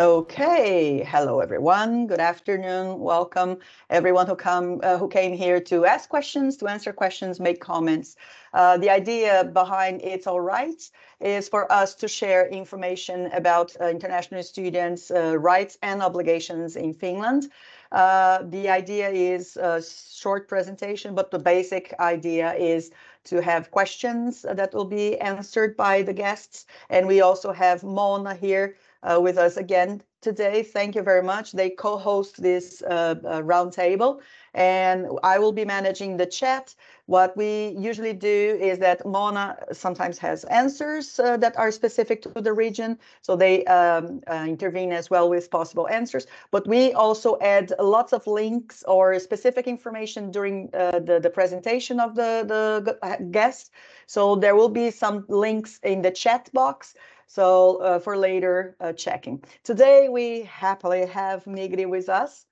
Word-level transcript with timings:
Okay, 0.00 1.04
hello 1.06 1.40
everyone. 1.40 2.06
Good 2.06 2.20
afternoon. 2.20 3.00
Welcome 3.00 3.58
everyone 3.90 4.26
who 4.26 4.34
come 4.34 4.80
uh, 4.82 4.96
who 4.96 5.08
came 5.08 5.34
here 5.36 5.60
to 5.60 5.84
ask 5.84 6.08
questions, 6.08 6.56
to 6.56 6.68
answer 6.68 6.90
questions, 6.90 7.38
make 7.38 7.60
comments. 7.60 8.16
Uh, 8.54 8.78
the 8.78 8.88
idea 8.88 9.44
behind 9.44 10.00
It's 10.00 10.26
All 10.26 10.40
Right 10.40 10.90
is 11.20 11.50
for 11.50 11.70
us 11.70 11.94
to 11.96 12.08
share 12.08 12.48
information 12.48 13.26
about 13.34 13.76
uh, 13.78 13.88
international 13.88 14.42
students' 14.42 15.10
uh, 15.10 15.36
rights 15.36 15.76
and 15.82 16.00
obligations 16.00 16.76
in 16.76 16.94
Finland. 16.94 17.50
Uh, 17.92 18.38
the 18.44 18.70
idea 18.70 19.10
is 19.10 19.58
a 19.58 19.82
short 19.82 20.48
presentation, 20.48 21.14
but 21.14 21.30
the 21.30 21.38
basic 21.38 21.92
idea 22.00 22.54
is 22.54 22.90
to 23.24 23.42
have 23.42 23.70
questions 23.70 24.46
that 24.50 24.72
will 24.72 24.86
be 24.86 25.18
answered 25.18 25.76
by 25.76 26.00
the 26.00 26.14
guests. 26.14 26.64
And 26.88 27.06
we 27.06 27.20
also 27.20 27.52
have 27.52 27.84
Moona 27.84 28.34
here 28.34 28.76
uh, 29.02 29.18
with 29.20 29.38
us 29.38 29.56
again 29.56 30.02
today. 30.20 30.62
Thank 30.62 30.94
you 30.94 31.02
very 31.02 31.22
much. 31.22 31.52
They 31.52 31.70
co-host 31.70 32.42
this 32.42 32.82
uh, 32.82 33.14
uh, 33.24 33.40
roundtable 33.42 34.20
and 34.54 35.06
I 35.22 35.38
will 35.38 35.52
be 35.52 35.64
managing 35.64 36.16
the 36.16 36.26
chat. 36.26 36.74
What 37.06 37.36
we 37.36 37.74
usually 37.78 38.12
do 38.12 38.58
is 38.60 38.78
that 38.78 39.06
Moona 39.06 39.56
sometimes 39.72 40.18
has 40.18 40.44
answers 40.44 41.18
uh, 41.18 41.36
that 41.38 41.56
are 41.56 41.70
specific 41.70 42.22
to 42.22 42.40
the 42.40 42.52
region, 42.52 42.98
so 43.20 43.36
they 43.36 43.64
um, 43.66 44.20
uh, 44.28 44.44
intervene 44.46 44.92
as 44.92 45.10
well 45.10 45.28
with 45.28 45.50
possible 45.50 45.88
answers. 45.88 46.26
But 46.50 46.66
we 46.66 46.92
also 46.92 47.38
add 47.40 47.72
lots 47.80 48.12
of 48.12 48.26
links 48.26 48.84
or 48.86 49.18
specific 49.18 49.66
information 49.66 50.30
during 50.30 50.70
uh, 50.74 51.00
the, 51.00 51.20
the 51.20 51.30
presentation 51.30 51.98
of 51.98 52.14
the, 52.14 52.44
the 52.46 53.24
guest. 53.30 53.72
So 54.06 54.36
there 54.36 54.56
will 54.56 54.68
be 54.68 54.90
some 54.90 55.24
links 55.28 55.78
in 55.82 56.02
the 56.02 56.10
chat 56.10 56.50
box 56.52 56.94
so 57.30 57.76
uh, 57.76 57.98
for 58.00 58.16
later 58.16 58.74
uh, 58.80 58.92
checking. 58.92 59.40
Today 59.62 60.08
we 60.08 60.42
happily 60.42 61.06
have 61.06 61.44
Migri 61.44 61.88
with 61.88 62.08
us. 62.08 62.46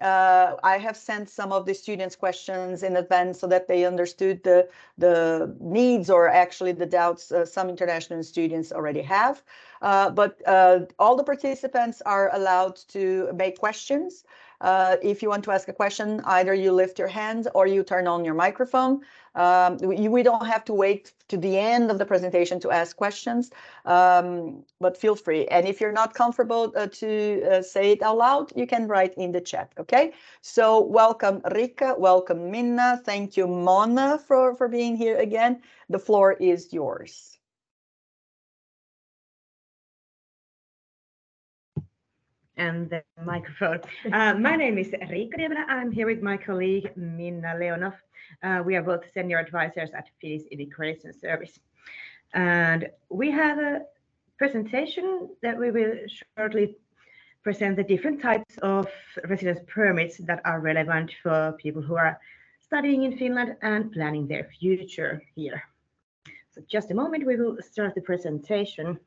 Uh, 0.00 0.56
I 0.64 0.78
have 0.78 0.96
sent 0.96 1.30
some 1.30 1.52
of 1.52 1.66
the 1.66 1.74
students 1.74 2.16
questions 2.16 2.82
in 2.82 2.96
advance 2.96 3.38
so 3.38 3.46
that 3.46 3.68
they 3.68 3.84
understood 3.84 4.42
the, 4.42 4.68
the 4.98 5.54
needs 5.60 6.10
or 6.10 6.28
actually 6.28 6.72
the 6.72 6.84
doubts 6.84 7.30
uh, 7.30 7.46
some 7.46 7.68
international 7.68 8.24
students 8.24 8.72
already 8.72 9.02
have. 9.02 9.44
Uh, 9.82 10.10
but 10.10 10.42
uh, 10.48 10.80
all 10.98 11.14
the 11.14 11.22
participants 11.22 12.02
are 12.04 12.34
allowed 12.34 12.74
to 12.88 13.30
make 13.36 13.56
questions. 13.56 14.24
Uh, 14.64 14.96
if 15.02 15.22
you 15.22 15.28
want 15.28 15.44
to 15.44 15.52
ask 15.52 15.68
a 15.68 15.72
question, 15.74 16.22
either 16.24 16.54
you 16.54 16.72
lift 16.72 16.98
your 16.98 17.12
hand 17.20 17.48
or 17.54 17.66
you 17.66 17.82
turn 17.82 18.06
on 18.06 18.24
your 18.24 18.32
microphone. 18.32 19.02
Um, 19.34 19.76
we, 19.78 20.22
don't 20.22 20.46
have 20.46 20.64
to 20.64 20.72
wait 20.72 21.12
to 21.28 21.36
the 21.36 21.58
end 21.58 21.90
of 21.90 21.98
the 21.98 22.06
presentation 22.06 22.58
to 22.60 22.70
ask 22.70 22.96
questions, 22.96 23.50
um, 23.84 24.64
but 24.80 24.96
feel 24.96 25.16
free. 25.16 25.46
And 25.48 25.68
if 25.68 25.82
you're 25.82 25.92
not 25.92 26.14
comfortable 26.14 26.72
uh, 26.76 26.86
to 26.86 27.42
uh, 27.42 27.62
say 27.62 27.92
it 27.92 28.00
out 28.02 28.16
loud, 28.16 28.52
you 28.56 28.66
can 28.66 28.88
write 28.88 29.12
in 29.14 29.32
the 29.32 29.40
chat, 29.40 29.70
okay? 29.78 30.14
So 30.40 30.80
welcome 30.80 31.42
Riikka, 31.42 31.98
welcome 31.98 32.50
Minna. 32.50 33.02
Thank 33.04 33.36
you 33.36 33.46
Moona 33.46 34.18
for, 34.18 34.54
for 34.54 34.68
being 34.68 34.96
here 34.96 35.18
again. 35.18 35.60
The 35.90 35.98
floor 35.98 36.32
is 36.32 36.72
yours. 36.72 37.33
And 42.56 42.90
the 42.90 43.02
microphone. 43.24 43.80
Uh, 44.12 44.34
my 44.34 44.56
name 44.56 44.78
is 44.78 44.88
Riikka 44.88 45.36
Nieminen. 45.38 45.64
I'm 45.68 45.90
here 45.90 46.06
with 46.06 46.22
my 46.22 46.36
colleague 46.36 46.90
Minna 46.96 47.54
Leonov. 47.58 47.94
Uh, 48.42 48.62
we 48.64 48.76
are 48.76 48.82
both 48.82 49.02
senior 49.12 49.38
advisors 49.38 49.90
at 49.90 50.08
Finnish 50.20 50.42
Immigration 50.50 51.12
Service. 51.12 51.58
And 52.32 52.90
we 53.08 53.30
have 53.30 53.58
a 53.58 53.82
presentation 54.38 55.28
that 55.42 55.58
we 55.58 55.70
will 55.70 55.94
shortly 56.36 56.76
present 57.42 57.76
the 57.76 57.84
different 57.84 58.20
types 58.20 58.58
of 58.62 58.88
residence 59.28 59.60
permits 59.66 60.16
that 60.18 60.40
are 60.44 60.60
relevant 60.60 61.12
for 61.22 61.56
people 61.58 61.82
who 61.82 61.96
are 61.96 62.18
studying 62.60 63.04
in 63.04 63.16
Finland 63.16 63.56
and 63.62 63.92
planning 63.92 64.26
their 64.26 64.48
future 64.58 65.22
here. 65.34 65.62
So 66.50 66.62
just 66.68 66.90
a 66.90 66.94
moment, 66.94 67.26
we 67.26 67.36
will 67.36 67.58
start 67.60 67.94
the 67.94 68.00
presentation. 68.00 68.98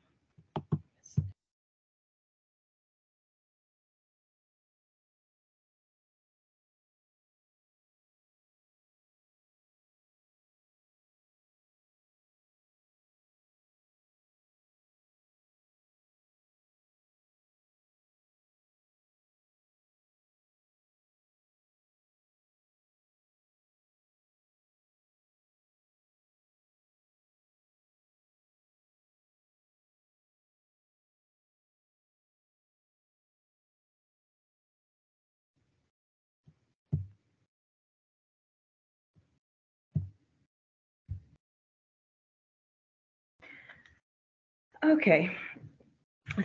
Okay, 44.86 45.32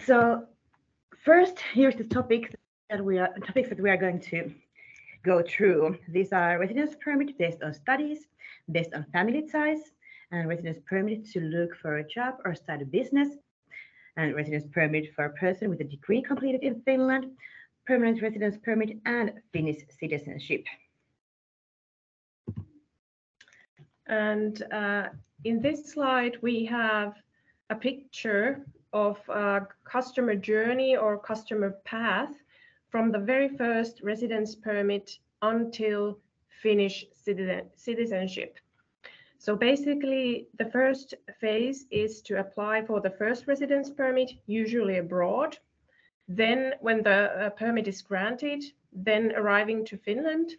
so 0.07 0.45
first, 1.23 1.59
here's 1.75 1.97
the 1.97 2.05
topic 2.05 2.55
that 2.89 3.05
we 3.05 3.19
are 3.19 3.29
topics 3.47 3.69
that 3.69 3.79
we 3.79 3.91
are 3.91 3.97
going 3.99 4.21
to 4.21 4.51
go 5.23 5.43
through. 5.43 5.99
These 6.09 6.33
are 6.33 6.59
residence 6.59 6.97
permit 7.05 7.37
based 7.37 7.63
on 7.63 7.75
studies, 7.75 8.29
based 8.71 8.95
on 8.95 9.05
family 9.13 9.47
ties, 9.51 9.81
and 10.31 10.49
residence 10.49 10.79
permit 10.89 11.27
to 11.33 11.41
look 11.41 11.77
for 11.77 11.99
a 11.99 12.09
job 12.09 12.37
or 12.47 12.55
start 12.55 12.81
a 12.81 12.87
business, 12.87 13.29
and 14.17 14.35
residence 14.35 14.65
permit 14.73 15.15
for 15.15 15.27
a 15.27 15.33
person 15.35 15.69
with 15.69 15.83
a 15.83 15.85
degree 15.85 16.23
completed 16.23 16.63
in 16.63 16.81
Finland, 16.87 17.27
permanent 17.87 18.23
residence 18.23 18.57
permit, 18.57 18.97
and 19.05 19.33
Finnish 19.53 19.83
citizenship. 20.01 20.65
And 24.07 24.63
uh, 24.73 25.09
in 25.45 25.61
this 25.61 25.93
slide, 25.93 26.39
we 26.41 26.65
have 26.65 27.15
a 27.73 27.75
picture 27.75 28.67
of 28.93 29.17
a 29.31 29.67
customer 29.85 30.35
journey 30.35 30.95
or 30.95 31.19
customer 31.19 31.71
path 31.85 32.35
from 32.91 33.11
the 33.11 33.19
very 33.19 33.49
first 33.49 34.03
residence 34.03 34.55
permit 34.55 35.19
until 35.41 36.19
Finnish 36.63 37.07
citizenship. 37.75 38.59
So 39.39 39.57
basically, 39.57 40.49
the 40.59 40.71
first 40.71 41.15
phase 41.41 41.87
is 41.91 42.23
to 42.23 42.39
apply 42.39 42.85
for 42.85 43.01
the 43.01 43.15
first 43.21 43.49
residence 43.49 43.91
permit, 43.91 44.31
usually 44.47 44.99
abroad. 44.99 45.59
Then 46.29 46.75
when 46.81 47.03
the 47.03 47.21
uh, 47.33 47.51
permit 47.51 47.89
is 47.89 48.03
granted, 48.03 48.63
then 48.93 49.33
arriving 49.35 49.85
to 49.87 49.97
Finland. 49.97 50.53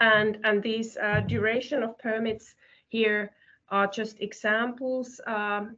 And, 0.00 0.38
and 0.44 0.62
these 0.62 0.96
uh, 0.96 1.20
duration 1.20 1.82
of 1.84 1.96
permits 1.98 2.54
here 2.88 3.30
are 3.68 3.86
just 3.86 4.20
examples. 4.20 5.20
Um, 5.26 5.76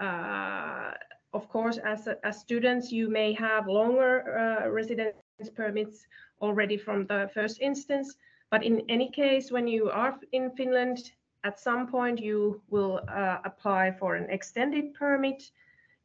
uh, 0.00 0.92
of 1.32 1.48
course, 1.48 1.78
as, 1.78 2.08
as 2.24 2.40
students, 2.40 2.90
you 2.90 3.08
may 3.08 3.32
have 3.34 3.68
longer 3.68 4.38
uh, 4.38 4.68
residence 4.68 5.14
permits 5.54 6.06
already 6.40 6.76
from 6.76 7.06
the 7.06 7.30
first 7.34 7.60
instance. 7.60 8.16
But 8.50 8.64
in 8.64 8.82
any 8.88 9.10
case, 9.10 9.52
when 9.52 9.68
you 9.68 9.90
are 9.90 10.18
in 10.32 10.50
Finland, 10.50 11.12
at 11.44 11.58
some 11.58 11.86
point 11.86 12.18
you 12.18 12.60
will 12.68 13.00
uh, 13.08 13.38
apply 13.44 13.92
for 13.92 14.16
an 14.16 14.28
extended 14.30 14.94
permit. 14.94 15.50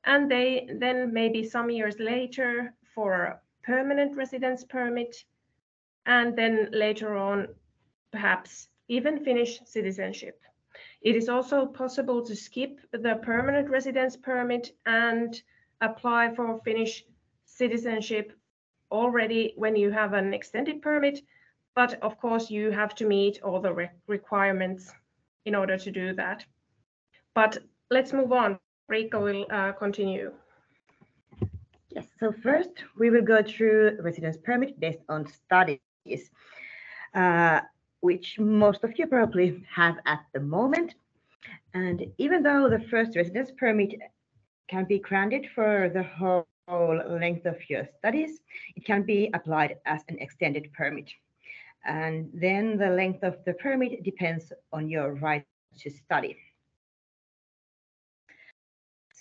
And 0.03 0.29
they 0.29 0.69
then 0.79 1.11
maybe 1.11 1.43
some 1.43 1.69
years 1.71 1.99
later 1.99 2.73
for 2.93 3.13
a 3.23 3.39
permanent 3.63 4.15
residence 4.15 4.63
permit. 4.63 5.25
And 6.05 6.37
then 6.37 6.69
later 6.71 7.17
on, 7.17 7.47
perhaps 8.11 8.69
even 8.87 9.25
Finnish 9.25 9.59
citizenship. 9.65 10.39
It 11.05 11.15
is 11.15 11.29
also 11.29 11.67
possible 11.67 12.25
to 12.25 12.35
skip 12.35 12.79
the 12.91 13.19
permanent 13.21 13.69
residence 13.69 14.17
permit 14.17 14.71
and 14.87 15.39
apply 15.79 16.33
for 16.33 16.59
Finnish 16.65 17.05
citizenship 17.45 18.33
already 18.91 19.53
when 19.55 19.75
you 19.75 19.91
have 19.91 20.13
an 20.13 20.33
extended 20.33 20.81
permit. 20.81 21.21
But 21.75 22.01
of 22.01 22.19
course, 22.19 22.49
you 22.49 22.71
have 22.71 22.95
to 22.95 23.05
meet 23.05 23.43
all 23.43 23.61
the 23.61 23.71
re 23.71 23.89
requirements 24.07 24.91
in 25.45 25.53
order 25.53 25.77
to 25.77 25.91
do 25.91 26.13
that. 26.13 26.43
But 27.35 27.59
let's 27.91 28.11
move 28.11 28.31
on. 28.31 28.57
Riikka 28.89 29.21
will 29.21 29.45
uh, 29.51 29.73
continue. 29.73 30.31
Yes, 31.89 32.07
so 32.19 32.31
first 32.31 32.83
we 32.97 33.11
will 33.11 33.21
go 33.21 33.43
through 33.43 33.99
residence 34.01 34.37
permit 34.37 34.79
based 34.79 35.03
on 35.07 35.27
studies. 35.27 36.31
Uh, 37.13 37.61
which 38.05 38.37
most 38.39 38.83
of 38.83 38.91
you 38.99 39.07
probably 39.07 39.63
have 39.81 39.95
at 40.05 40.21
the 40.33 40.39
moment. 40.39 40.93
And 41.73 42.05
even 42.19 42.43
though 42.43 42.69
the 42.69 42.85
first 42.91 43.15
residence 43.15 43.51
permit 43.57 43.91
can 44.67 44.85
be 44.85 44.99
granted 44.99 45.47
for 45.55 45.89
the 45.89 46.03
whole 46.03 46.45
length 47.23 47.45
of 47.45 47.57
your 47.69 47.85
studies, 47.97 48.39
it 48.75 48.85
can 48.85 49.01
be 49.03 49.29
applied 49.33 49.77
as 49.85 50.01
an 50.09 50.17
extended 50.19 50.71
permit. 50.73 51.09
And 51.83 52.29
then 52.33 52.77
the 52.77 52.89
length 52.89 53.23
of 53.23 53.43
the 53.45 53.53
permit 53.53 54.03
depends 54.03 54.53
on 54.71 54.87
your 54.87 55.13
right 55.15 55.45
to 55.79 55.89
study. 55.89 56.37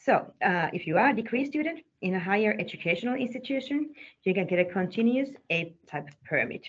So 0.07 0.15
uh, 0.43 0.69
if 0.73 0.87
you 0.87 0.99
are 0.99 1.09
a 1.09 1.17
degree 1.17 1.47
student 1.47 1.81
in 2.03 2.15
a 2.15 2.21
higher 2.21 2.55
educational 2.59 3.15
institution, 3.15 3.95
you 4.25 4.35
can 4.35 4.47
get 4.47 4.59
a 4.59 4.67
continuous 4.67 5.31
A 5.51 5.75
type 5.91 6.11
permit. 6.29 6.69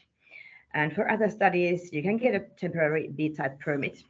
And 0.76 0.94
for 0.94 1.10
other 1.10 1.30
studies, 1.30 1.90
you 1.94 2.04
can 2.04 2.18
get 2.18 2.36
a 2.36 2.42
temporary 2.60 3.08
B 3.08 3.30
type 3.30 3.60
permit. 3.62 4.04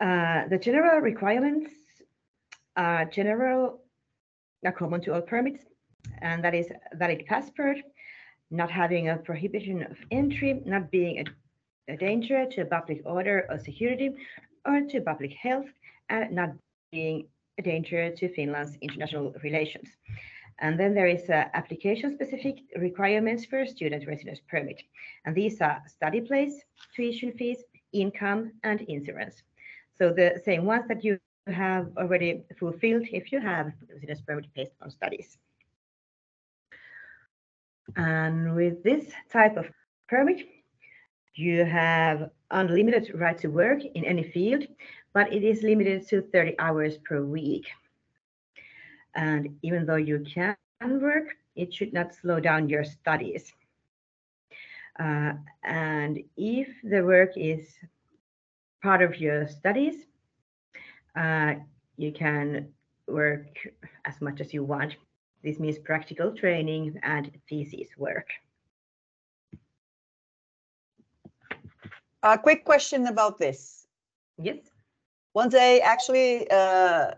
Uh, 0.00 0.46
the 0.48 0.58
general 0.58 1.00
requirements 1.00 1.72
are 2.76 3.06
general, 3.06 3.80
are 4.64 4.72
common 4.72 5.00
to 5.00 5.14
all 5.14 5.20
permits, 5.20 5.64
and 6.18 6.44
that 6.44 6.54
is 6.54 6.68
valid 6.94 7.24
passport, 7.26 7.78
not 8.52 8.70
having 8.70 9.08
a 9.08 9.16
prohibition 9.16 9.82
of 9.82 9.96
entry, 10.12 10.62
not 10.64 10.92
being 10.92 11.26
a, 11.26 11.92
a 11.92 11.96
danger 11.96 12.46
to 12.52 12.64
public 12.66 13.02
order 13.04 13.46
or 13.50 13.58
security 13.58 14.10
or 14.64 14.82
to 14.82 15.00
public 15.00 15.32
health, 15.32 15.66
and 16.08 16.30
not 16.32 16.50
being 16.92 17.26
a 17.58 17.62
danger 17.62 18.10
to 18.10 18.28
Finland's 18.34 18.76
international 18.80 19.34
relations. 19.42 19.88
And 20.60 20.78
then 20.78 20.94
there 20.94 21.08
is 21.08 21.28
uh, 21.28 21.46
application-specific 21.54 22.58
requirements 22.76 23.44
for 23.44 23.66
student 23.66 24.06
residence 24.06 24.40
permit. 24.48 24.82
And 25.24 25.34
these 25.34 25.60
are 25.60 25.82
study 25.86 26.20
place, 26.20 26.62
tuition 26.94 27.32
fees, 27.32 27.58
income, 27.92 28.52
and 28.62 28.80
insurance. 28.82 29.42
So 29.98 30.12
the 30.12 30.40
same 30.44 30.64
ones 30.64 30.84
that 30.88 31.04
you 31.04 31.18
have 31.46 31.88
already 31.96 32.44
fulfilled 32.58 33.06
if 33.12 33.32
you 33.32 33.40
have 33.40 33.72
residence 33.90 34.20
permit 34.22 34.46
based 34.54 34.72
on 34.80 34.90
studies. 34.90 35.36
And 37.96 38.54
with 38.54 38.82
this 38.82 39.12
type 39.30 39.56
of 39.56 39.66
permit, 40.08 40.46
you 41.34 41.64
have 41.64 42.30
unlimited 42.50 43.12
right 43.14 43.36
to 43.38 43.48
work 43.48 43.84
in 43.84 44.04
any 44.04 44.22
field, 44.22 44.64
but 45.12 45.32
it 45.32 45.42
is 45.42 45.62
limited 45.62 46.06
to 46.08 46.22
30 46.22 46.54
hours 46.58 46.98
per 46.98 47.22
week. 47.22 47.66
And 49.14 49.56
even 49.62 49.86
though 49.86 49.96
you 49.96 50.24
can 50.32 50.56
work, 50.82 51.36
it 51.56 51.72
should 51.72 51.92
not 51.92 52.14
slow 52.14 52.40
down 52.40 52.68
your 52.68 52.84
studies. 52.84 53.52
Uh, 54.98 55.32
and 55.62 56.18
if 56.36 56.68
the 56.82 57.02
work 57.02 57.30
is 57.36 57.74
part 58.82 59.02
of 59.02 59.18
your 59.18 59.48
studies, 59.48 60.06
uh, 61.16 61.54
you 61.96 62.12
can 62.12 62.68
work 63.06 63.46
as 64.04 64.20
much 64.20 64.40
as 64.40 64.52
you 64.52 64.64
want. 64.64 64.96
This 65.42 65.58
means 65.58 65.78
practical 65.78 66.32
training 66.32 66.98
and 67.02 67.30
thesis 67.48 67.88
work. 67.98 68.28
A 72.22 72.38
quick 72.38 72.64
question 72.64 73.06
about 73.06 73.38
this. 73.38 73.86
Yes. 74.38 74.58
One 75.34 75.50
day, 75.50 75.80
actually, 75.80 76.48
uh, 76.50 77.10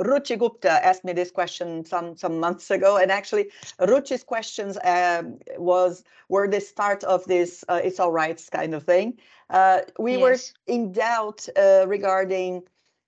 Ruchi 0.00 0.38
Gupta 0.38 0.84
asked 0.84 1.04
me 1.04 1.12
this 1.12 1.30
question 1.30 1.84
some 1.84 2.16
some 2.16 2.40
months 2.40 2.70
ago, 2.70 2.96
and 2.96 3.10
actually, 3.12 3.50
Ruchi's 3.80 4.24
questions 4.24 4.78
um, 4.84 5.38
was 5.58 6.04
were 6.28 6.48
the 6.48 6.60
start 6.60 7.04
of 7.04 7.24
this 7.26 7.64
uh, 7.68 7.80
"it's 7.84 8.00
all 8.00 8.12
right" 8.12 8.40
kind 8.50 8.74
of 8.74 8.84
thing. 8.84 9.18
Uh, 9.50 9.80
we 9.98 10.16
Yes. 10.16 10.18
were 10.18 10.74
in 10.74 10.92
doubt 10.92 11.48
uh, 11.56 11.84
regarding 11.86 12.62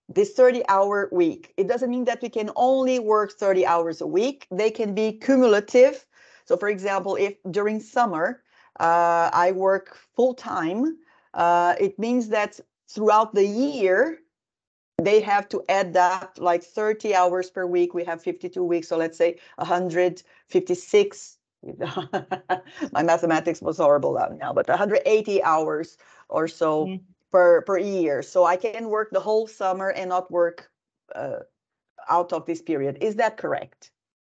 this 0.08 0.34
30-hour 0.34 1.08
week. 1.12 1.54
It 1.56 1.66
doesn't 1.66 1.90
mean 1.90 2.04
that 2.04 2.20
we 2.20 2.28
can 2.28 2.50
only 2.56 2.98
work 2.98 3.32
30 3.32 3.64
hours 3.66 4.00
a 4.02 4.06
week. 4.06 4.46
They 4.50 4.70
can 4.70 4.94
be 4.94 5.12
cumulative. 5.12 6.04
So, 6.44 6.56
for 6.56 6.68
example, 6.68 7.16
if 7.16 7.34
during 7.50 7.80
summer 7.80 8.42
uh, 8.78 9.30
I 9.32 9.52
work 9.52 9.96
full 10.14 10.34
time, 10.34 10.98
uh, 11.32 11.74
it 11.80 11.98
means 11.98 12.28
that 12.28 12.60
throughout 12.88 13.34
the 13.34 13.46
year 13.46 14.18
they 14.98 15.20
have 15.20 15.48
to 15.48 15.62
add 15.68 15.96
up 15.96 16.38
like 16.38 16.62
30 16.62 17.14
hours 17.14 17.50
per 17.50 17.66
week. 17.66 17.94
We 17.94 18.04
have 18.04 18.22
52 18.22 18.62
weeks, 18.62 18.88
so 18.88 18.96
let's 18.96 19.18
say 19.18 19.38
156. 19.56 21.38
My 22.92 23.02
mathematics 23.02 23.62
was 23.62 23.78
horrible 23.78 24.18
now, 24.38 24.52
but 24.52 24.68
180 24.68 25.42
hours 25.42 25.96
or 26.28 26.46
so 26.46 26.86
Mm. 26.86 27.00
per 27.32 27.62
per 27.62 27.78
year. 27.78 28.22
So 28.22 28.44
I 28.44 28.56
can 28.56 28.88
work 28.88 29.10
the 29.10 29.20
whole 29.20 29.46
summer 29.46 29.90
and 29.90 30.10
not 30.10 30.30
work 30.30 30.70
uh, 31.14 31.40
out 32.08 32.32
of 32.32 32.44
this 32.46 32.62
period. 32.62 32.98
Is 33.00 33.16
that 33.16 33.36
correct? 33.36 33.90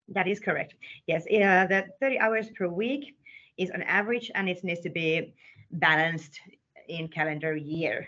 That 0.08 0.28
is 0.28 0.38
correct. 0.38 0.74
Yes, 1.06 1.24
uh, 1.26 1.66
the 1.66 1.86
30 2.00 2.18
hours 2.20 2.50
per 2.50 2.68
week 2.68 3.16
is 3.56 3.70
on 3.70 3.82
average, 3.82 4.30
and 4.34 4.48
it 4.48 4.62
needs 4.62 4.80
to 4.80 4.90
be 4.90 5.34
balanced 5.70 6.40
in 6.88 7.08
calendar 7.08 7.56
year. 7.56 8.06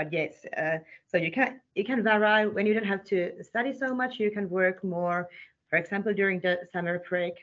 But 0.00 0.14
yes, 0.14 0.46
uh, 0.56 0.78
so 1.12 1.18
you 1.18 1.30
can 1.30 1.60
you 1.74 1.84
can 1.84 2.02
vary 2.02 2.48
when 2.48 2.64
you 2.64 2.72
don't 2.72 2.86
have 2.86 3.04
to 3.12 3.44
study 3.44 3.74
so 3.74 3.94
much. 3.94 4.18
You 4.18 4.30
can 4.30 4.48
work 4.48 4.82
more, 4.82 5.28
for 5.68 5.76
example, 5.76 6.14
during 6.14 6.40
the 6.40 6.56
summer 6.72 7.02
break, 7.06 7.34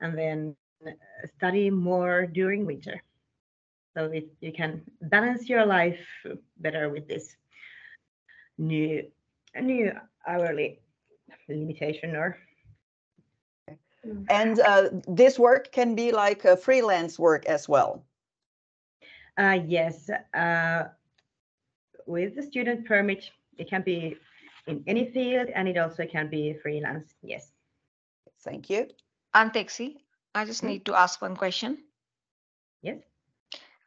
and 0.00 0.16
then 0.16 0.54
uh, 0.86 0.92
study 1.36 1.70
more 1.70 2.24
during 2.24 2.64
winter. 2.66 3.02
So 3.96 4.04
it, 4.14 4.28
you 4.40 4.52
can 4.52 4.82
balance 5.10 5.48
your 5.48 5.66
life 5.66 5.98
better 6.58 6.88
with 6.88 7.08
this 7.08 7.34
new 8.58 9.02
new 9.60 9.90
hourly 10.24 10.78
limitation 11.48 12.14
or 12.14 12.38
And 14.30 14.60
uh, 14.60 14.90
this 15.08 15.36
work 15.36 15.72
can 15.72 15.96
be 15.96 16.12
like 16.12 16.44
a 16.44 16.56
freelance 16.56 17.18
work 17.18 17.44
as 17.46 17.68
well. 17.68 18.04
Uh, 19.38 19.58
yes, 19.66 20.10
uh, 20.34 20.84
with 22.08 22.36
the 22.36 22.42
student 22.42 22.86
permit, 22.86 23.30
it 23.58 23.70
can 23.70 23.82
be 23.82 24.18
in 24.66 24.84
any 24.88 25.10
field 25.12 25.48
and 25.54 25.68
it 25.68 25.78
also 25.78 26.06
can 26.06 26.28
be 26.30 26.54
freelance. 26.62 27.14
Yes. 27.22 27.52
Thank 28.44 28.70
you. 28.70 28.88
Anteksi, 29.34 29.96
I 30.34 30.44
just 30.44 30.62
Hmm? 30.62 30.72
need 30.72 30.86
to 30.86 30.94
ask 30.94 31.20
one 31.22 31.36
question. 31.36 31.84
Yes. 32.82 33.02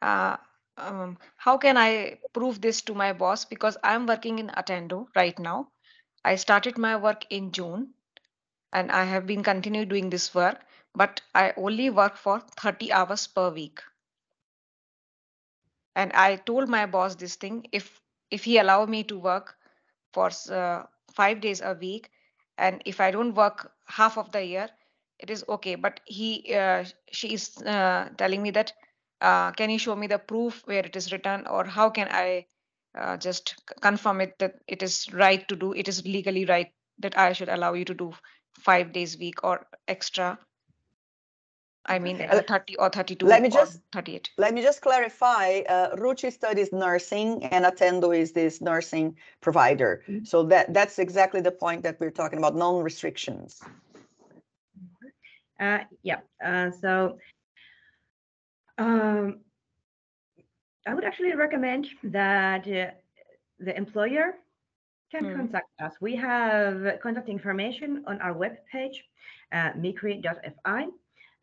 Uh, 0.02 0.36
um, 0.78 1.18
how 1.36 1.58
can 1.58 1.76
I 1.78 2.20
prove 2.32 2.60
this 2.60 2.82
to 2.82 2.94
my 2.94 3.12
boss? 3.12 3.44
Because 3.44 3.76
I'm 3.82 4.06
working 4.06 4.38
in 4.38 4.48
Attendo 4.48 5.08
right 5.16 5.38
now. 5.38 5.72
I 6.24 6.36
started 6.36 6.78
my 6.78 6.96
work 6.96 7.24
in 7.30 7.52
June 7.52 7.94
and 8.72 8.90
I 8.92 9.04
have 9.04 9.26
been 9.26 9.42
continue 9.44 9.86
doing 9.86 10.10
this 10.10 10.34
work, 10.34 10.60
but 10.94 11.22
I 11.34 11.54
only 11.56 11.90
work 11.90 12.16
for 12.16 12.40
30 12.40 12.92
hours 12.92 13.26
per 13.26 13.50
week. 13.50 13.80
And 15.96 16.12
I 16.12 16.36
told 16.36 16.68
my 16.68 16.86
boss 16.86 17.16
this 17.16 17.36
thing 17.36 17.66
if 17.72 18.01
if 18.32 18.44
he 18.44 18.58
allow 18.58 18.86
me 18.86 19.04
to 19.04 19.18
work 19.18 19.56
for 20.12 20.30
uh, 20.50 20.84
five 21.14 21.40
days 21.40 21.60
a 21.60 21.74
week, 21.74 22.10
and 22.58 22.82
if 22.86 23.00
I 23.00 23.10
don't 23.10 23.34
work 23.34 23.72
half 23.86 24.18
of 24.18 24.32
the 24.32 24.44
year, 24.44 24.68
it 25.18 25.30
is 25.30 25.44
okay. 25.48 25.74
But 25.76 26.00
he 26.06 26.54
uh, 26.54 26.84
she 27.12 27.34
is 27.34 27.56
uh, 27.62 28.10
telling 28.18 28.42
me 28.42 28.50
that 28.52 28.72
uh, 29.20 29.52
can 29.52 29.70
you 29.70 29.78
show 29.78 29.96
me 29.96 30.06
the 30.08 30.18
proof 30.18 30.62
where 30.66 30.84
it 30.86 30.96
is 30.96 31.12
written 31.12 31.46
or 31.46 31.64
how 31.64 31.90
can 31.90 32.08
I 32.10 32.46
uh, 32.98 33.16
just 33.16 33.54
confirm 33.80 34.20
it 34.20 34.38
that 34.38 34.56
it 34.68 34.82
is 34.82 35.12
right 35.12 35.46
to 35.48 35.56
do 35.56 35.72
it 35.72 35.88
is 35.88 36.04
legally 36.06 36.44
right 36.46 36.72
that 36.98 37.16
I 37.18 37.32
should 37.32 37.48
allow 37.48 37.74
you 37.74 37.84
to 37.86 37.94
do 37.94 38.12
five 38.58 38.92
days 38.92 39.18
week 39.18 39.44
or 39.44 39.66
extra. 39.88 40.38
I 41.86 41.98
mean, 41.98 42.20
uh, 42.22 42.42
30 42.46 42.76
or 42.76 42.88
32 42.90 43.26
Let 43.26 43.42
me 43.42 43.48
or 43.48 43.50
just- 43.50 43.80
38. 43.92 44.30
Let 44.38 44.54
me 44.54 44.62
just 44.62 44.82
clarify, 44.82 45.62
uh, 45.68 45.96
Ruchi 45.96 46.32
studies 46.32 46.72
nursing 46.72 47.44
and 47.46 47.64
Attendo 47.64 48.16
is 48.16 48.32
this 48.32 48.60
nursing 48.60 49.16
provider. 49.40 50.02
Mhm. 50.08 50.26
So 50.26 50.44
that, 50.44 50.72
that's 50.72 50.98
exactly 50.98 51.40
the 51.40 51.50
point 51.50 51.82
that 51.82 51.98
we're 51.98 52.10
talking 52.12 52.38
about, 52.38 52.54
non-restrictions. 52.54 53.60
Uh, 55.58 55.80
yeah. 56.02 56.20
Uh, 56.44 56.70
so 56.70 57.18
um, 58.78 59.40
I 60.86 60.94
would 60.94 61.04
actually 61.04 61.34
recommend 61.34 61.88
that 62.04 62.66
uh, 62.66 62.90
the 63.58 63.76
employer 63.76 64.34
can 65.10 65.24
Hmm. 65.24 65.36
contact 65.36 65.68
us. 65.80 65.94
We 66.00 66.16
have 66.16 66.98
contact 67.02 67.28
information 67.28 68.02
on 68.06 68.20
our 68.20 68.34
webpage, 68.34 68.96
uh, 69.52 69.72
migri.fi, 69.76 70.86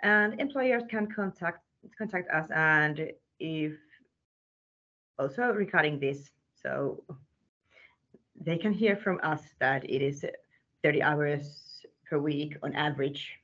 and 0.02 0.40
employers 0.40 0.84
can 0.90 1.08
contact 1.08 1.60
contact 1.98 2.30
us 2.32 2.50
and 2.52 3.12
if 3.40 3.74
also 5.18 5.52
regarding 5.52 6.00
this, 6.00 6.32
so 6.62 7.04
they 8.40 8.58
can 8.58 8.74
hear 8.74 8.96
from 8.96 9.20
us 9.24 9.42
that 9.60 9.84
it 9.84 10.02
is 10.02 10.26
30 10.84 11.02
hours 11.04 11.86
per 12.10 12.18
week 12.18 12.58
on 12.64 12.74
average. 12.76 13.40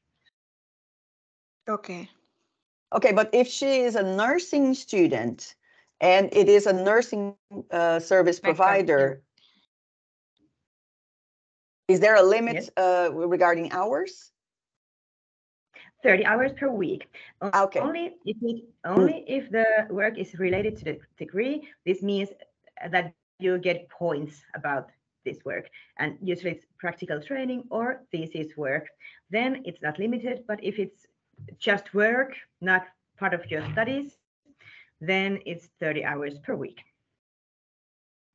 Okay. 1.70 2.10
Okay, 2.94 3.12
but 3.12 3.30
if 3.34 3.48
she 3.48 3.82
is 3.82 3.96
a 3.96 4.04
nursing 4.04 4.74
student 4.74 5.56
and 6.00 6.30
it 6.32 6.48
is 6.48 6.66
a 6.66 6.74
nursing 6.74 7.36
uh, 7.72 8.00
service 8.00 8.40
provider, 8.40 9.22
Is 11.88 12.00
there 12.00 12.16
a 12.16 12.24
limit 12.24 12.56
Yes. 12.56 12.70
uh, 12.78 13.12
regarding 13.14 13.72
hours? 13.72 14.32
30 16.06 16.26
hours 16.26 16.52
per 16.54 16.70
week. 16.70 17.08
Ah, 17.42 17.64
okay. 17.64 17.80
Only 17.80 18.14
if 18.26 18.38
it, 18.42 18.64
only 18.86 19.26
hmm. 19.28 19.38
if 19.38 19.50
the 19.50 19.66
work 19.90 20.18
is 20.20 20.38
related 20.38 20.78
to 20.78 20.84
the 20.86 21.00
degree. 21.18 21.68
This 21.86 22.04
means 22.04 22.30
that 22.92 23.14
you 23.40 23.58
get 23.58 23.90
points 23.90 24.44
about 24.54 24.92
this 25.26 25.44
work. 25.44 25.66
And 25.98 26.18
usually 26.22 26.52
it's 26.52 26.66
practical 26.78 27.20
training 27.20 27.64
or 27.72 28.04
thesis 28.12 28.56
work. 28.56 28.86
Then 29.32 29.64
it's 29.66 29.82
not 29.82 29.98
limited, 29.98 30.44
but 30.48 30.64
if 30.64 30.78
it's 30.78 31.08
just 31.58 31.94
work, 31.94 32.34
not 32.62 32.84
part 33.18 33.34
of 33.34 33.50
your 33.50 33.64
studies, 33.72 34.12
then 35.02 35.40
it's 35.46 35.68
30 35.80 36.06
hours 36.06 36.38
per 36.38 36.56
week. 36.56 36.82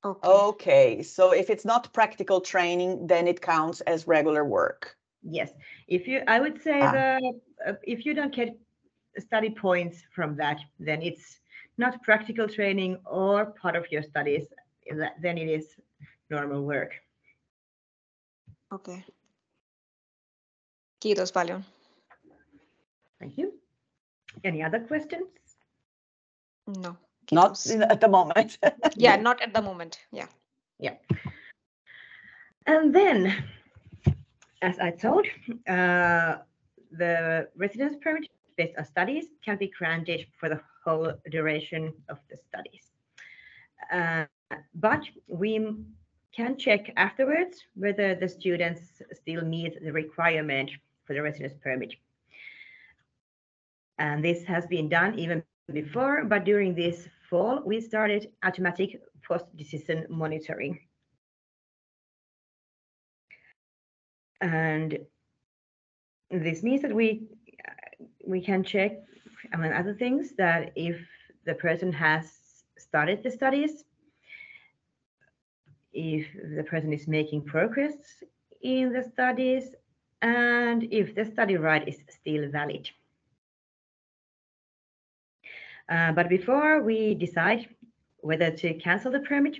Okay. 0.04 0.28
Okay, 0.28 1.02
so 1.02 1.32
if 1.32 1.50
it's 1.50 1.64
not 1.64 1.92
practical 1.92 2.40
training, 2.40 3.06
then 3.06 3.28
it 3.28 3.40
counts 3.40 3.80
as 3.82 4.08
regular 4.08 4.44
work. 4.44 4.96
Yes, 5.22 5.52
if 5.86 6.06
you, 6.08 6.22
I 6.26 6.40
would 6.40 6.62
say 6.62 6.80
Ah. 6.80 6.92
the, 6.92 7.40
uh, 7.66 7.74
if 7.82 8.06
you 8.06 8.14
don't 8.14 8.34
get 8.34 8.56
study 9.18 9.50
points 9.50 10.02
from 10.14 10.36
that, 10.36 10.58
then 10.78 11.02
it's 11.02 11.40
not 11.78 12.02
practical 12.02 12.48
training 12.48 12.98
or 13.04 13.46
part 13.46 13.76
of 13.76 13.90
your 13.92 14.02
studies, 14.02 14.46
then 15.20 15.38
it 15.38 15.48
is 15.48 15.76
normal 16.30 16.64
work. 16.64 16.94
Okay. 18.72 19.04
Kiitos 21.00 21.32
paljon. 21.32 21.64
Thank 23.18 23.36
you. 23.38 23.52
Any 24.44 24.62
other 24.62 24.80
questions? 24.80 25.28
No. 26.66 26.96
Not 27.32 27.52
kiitos. 27.54 27.70
in- 27.74 27.82
at 27.82 28.00
the 28.00 28.08
moment. 28.08 28.58
Yeah, 28.96 29.16
not 29.16 29.40
at 29.42 29.52
the 29.52 29.62
moment. 29.62 29.98
Yeah. 30.12 30.28
Yeah. 30.78 30.96
And 32.66 32.94
then, 32.94 33.32
as 34.62 34.78
I 34.78 34.90
told, 34.90 35.26
uh, 35.68 36.36
the 36.92 37.48
residence 37.56 37.96
permit 38.00 38.28
based 38.56 38.76
on 38.78 38.84
studies 38.84 39.26
can 39.44 39.56
be 39.56 39.70
granted 39.78 40.26
for 40.38 40.48
the 40.48 40.60
whole 40.84 41.12
duration 41.30 41.92
of 42.08 42.18
the 42.30 42.36
studies. 42.36 42.90
Uh, 43.92 44.24
but 44.74 45.02
we 45.26 45.74
can 46.34 46.56
check 46.56 46.92
afterwards 46.96 47.64
whether 47.74 48.14
the 48.14 48.28
students 48.28 49.02
still 49.12 49.42
meet 49.42 49.82
the 49.82 49.92
requirement 49.92 50.70
for 51.04 51.14
the 51.14 51.22
residence 51.22 51.54
permit. 51.62 51.94
And 53.98 54.24
this 54.24 54.44
has 54.44 54.66
been 54.66 54.88
done 54.88 55.18
even 55.18 55.42
before, 55.72 56.24
but 56.24 56.44
during 56.44 56.74
this 56.74 57.08
fall, 57.28 57.62
we 57.64 57.80
started 57.80 58.30
automatic 58.42 59.00
post-decision 59.26 60.06
monitoring. 60.08 60.78
And 64.40 64.99
this 66.30 66.62
means 66.62 66.82
that 66.82 66.94
we 66.94 67.23
we 68.26 68.40
can 68.40 68.62
check, 68.62 68.92
among 69.52 69.73
other 69.73 69.94
things, 69.94 70.32
that 70.37 70.73
if 70.76 70.97
the 71.44 71.54
person 71.54 71.92
has 71.92 72.30
started 72.78 73.23
the 73.23 73.30
studies, 73.30 73.85
if 75.92 76.26
the 76.56 76.62
person 76.62 76.92
is 76.92 77.09
making 77.09 77.44
progress 77.44 77.94
in 78.62 78.92
the 78.92 79.02
studies, 79.02 79.75
and 80.23 80.85
if 80.90 81.14
the 81.14 81.25
study 81.25 81.56
right 81.56 81.87
is 81.88 81.99
still 82.09 82.49
valid. 82.50 82.88
Uh, 85.88 86.12
but 86.12 86.28
before 86.28 86.82
we 86.82 87.14
decide 87.14 87.68
whether 88.18 88.50
to 88.50 88.75
cancel 88.75 89.11
the 89.11 89.20
permit, 89.20 89.56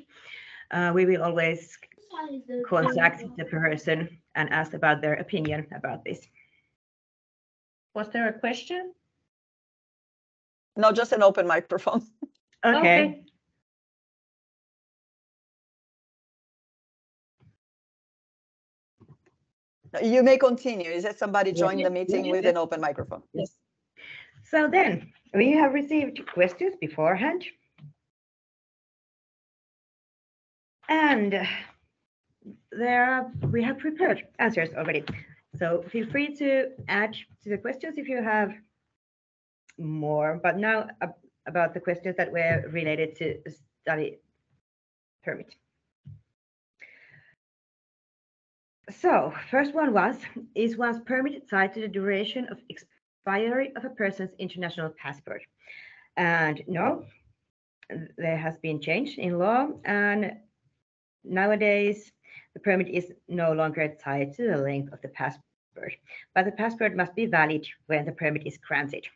uh, 0.71 0.93
we 0.95 1.07
will 1.07 1.23
always 1.23 1.77
contact 2.69 3.25
the 3.37 3.45
person 3.47 4.20
and 4.35 4.51
ask 4.51 4.75
about 4.75 5.01
their 5.01 5.15
opinion 5.15 5.67
about 5.75 6.05
this. 6.05 6.27
Was 7.95 8.09
there 8.11 8.29
a 8.29 8.39
question? 8.39 8.95
No, 10.77 10.93
just 10.93 11.13
an 11.13 11.23
open 11.23 11.47
microphone. 11.47 12.03
Okay. 12.63 13.25
You 20.03 20.23
may 20.23 20.37
continue. 20.39 20.91
Is 20.91 21.05
that 21.05 21.19
somebody 21.19 21.51
Yeah. 21.51 21.57
joined 21.57 21.81
Yeah, 21.81 21.89
the 21.89 21.95
meeting 21.95 22.27
yeah, 22.27 22.33
with 22.33 22.45
yeah. 22.45 22.51
an 22.51 22.57
open 22.59 22.81
microphone? 22.81 23.23
Yes. 23.33 23.57
So 24.45 24.69
then 24.69 25.13
we 25.35 25.53
have 25.53 25.73
received 25.75 26.21
questions 26.27 26.77
beforehand. 26.81 27.45
And 30.89 31.49
there 32.73 33.31
we 33.51 33.63
have 33.63 33.79
prepared 33.79 34.27
answers 34.39 34.71
already. 34.77 35.05
So 35.57 35.83
feel 35.91 36.09
free 36.11 36.35
to 36.37 36.71
add 36.89 37.15
to 37.43 37.51
the 37.51 37.59
questions 37.59 37.99
if 37.99 38.09
you 38.09 38.23
have 38.23 38.53
more, 39.79 40.41
but 40.43 40.59
now 40.59 40.89
ab- 41.01 41.15
about 41.47 41.75
the 41.75 41.81
questions 41.81 42.17
that 42.17 42.31
were 42.31 42.65
related 42.71 43.17
to 43.17 43.39
study 43.83 44.19
permit. 45.25 45.55
So 48.91 49.33
first 49.51 49.75
one 49.75 49.93
was, 49.93 50.17
is 50.55 50.77
one's 50.77 51.01
permit 51.01 51.49
tied 51.49 51.73
to 51.75 51.81
the 51.81 51.89
duration 51.89 52.47
of 52.51 52.59
expiry 52.69 53.73
of 53.77 53.85
a 53.85 53.91
person's 53.91 54.33
international 54.39 54.91
passport? 54.91 55.43
And 56.17 56.63
no, 56.67 57.05
there 58.17 58.37
has 58.37 58.59
been 58.59 58.81
change 58.81 59.19
in 59.19 59.39
law 59.39 59.69
and 59.85 60.33
nowadays 61.25 62.13
the 62.55 62.61
permit 62.61 62.89
is 62.89 63.13
no 63.29 63.53
longer 63.53 63.97
tied 64.03 64.35
to 64.35 64.49
the 64.49 64.57
length 64.57 64.93
of 64.93 65.01
the 65.03 65.09
passport, 65.09 65.95
but 66.35 66.45
the 66.45 66.53
passport 66.53 66.97
must 66.97 67.15
be 67.15 67.27
valid 67.27 67.67
when 67.87 68.05
the 68.05 68.13
permit 68.13 68.47
is 68.47 68.59
granted. 68.59 69.07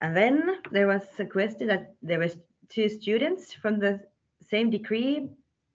And 0.00 0.16
then 0.16 0.56
there 0.70 0.86
was 0.86 1.02
a 1.18 1.26
question 1.26 1.68
that 1.68 1.94
there 2.02 2.18
was 2.18 2.36
two 2.68 2.88
students 2.88 3.52
from 3.52 3.78
the 3.78 4.00
same 4.48 4.70
degree 4.70 5.28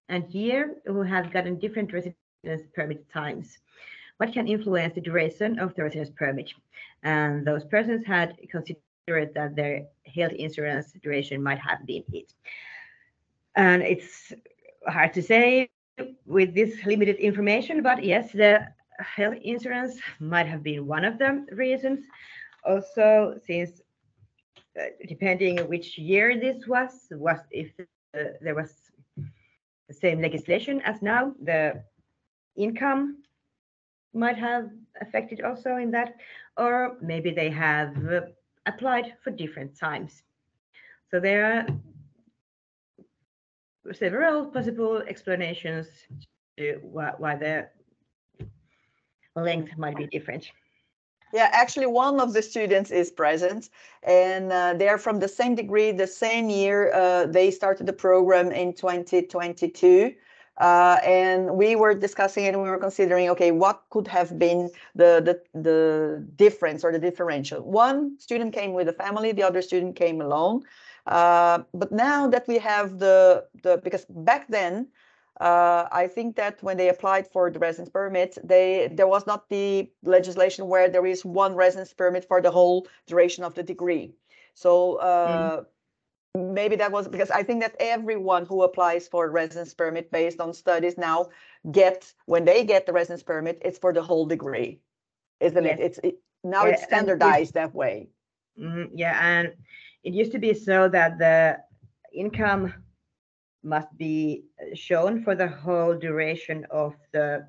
and 0.10 0.30
year 0.34 0.76
who 0.86 1.02
have 1.02 1.32
gotten 1.32 1.60
different 1.60 1.94
residence 1.94 2.68
permit 2.74 3.10
times. 3.12 3.58
What 4.18 4.34
can 4.34 4.48
influence 4.48 4.96
the 4.96 5.02
duration 5.02 5.60
of 5.60 5.76
the 5.76 5.84
residence 5.84 6.10
permit? 6.10 6.52
And 7.04 7.46
those 7.46 7.66
persons 7.66 8.06
had 8.06 8.38
considered 8.50 9.34
that 9.36 9.56
their 9.56 9.86
health 10.14 10.34
insurance 10.34 10.94
duration 11.04 11.44
might 11.44 11.60
have 11.60 11.86
been 11.86 12.04
it. 12.14 12.34
And 13.56 13.82
it's 13.82 14.34
hard 14.88 15.14
to 15.14 15.22
say 15.22 15.70
with 16.26 16.54
this 16.54 16.86
limited 16.86 17.18
information, 17.18 17.82
but 17.82 18.04
yes, 18.04 18.32
the 18.32 18.68
health 19.00 19.38
insurance 19.42 20.00
might 20.20 20.48
have 20.48 20.64
been 20.64 20.86
one 20.86 21.06
of 21.06 21.18
the 21.18 21.46
reasons. 21.52 22.06
Also, 22.66 23.40
since 23.46 23.82
uh, 24.80 24.84
depending 25.08 25.58
which 25.70 25.98
year 25.98 26.40
this 26.40 26.68
was, 26.68 27.08
was 27.12 27.40
if 27.52 27.72
there 28.14 28.56
was 28.56 28.74
the 29.88 29.94
same 29.94 30.22
legislation 30.22 30.82
as 30.82 31.02
now, 31.02 31.34
the 31.44 31.82
income 32.58 33.24
might 34.14 34.38
have 34.38 34.70
affected 35.02 35.42
also 35.42 35.78
in 35.78 35.92
that, 35.92 36.16
or 36.58 36.98
maybe 37.02 37.32
they 37.32 37.50
have 37.50 37.96
applied 38.66 39.14
for 39.24 39.32
different 39.32 39.78
times. 39.78 40.24
So 41.12 41.20
there 41.20 41.46
are 41.46 41.68
several 43.94 44.46
possible 44.46 44.98
explanations 45.08 45.88
to 46.58 46.80
why, 46.82 47.14
why 47.18 47.36
the 47.36 47.70
length 49.36 49.78
might 49.78 49.98
be 49.98 50.08
different. 50.08 50.52
Yeah, 51.34 51.50
actually, 51.52 51.88
one 51.88 52.20
of 52.20 52.34
the 52.34 52.42
students 52.42 52.92
is 52.92 53.12
present, 53.12 53.70
and 54.04 54.52
uh, 54.52 54.74
they're 54.76 54.98
from 54.98 55.20
the 55.20 55.28
same 55.28 55.56
degree, 55.56 55.92
the 55.92 56.08
same 56.08 56.50
year. 56.50 56.94
Uh, 56.94 57.26
they 57.26 57.52
started 57.52 57.88
the 57.88 57.94
program 57.94 58.52
in 58.52 58.74
2022. 58.74 60.14
Uh, 60.58 60.98
and 61.04 61.54
we 61.54 61.76
were 61.76 61.94
discussing 61.94 62.46
it 62.46 62.54
and 62.54 62.64
we 62.64 62.70
were 62.70 62.78
considering, 62.78 63.30
okay, 63.30 63.52
what 63.52 63.84
could 63.90 64.08
have 64.08 64.40
been 64.40 64.70
the, 64.96 65.22
the, 65.54 65.60
the 65.60 66.26
difference 66.38 66.86
or 66.86 66.94
the 66.94 67.00
differential? 67.00 67.62
One 67.62 68.18
student 68.20 68.54
came 68.54 68.72
with 68.72 68.88
a 68.88 68.94
family, 68.94 69.34
the 69.34 69.44
other 69.44 69.62
student 69.62 69.98
came 69.98 70.22
alone. 70.22 70.64
Uh, 71.06 71.60
but 71.74 71.92
now 71.92 72.28
that 72.28 72.48
we 72.48 72.58
have 72.58 73.00
the, 73.00 73.46
the 73.62 73.78
because 73.84 74.06
back 74.10 74.48
then, 74.48 74.88
uh, 75.40 75.88
I 75.92 76.08
think 76.08 76.36
that 76.38 76.64
when 76.64 76.78
they 76.78 76.90
applied 76.90 77.28
for 77.28 77.52
the 77.52 77.60
residence 77.60 77.90
permit, 77.90 78.38
they 78.44 78.90
there 78.92 79.08
was 79.08 79.28
not 79.28 79.50
the 79.50 79.92
legislation 80.04 80.68
where 80.68 80.90
there 80.90 81.06
is 81.06 81.26
one 81.26 81.56
residence 81.56 81.94
permit 81.94 82.26
for 82.26 82.42
the 82.42 82.52
whole 82.52 82.88
duration 83.06 83.44
of 83.44 83.54
the 83.54 83.64
degree. 83.64 84.14
So 84.54 84.96
uh, 84.96 85.64
maybe 86.34 86.78
that 86.78 86.92
was 86.92 87.08
because 87.08 87.32
I 87.32 87.44
think 87.44 87.62
that 87.62 87.76
everyone 87.80 88.46
who 88.46 88.64
applies 88.64 89.08
for 89.08 89.26
a 89.26 89.30
residence 89.30 89.74
permit 89.74 90.10
based 90.10 90.40
on 90.40 90.54
studies 90.54 90.98
now 90.98 91.30
get 91.72 92.12
when 92.26 92.46
they 92.46 92.64
get 92.64 92.86
the 92.86 92.94
residence 92.94 93.24
permit, 93.24 93.62
it's 93.64 93.78
for 93.78 93.94
the 93.94 94.02
whole 94.02 94.26
degree, 94.26 94.80
isn't 95.42 95.66
it? 95.66 95.80
It's 95.80 96.00
it, 96.04 96.20
now 96.44 96.66
Yeah, 96.66 96.72
it's 96.72 96.84
standardized 96.84 97.54
that 97.56 97.76
way. 97.76 98.08
Mhm, 98.58 98.92
yeah, 98.94 99.20
and 99.22 99.54
it 100.06 100.14
used 100.14 100.32
to 100.32 100.40
be 100.40 100.54
so 100.54 100.88
that 100.90 101.18
the 101.18 101.58
income 102.14 102.74
must 103.64 103.90
be 103.98 104.46
shown 104.76 105.24
for 105.24 105.36
the 105.36 105.48
whole 105.48 105.96
duration 105.96 106.66
of 106.70 106.94
the 107.12 107.46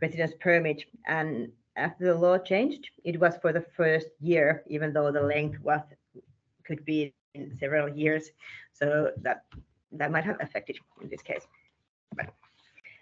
residence 0.00 0.32
permit. 0.40 0.82
And 1.06 1.52
after 1.76 2.06
the 2.06 2.14
law 2.14 2.38
changed, 2.38 2.88
it 3.04 3.20
was 3.20 3.36
for 3.36 3.52
the 3.52 3.60
first 3.76 4.08
year, 4.20 4.64
even 4.66 4.92
though 4.94 5.12
the 5.12 5.22
length 5.22 5.60
was 5.62 5.82
could 6.64 6.82
be 6.86 7.12
in 7.34 7.54
several 7.60 7.88
years. 7.90 8.30
So 8.72 9.10
that 9.22 9.44
that 9.92 10.10
might 10.10 10.24
have 10.24 10.38
affected 10.40 10.78
in 11.02 11.08
this 11.10 11.22
case. 11.22 11.46
But, 12.16 12.32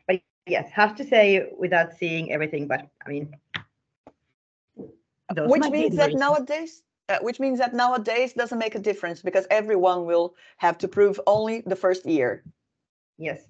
but 0.08 0.20
yes, 0.46 0.70
have 0.72 0.96
to 0.96 1.04
say 1.04 1.48
without 1.56 1.94
seeing 1.94 2.32
everything, 2.32 2.66
but 2.66 2.88
I 3.06 3.08
mean, 3.08 3.32
Which 5.36 5.70
means 5.70 5.96
that 5.96 6.14
nowadays, 6.14 6.82
uh, 7.12 7.18
which 7.20 7.40
means 7.40 7.58
that 7.58 7.74
nowadays 7.74 8.32
doesn't 8.32 8.58
make 8.58 8.74
a 8.74 8.78
difference 8.78 9.22
because 9.22 9.46
everyone 9.50 10.06
will 10.06 10.34
have 10.58 10.78
to 10.78 10.88
prove 10.88 11.20
only 11.26 11.62
the 11.66 11.76
first 11.76 12.06
year. 12.06 12.44
Yes, 13.18 13.46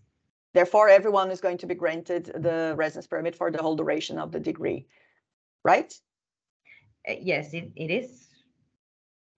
Therefore, 0.54 0.88
everyone 0.88 1.31
is 1.31 1.40
going 1.40 1.59
to 1.59 1.66
be 1.66 1.75
granted 1.75 2.26
the 2.26 2.75
residence 2.76 3.07
permit 3.07 3.35
for 3.35 3.50
the 3.50 3.62
whole 3.62 3.76
duration 3.76 4.19
of 4.19 4.33
the 4.33 4.40
degree, 4.40 4.87
right? 5.64 5.92
uh, 7.09 7.14
yes, 7.21 7.54
it, 7.54 7.73
it 7.76 7.90
is 7.90 8.28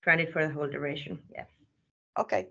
granted 0.02 0.32
for 0.32 0.46
the 0.46 0.52
whole 0.52 0.68
duration. 0.68 1.18
Yeah. 1.32 1.44
Okay. 2.18 2.48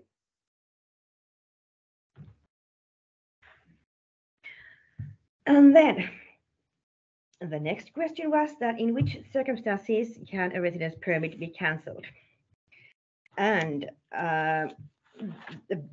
And 5.46 5.76
then 5.76 6.08
the 7.50 7.60
next 7.60 7.92
question 7.92 8.30
was 8.30 8.50
that 8.60 8.78
in 8.78 8.94
which 8.94 9.18
circumstances 9.32 10.18
can 10.30 10.54
a 10.54 10.60
residence 10.60 10.94
permit 11.00 11.38
be 11.38 11.48
cancelled? 11.48 12.04
And 13.36 13.90
uh, 14.16 14.66
the 15.68 15.84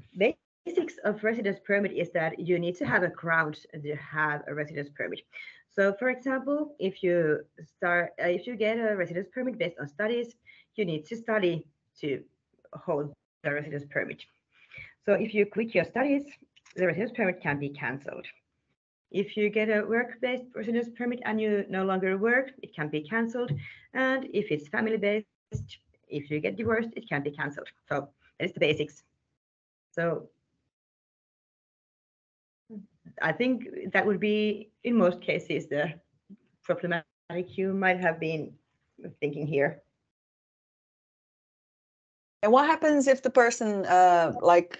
basics 0.65 0.96
of 1.03 1.24
residence 1.24 1.60
permit 1.65 1.93
is 1.93 2.12
that 2.12 2.39
you 2.39 2.60
need 2.60 2.75
to 2.75 2.86
have 2.86 3.03
a 3.03 3.10
ground 3.10 3.60
to 3.74 3.96
have 3.96 4.43
a 4.48 4.53
residence 4.53 4.89
permit. 4.96 5.22
So, 5.70 5.93
for 5.98 6.10
example, 6.10 6.75
if 6.79 7.01
you 7.01 7.39
start, 7.77 8.12
uh, 8.22 8.27
if 8.27 8.46
you 8.46 8.55
get 8.55 8.77
a 8.77 8.96
residence 8.96 9.27
permit 9.34 9.58
based 9.58 9.77
on 9.79 9.88
studies, 9.88 10.36
you 10.75 10.86
need 10.86 11.05
to 11.05 11.15
study 11.15 11.65
to 12.01 12.22
hold 12.74 13.13
the 13.43 13.53
residence 13.53 13.86
permit. 13.89 14.22
So, 15.05 15.13
if 15.13 15.34
you 15.34 15.46
quit 15.46 15.74
your 15.74 15.86
studies, 15.86 16.24
the 16.75 16.88
residence 16.88 17.12
permit 17.15 17.41
can 17.41 17.58
be 17.60 17.70
cancelled. 17.70 18.27
If 19.12 19.36
you 19.36 19.50
get 19.50 19.70
a 19.70 19.84
work-based 19.86 20.46
residence 20.56 20.89
permit 20.98 21.20
and 21.25 21.39
you 21.39 21.65
no 21.70 21.84
longer 21.84 22.18
work, 22.18 22.51
it 22.63 22.74
can 22.74 22.88
be 22.88 23.01
cancelled. 23.01 23.51
And 23.94 24.27
if 24.34 24.51
it's 24.51 24.70
family-based, 24.70 25.25
if 26.08 26.32
you 26.32 26.39
get 26.39 26.56
divorced, 26.56 26.89
it 26.96 27.08
can 27.10 27.22
be 27.22 27.32
cancelled. 27.32 27.68
So 27.89 28.08
that 28.39 28.46
is 28.46 28.53
the 28.53 28.62
basics. 28.62 29.03
So 29.91 30.30
I 33.22 33.34
think 33.34 33.91
that 33.91 34.06
would 34.06 34.20
be, 34.20 34.72
in 34.84 34.96
most 34.96 35.22
cases, 35.22 35.68
the 35.68 35.94
problematic 36.63 37.03
you 37.58 37.74
might 37.74 38.00
have 38.00 38.20
been 38.20 38.53
thinking 39.20 39.46
here. 39.46 39.82
And 42.44 42.51
what 42.51 42.65
happens 42.65 43.08
if 43.08 43.22
the 43.22 43.30
person 43.30 43.86
uh, 43.86 44.34
like 44.41 44.80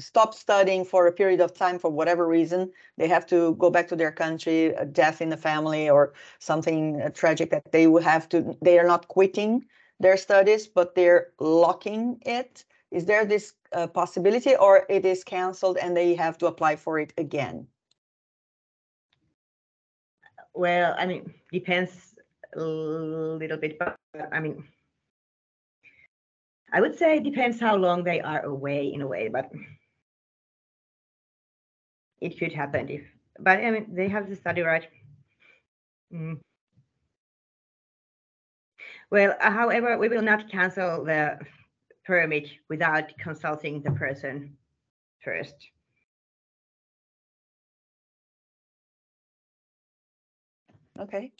stops 0.00 0.38
studying 0.38 0.84
for 0.84 1.06
a 1.06 1.12
period 1.12 1.40
of 1.40 1.54
time 1.54 1.78
for 1.78 1.90
whatever 1.90 2.26
reason? 2.26 2.72
They 2.96 3.08
have 3.08 3.26
to 3.26 3.54
go 3.56 3.70
back 3.70 3.88
to 3.88 3.96
their 3.96 4.12
country, 4.12 4.66
a 4.66 4.84
death 4.84 5.20
in 5.20 5.28
the 5.28 5.36
family, 5.36 5.88
or 5.88 6.12
something 6.38 7.00
uh, 7.00 7.10
tragic 7.10 7.50
that 7.50 7.72
they 7.72 7.86
will 7.86 8.02
have 8.02 8.28
to. 8.30 8.56
They 8.62 8.78
are 8.78 8.86
not 8.86 9.08
quitting 9.08 9.64
their 10.00 10.16
studies, 10.16 10.66
but 10.66 10.94
they're 10.94 11.28
locking 11.38 12.18
it. 12.26 12.64
Is 12.90 13.06
there 13.06 13.24
this 13.24 13.54
uh, 13.72 13.86
possibility, 13.86 14.56
or 14.56 14.86
it 14.88 15.04
is 15.04 15.22
cancelled 15.22 15.76
and 15.76 15.96
they 15.96 16.14
have 16.14 16.38
to 16.38 16.46
apply 16.46 16.76
for 16.76 16.98
it 16.98 17.12
again? 17.16 17.66
Well, 20.54 20.94
I 20.98 21.06
mean, 21.06 21.32
depends 21.52 22.16
a 22.56 22.60
little 22.60 23.56
bit, 23.56 23.78
but 23.78 23.96
I 24.32 24.40
mean, 24.40 24.64
I 26.72 26.80
would 26.80 26.96
say 26.96 27.16
it 27.16 27.24
depends 27.24 27.60
how 27.60 27.76
long 27.76 28.04
they 28.04 28.20
are 28.20 28.42
away 28.42 28.92
in 28.92 29.02
a 29.02 29.06
way, 29.06 29.28
but 29.28 29.50
it 32.20 32.38
could 32.38 32.52
happen 32.52 32.88
if, 32.88 33.02
but 33.38 33.58
I 33.58 33.70
mean, 33.70 33.86
they 33.94 34.08
have 34.08 34.28
the 34.28 34.36
study, 34.36 34.62
right? 34.62 34.86
Mm. 36.12 36.40
Well, 39.10 39.36
uh, 39.40 39.50
however, 39.50 39.98
we 39.98 40.08
will 40.08 40.22
not 40.22 40.50
cancel 40.50 41.04
the 41.04 41.38
permit 42.04 42.48
without 42.68 43.16
consulting 43.18 43.82
the 43.82 43.90
person 43.92 44.56
first. 45.24 45.54
Okay. 50.98 51.32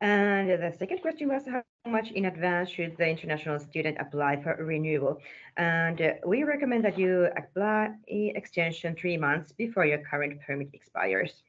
And 0.00 0.48
the 0.48 0.72
second 0.78 1.02
question 1.02 1.28
was 1.28 1.42
how 1.46 1.64
much 1.84 2.12
in 2.12 2.26
advance 2.26 2.70
should 2.70 2.96
the 2.96 3.08
international 3.08 3.58
student 3.58 3.96
apply 3.98 4.40
for 4.42 4.54
renewal? 4.54 5.18
And 5.56 6.00
uh, 6.00 6.12
we 6.24 6.44
recommend 6.44 6.84
that 6.84 6.96
you 6.96 7.28
apply 7.36 7.94
extension 8.06 8.94
three 8.94 9.16
months 9.16 9.50
before 9.50 9.86
your 9.86 9.98
current 9.98 10.40
permit 10.46 10.68
expires. 10.72 11.42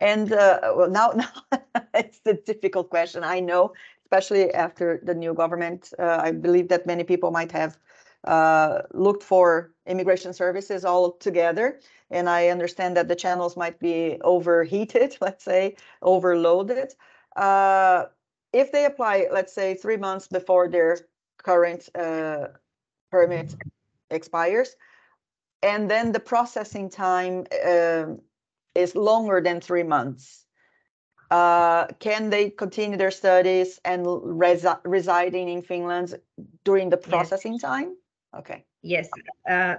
And 0.00 0.32
uh, 0.32 0.72
well, 0.76 0.90
now, 0.90 1.10
now 1.14 1.60
it's 1.94 2.20
a 2.26 2.34
difficult 2.34 2.90
question. 2.90 3.22
I 3.22 3.38
know, 3.38 3.72
especially 4.04 4.52
after 4.52 5.00
the 5.04 5.14
new 5.14 5.34
government. 5.34 5.92
Uh, 5.96 6.18
I 6.20 6.32
believe 6.32 6.68
that 6.68 6.86
many 6.86 7.04
people 7.04 7.30
might 7.30 7.52
have 7.52 7.78
uh, 8.24 8.82
looked 8.92 9.22
for 9.22 9.72
immigration 9.86 10.32
services 10.32 10.84
all 10.84 11.12
together. 11.12 11.80
And 12.10 12.28
I 12.28 12.48
understand 12.48 12.96
that 12.96 13.08
the 13.08 13.16
channels 13.16 13.56
might 13.56 13.78
be 13.80 14.18
overheated, 14.22 15.16
let's 15.20 15.44
say, 15.44 15.76
overloaded. 16.02 16.94
Uh, 17.36 18.06
if 18.52 18.72
they 18.72 18.84
apply, 18.84 19.28
let's 19.32 19.52
say, 19.52 19.74
three 19.74 19.96
months 19.96 20.28
before 20.28 20.68
their 20.68 20.98
current 21.38 21.88
uh, 21.94 22.48
permit 23.10 23.54
expires, 24.10 24.76
and 25.62 25.90
then 25.90 26.12
the 26.12 26.20
processing 26.20 26.90
time 26.90 27.46
um, 27.66 28.20
is 28.74 28.94
longer 28.94 29.40
than 29.40 29.60
three 29.60 29.82
months. 29.82 30.46
Uh, 31.30 31.86
can 32.00 32.28
they 32.30 32.50
continue 32.50 32.96
their 32.98 33.10
studies 33.10 33.78
and 33.84 34.04
resi- 34.04 34.80
residing 34.84 35.48
in 35.48 35.62
Finland 35.62 36.18
during 36.64 36.90
the 36.90 36.96
processing 36.96 37.58
time? 37.58 37.94
Okay. 38.36 38.64
Yes. 38.82 39.08
Uh, 39.48 39.76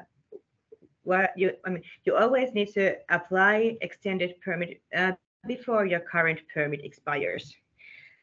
well, 1.04 1.28
you, 1.36 1.52
I 1.66 1.70
mean, 1.70 1.84
you 2.06 2.16
always 2.16 2.54
need 2.54 2.72
to 2.74 2.96
apply 3.10 3.78
extended 3.82 4.40
permit 4.42 4.82
uh, 4.96 5.14
before 5.48 5.86
your 5.86 6.00
current 6.00 6.40
permit 6.54 6.84
expires. 6.84 7.56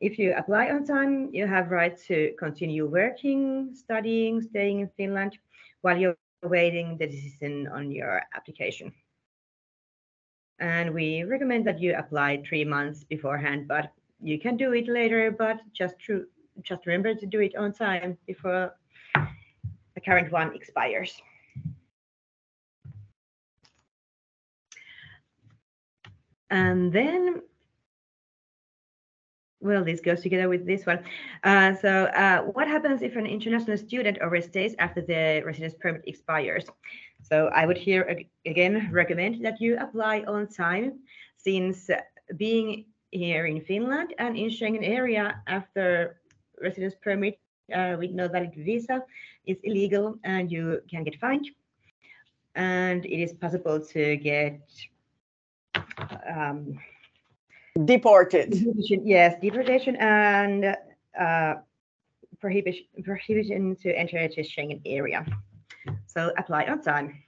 If 0.00 0.18
you 0.18 0.32
apply 0.36 0.70
on 0.70 0.86
time, 0.86 1.30
you 1.32 1.46
have 1.46 1.70
right 1.70 1.98
to 2.06 2.32
continue 2.38 2.86
working, 2.86 3.74
studying, 3.74 4.40
staying 4.40 4.80
in 4.80 4.88
Finland 4.96 5.36
while 5.80 5.98
you're 5.98 6.16
awaiting 6.44 6.96
the 6.98 7.06
decision 7.06 7.66
on 7.66 7.90
your 7.90 8.22
application. 8.34 8.92
And 10.60 10.94
we 10.94 11.24
recommend 11.24 11.66
that 11.66 11.80
you 11.80 11.96
apply 11.96 12.42
three 12.48 12.64
months 12.64 13.02
beforehand, 13.04 13.66
but 13.66 13.92
you 14.20 14.38
can 14.38 14.56
do 14.56 14.72
it 14.72 14.88
later, 14.88 15.30
but 15.30 15.60
just 15.72 15.96
to, 16.06 16.26
just 16.62 16.86
remember 16.86 17.14
to 17.14 17.26
do 17.26 17.40
it 17.40 17.56
on 17.56 17.72
time 17.72 18.18
before 18.26 18.74
the 19.98 20.04
current 20.04 20.30
one 20.30 20.54
expires. 20.54 21.20
And 26.50 26.92
then, 26.92 27.42
well, 29.60 29.84
this 29.84 30.00
goes 30.00 30.20
together 30.22 30.48
with 30.48 30.64
this 30.64 30.86
one. 30.86 31.00
Uh, 31.42 31.74
so 31.74 32.04
uh, 32.04 32.42
what 32.42 32.68
happens 32.68 33.02
if 33.02 33.16
an 33.16 33.26
international 33.26 33.76
student 33.76 34.18
overstays 34.20 34.74
after 34.78 35.02
the 35.02 35.42
residence 35.44 35.74
permit 35.74 36.02
expires? 36.06 36.64
So 37.20 37.48
I 37.48 37.66
would 37.66 37.76
here 37.76 38.02
again 38.46 38.88
recommend 38.92 39.44
that 39.44 39.60
you 39.60 39.76
apply 39.78 40.20
on 40.28 40.46
time 40.46 41.00
since 41.36 41.90
being 42.36 42.86
here 43.10 43.46
in 43.46 43.60
Finland 43.62 44.14
and 44.18 44.36
in 44.36 44.48
Schengen 44.48 44.86
area 44.86 45.42
after 45.48 46.20
residence 46.62 46.94
permit 47.02 47.40
with 47.68 48.10
no 48.10 48.28
valid 48.28 48.54
visa 48.54 49.02
is 49.46 49.58
illegal 49.62 50.18
and 50.24 50.50
you 50.50 50.80
can 50.90 51.04
get 51.04 51.16
fined. 51.20 51.48
And 52.54 53.04
it 53.04 53.22
is 53.22 53.32
possible 53.32 53.80
to 53.80 54.16
get 54.16 54.60
um, 56.28 56.78
Deported. 57.84 58.50
deportation, 58.50 59.06
yes, 59.06 59.40
deportation 59.40 59.96
and 59.96 60.76
uh, 61.18 61.54
prohibition, 62.40 62.84
prohibition 63.04 63.76
to 63.76 63.92
enter 63.96 64.26
the 64.26 64.42
Schengen 64.42 64.80
area. 64.84 65.24
So 66.06 66.32
apply 66.36 66.64
on 66.64 66.82
time. 66.82 67.22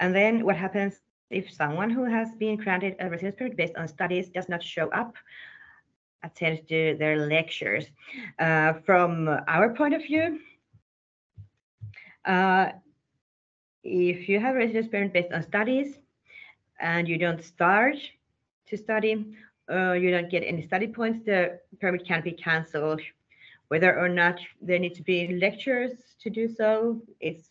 And 0.00 0.14
then 0.14 0.44
what 0.44 0.56
happens 0.56 1.00
if 1.30 1.52
someone 1.52 1.90
who 1.90 2.04
has 2.04 2.32
been 2.32 2.56
granted 2.56 2.96
a 3.00 3.08
residence 3.08 3.36
permit 3.36 3.56
based 3.56 3.76
on 3.76 3.88
studies 3.88 4.28
does 4.30 4.48
not 4.48 4.62
show 4.62 4.88
up, 4.88 5.14
attend 6.22 6.66
to 6.68 6.96
their 6.98 7.26
lectures. 7.26 7.86
Uh, 8.38 8.74
from 8.84 9.28
our 9.46 9.74
point 9.74 9.94
of 9.94 10.02
view, 10.02 10.40
uh, 12.24 12.70
if 13.84 14.28
you 14.28 14.40
have 14.40 14.54
a 14.54 14.58
residence 14.58 14.88
permit 14.88 15.12
based 15.12 15.32
on 15.32 15.42
studies 15.42 15.98
and 16.80 17.08
you 17.08 17.18
don't 17.18 17.42
start 17.42 17.96
to 18.66 18.76
study, 18.76 19.26
uh, 19.70 19.92
you 19.92 20.10
don't 20.10 20.30
get 20.30 20.42
any 20.44 20.62
study 20.62 20.86
points, 20.86 21.24
the 21.24 21.58
permit 21.80 22.06
can 22.06 22.22
be 22.22 22.32
cancelled. 22.32 23.00
Whether 23.68 23.98
or 23.98 24.08
not 24.08 24.40
there 24.62 24.78
need 24.78 24.94
to 24.94 25.02
be 25.02 25.38
lectures 25.38 25.92
to 26.22 26.30
do 26.30 26.48
so, 26.48 27.02
it's 27.20 27.50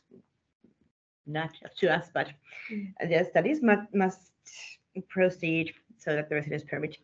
not 1.28 1.52
to 1.80 1.94
us, 1.94 2.10
but 2.14 2.30
Mm. 2.72 2.94
the 3.10 3.26
studies 3.30 3.62
must, 3.62 3.94
must 3.94 4.32
proceed 5.10 5.74
so 5.98 6.16
that 6.16 6.30
the 6.30 6.36
residence 6.36 6.64
permit 6.64 6.98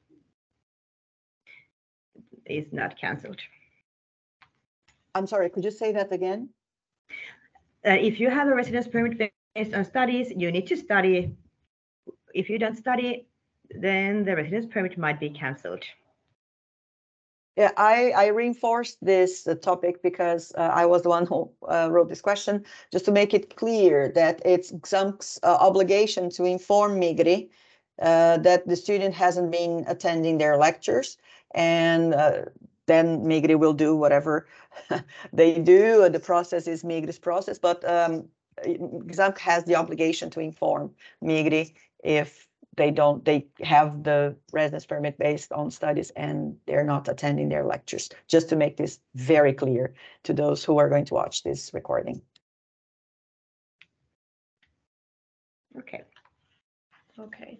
is 2.45 2.71
not 2.73 2.97
cancelled. 2.99 3.39
I'm 5.15 5.27
sorry, 5.27 5.49
could 5.49 5.63
you 5.63 5.71
say 5.71 5.91
that 5.93 6.11
again? 6.11 6.49
Uh, 7.85 7.91
if 7.91 8.19
you 8.19 8.29
have 8.29 8.47
a 8.47 8.55
residence 8.55 8.87
permit 8.87 9.31
based 9.55 9.73
on 9.73 9.85
studies, 9.85 10.31
you 10.35 10.51
need 10.51 10.67
to 10.67 10.77
study. 10.77 11.35
If 12.33 12.49
you 12.49 12.57
don't 12.57 12.77
study, 12.77 13.27
then 13.69 14.23
the 14.25 14.35
residence 14.35 14.65
permit 14.65 14.97
might 14.97 15.19
be 15.19 15.29
cancelled. 15.29 15.83
Yeah, 17.55 17.71
I, 17.77 18.11
I 18.11 18.27
reinforced 18.27 18.97
this 19.01 19.45
uh, 19.45 19.53
topic 19.55 20.01
because 20.01 20.51
uh, 20.57 20.61
I 20.73 20.87
was 20.87 21.03
the 21.03 21.09
one 21.09 21.27
who 21.27 21.51
uh, 21.69 21.87
wrote 21.91 22.09
this 22.09 22.21
question, 22.21 22.65
just 22.91 23.05
to 23.05 23.11
make 23.11 23.33
it 23.33 23.55
clear 23.55 24.11
that 24.15 24.41
it's 24.43 24.71
XAMK's 24.71 25.39
uh, 25.43 25.57
obligation 25.59 26.31
to 26.31 26.45
inform 26.45 26.99
Migri 26.99 27.49
uh, 28.01 28.37
that 28.37 28.67
the 28.67 28.75
student 28.75 29.13
hasn't 29.13 29.51
been 29.51 29.85
attending 29.87 30.39
their 30.39 30.57
lectures 30.57 31.17
and 31.53 32.15
uh, 32.15 32.45
then 32.87 33.21
Migri 33.21 33.57
will 33.57 33.73
do 33.73 33.95
whatever 33.95 34.47
they 35.33 35.59
do. 35.59 36.09
The 36.09 36.19
process 36.19 36.67
is 36.67 36.83
Migri's 36.83 37.19
process, 37.19 37.59
but 37.59 37.87
um, 37.87 38.27
has 39.37 39.63
the 39.65 39.75
obligation 39.75 40.31
to 40.31 40.39
inform 40.39 40.91
Migri 41.23 41.73
if 42.03 42.47
they 42.75 42.91
don't, 42.91 43.23
they 43.23 43.47
have 43.61 44.03
the 44.03 44.35
residence 44.51 44.85
permit 44.85 45.17
based 45.17 45.51
on 45.51 45.71
studies 45.71 46.11
and 46.15 46.57
they're 46.65 46.83
not 46.83 47.07
attending 47.07 47.49
their 47.49 47.65
lectures, 47.65 48.09
just 48.27 48.49
to 48.49 48.55
make 48.55 48.77
this 48.77 48.99
very 49.15 49.53
clear 49.53 49.93
to 50.23 50.33
those 50.33 50.63
who 50.63 50.77
are 50.77 50.89
going 50.89 51.05
to 51.05 51.13
watch 51.13 51.43
this 51.43 51.73
recording. 51.73 52.21
Okay, 55.77 56.03
Okay. 57.19 57.59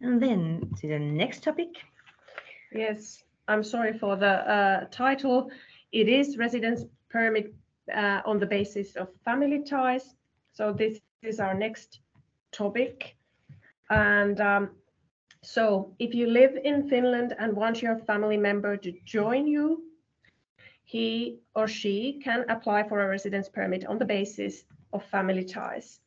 and 0.00 0.22
then 0.22 0.70
to 0.80 0.88
the 0.88 0.98
next 0.98 1.42
topic. 1.42 1.68
Yes, 2.72 3.22
I'm 3.48 3.62
sorry 3.62 3.96
for 3.98 4.16
the 4.16 4.50
uh, 4.50 4.86
title. 4.90 5.50
It 5.92 6.08
is 6.08 6.36
residence 6.38 6.84
permit 7.08 7.54
uh, 7.94 8.20
on 8.26 8.38
the 8.38 8.46
basis 8.46 8.96
of 8.96 9.08
family 9.24 9.62
ties. 9.62 10.14
So 10.52 10.72
this 10.72 11.00
is 11.22 11.40
our 11.40 11.54
next 11.54 12.00
topic. 12.52 13.16
And 13.90 14.40
um, 14.40 14.70
so 15.42 15.94
if 15.98 16.14
you 16.14 16.26
live 16.26 16.56
in 16.64 16.88
Finland 16.88 17.34
and 17.38 17.54
want 17.54 17.82
your 17.82 17.98
family 17.98 18.36
member 18.36 18.76
to 18.76 18.92
join 19.04 19.46
you, 19.46 19.82
he 20.84 21.38
or 21.54 21.66
she 21.66 22.20
can 22.22 22.44
apply 22.48 22.88
for 22.88 23.00
a 23.00 23.08
residence 23.08 23.48
permit 23.48 23.86
on 23.86 23.98
the 23.98 24.04
basis 24.04 24.64
of 24.92 25.04
family 25.04 25.44
ties. 25.44 26.00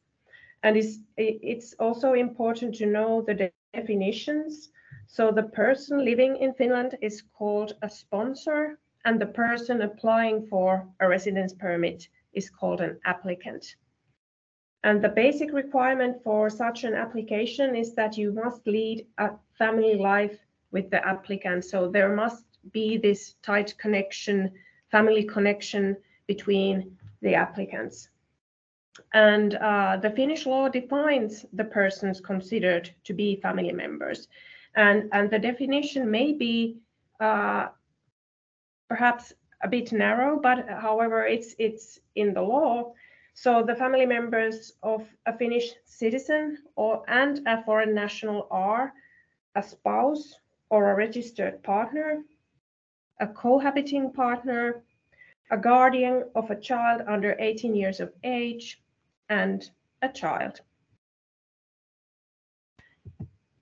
And 0.63 0.78
it's, 0.78 1.00
it's 1.18 1.74
also 1.80 2.13
important 2.13 2.76
to 2.76 2.86
know 2.86 3.22
the 3.22 3.52
definitions. 3.74 4.70
So 5.08 5.32
the 5.32 5.44
person 5.44 6.04
living 6.04 6.38
in 6.38 6.54
Finland 6.54 6.98
is 7.02 7.24
called 7.38 7.74
a 7.82 7.90
sponsor, 7.90 8.80
and 9.06 9.22
the 9.22 9.28
person 9.28 9.82
applying 9.82 10.48
for 10.48 10.88
a 11.00 11.08
residence 11.08 11.54
permit 11.54 12.10
is 12.34 12.50
called 12.50 12.82
an 12.82 13.00
applicant. 13.06 13.76
And 14.84 15.04
the 15.04 15.10
basic 15.10 15.52
requirement 15.54 16.24
for 16.24 16.50
such 16.50 16.84
an 16.84 16.94
application 16.94 17.76
is 17.76 17.94
that 17.96 18.18
you 18.18 18.32
must 18.32 18.66
lead 18.68 19.08
a 19.18 19.32
family 19.58 19.96
life 19.96 20.38
with 20.72 20.90
the 20.90 21.06
applicant. 21.06 21.66
So 21.66 21.90
there 21.90 22.16
must 22.16 22.46
be 22.72 22.98
this 22.98 23.36
tight 23.42 23.76
connection, 23.78 24.52
family 24.92 25.24
connection 25.24 25.98
between 26.28 26.98
the 27.22 27.36
applicants. 27.36 28.10
And 29.13 29.56
uh, 29.56 29.98
the 30.02 30.12
Finnish 30.12 30.46
law 30.46 30.70
defines 30.70 31.46
the 31.54 31.66
persons 31.66 32.20
considered 32.20 32.90
to 33.04 33.13
be 33.13 33.40
family 33.42 33.72
members. 33.72 34.28
And, 34.76 35.10
and 35.12 35.30
the 35.30 35.40
definition 35.40 36.10
may 36.10 36.34
be 36.34 36.78
uh, 37.20 37.68
perhaps 38.90 39.34
a 39.62 39.68
bit 39.68 39.92
narrow, 39.92 40.40
but 40.40 40.68
however, 40.70 41.26
it's, 41.26 41.56
it's 41.58 42.00
in 42.16 42.34
the 42.34 42.42
law. 42.42 42.94
So 43.39 43.62
the 43.62 43.76
family 43.76 44.08
members 44.08 44.73
of 44.82 45.08
a 45.28 45.38
Finnish 45.38 45.76
citizen 45.86 46.58
or 46.76 47.04
and 47.08 47.47
a 47.47 47.63
foreign 47.65 47.93
national 47.93 48.47
are 48.50 48.93
a 49.54 49.62
spouse 49.62 50.34
or 50.71 50.89
a 50.89 50.95
registered 50.95 51.62
partner, 51.62 52.23
a 53.19 53.28
cohabiting 53.28 54.12
partner, 54.12 54.82
a 55.52 55.58
guardian 55.58 56.23
of 56.34 56.50
a 56.50 56.60
child 56.60 57.04
under 57.08 57.36
18 57.38 57.76
years 57.76 58.00
of 58.00 58.12
age, 58.23 58.82
and 59.30 59.69
a 60.02 60.10
child. 60.10 60.62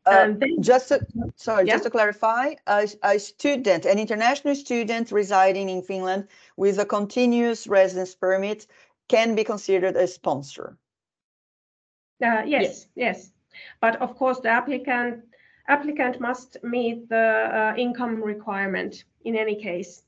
Uh, 0.05 0.33
then- 0.38 0.61
Just 0.61 0.88
to, 0.89 0.99
sorry, 1.35 1.65
Yeah. 1.65 1.73
just 1.73 1.83
to 1.83 1.89
clarify, 1.89 2.53
a, 2.67 2.88
a 3.03 3.19
student, 3.19 3.85
an 3.85 3.99
international 3.99 4.55
student 4.55 5.11
residing 5.11 5.67
in 5.67 5.81
Finland 5.81 6.27
with 6.55 6.77
a 6.79 6.85
continuous 6.85 7.67
residence 7.67 8.15
permit 8.15 8.67
can 9.07 9.35
be 9.35 9.43
considered 9.43 9.95
a 9.95 10.07
sponsor. 10.07 10.77
Uh, 12.23 12.43
yes, 12.45 12.87
yes. 12.95 13.31
But 13.81 14.01
of 14.01 14.15
course, 14.15 14.39
the 14.39 14.49
applicant 14.49 15.23
applicant 15.67 16.19
must 16.19 16.57
meet 16.63 17.09
the 17.09 17.15
uh, 17.17 17.73
income 17.77 18.23
requirement 18.23 19.03
in 19.23 19.35
any 19.35 19.55
case. 19.55 20.03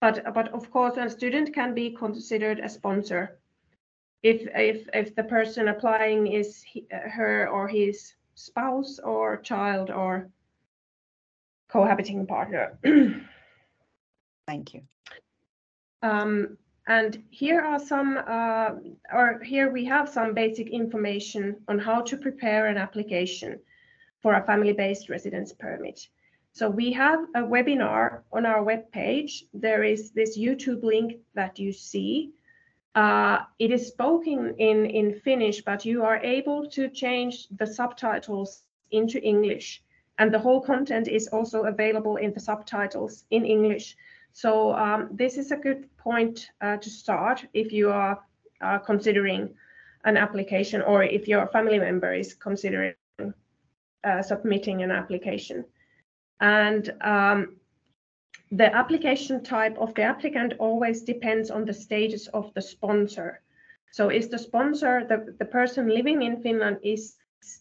But 0.00 0.34
but 0.34 0.48
of 0.48 0.70
course, 0.70 0.96
a 0.96 1.10
student 1.10 1.54
can 1.54 1.74
be 1.74 1.90
considered 1.90 2.60
a 2.60 2.68
sponsor 2.68 3.38
if 4.22 4.48
if 4.54 4.88
if 4.94 5.14
the 5.14 5.24
person 5.24 5.68
applying 5.68 6.26
is 6.26 6.62
he, 6.62 6.86
her 6.90 7.48
or 7.48 7.68
his 7.68 8.14
spouse 8.34 8.98
or 8.98 9.38
child 9.38 9.90
or 9.90 10.30
cohabiting 11.68 12.26
partner. 12.26 12.78
Thank 14.46 14.74
you. 14.74 14.82
Um, 16.02 16.56
and 16.88 17.22
here 17.30 17.60
are 17.60 17.78
some, 17.78 18.18
uh, 18.26 18.70
or 19.12 19.40
here 19.44 19.70
we 19.70 19.84
have 19.84 20.08
some 20.08 20.32
basic 20.32 20.70
information 20.70 21.56
on 21.68 21.78
how 21.78 22.00
to 22.00 22.16
prepare 22.16 22.66
an 22.66 22.78
application 22.78 23.60
for 24.22 24.34
a 24.34 24.44
family-based 24.44 25.10
residence 25.10 25.52
permit. 25.52 26.08
So 26.52 26.70
we 26.70 26.90
have 26.92 27.20
a 27.34 27.42
webinar 27.42 28.22
on 28.32 28.46
our 28.46 28.64
webpage. 28.64 29.44
There 29.52 29.84
is 29.84 30.12
this 30.12 30.38
YouTube 30.38 30.82
link 30.82 31.18
that 31.34 31.58
you 31.58 31.72
see. 31.72 32.32
Uh, 32.94 33.40
it 33.58 33.70
is 33.70 33.86
spoken 33.86 34.54
in, 34.58 34.86
in 34.86 35.20
Finnish, 35.20 35.62
but 35.62 35.84
you 35.84 36.04
are 36.04 36.16
able 36.16 36.68
to 36.70 36.88
change 36.88 37.48
the 37.58 37.66
subtitles 37.66 38.62
into 38.90 39.22
English. 39.22 39.82
And 40.16 40.32
the 40.32 40.38
whole 40.38 40.62
content 40.62 41.06
is 41.06 41.28
also 41.28 41.64
available 41.64 42.16
in 42.16 42.32
the 42.32 42.40
subtitles 42.40 43.24
in 43.30 43.44
English. 43.44 43.94
So 44.38 44.72
um, 44.72 45.08
this 45.10 45.36
is 45.36 45.50
a 45.50 45.56
good 45.56 45.88
point 45.96 46.50
uh, 46.60 46.76
to 46.76 46.88
start 46.88 47.44
if 47.54 47.72
you 47.72 47.90
are 47.90 48.22
uh, 48.60 48.78
considering 48.78 49.52
an 50.04 50.16
application 50.16 50.80
or 50.80 51.02
if 51.02 51.26
your 51.26 51.48
family 51.48 51.80
member 51.80 52.14
is 52.14 52.34
considering 52.34 52.94
uh, 54.04 54.22
submitting 54.22 54.84
an 54.84 54.92
application. 54.92 55.64
And 56.38 56.88
um, 57.00 57.56
the 58.52 58.72
application 58.72 59.42
type 59.42 59.76
of 59.76 59.92
the 59.94 60.02
applicant 60.02 60.52
always 60.60 61.02
depends 61.02 61.50
on 61.50 61.64
the 61.64 61.74
status 61.74 62.28
of 62.28 62.54
the 62.54 62.62
sponsor. 62.62 63.40
So 63.90 64.08
is 64.08 64.28
the 64.28 64.38
sponsor, 64.38 65.04
the, 65.08 65.34
the 65.40 65.46
person 65.46 65.88
living 65.88 66.22
in 66.22 66.40
Finland, 66.42 66.78
is 66.84 67.16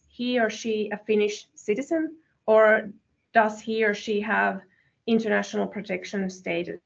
he 0.09 0.39
or 0.39 0.51
she 0.51 0.91
a 0.91 0.97
Finnish 1.07 1.47
citizen 1.55 2.17
or 2.45 2.91
does 3.33 3.59
he 3.59 3.83
or 3.83 3.95
she 3.95 4.21
have 4.21 4.61
international 5.07 5.67
protection 5.67 6.29
status. 6.29 6.79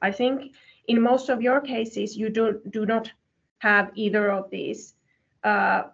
I 0.00 0.10
think 0.12 0.54
in 0.88 1.00
most 1.00 1.28
of 1.28 1.42
your 1.42 1.60
cases, 1.60 2.16
you 2.16 2.30
do, 2.30 2.60
do 2.70 2.86
not 2.86 3.10
have 3.58 3.90
either 3.94 4.30
of 4.30 4.50
these. 4.50 4.94
Uh, 5.42 5.84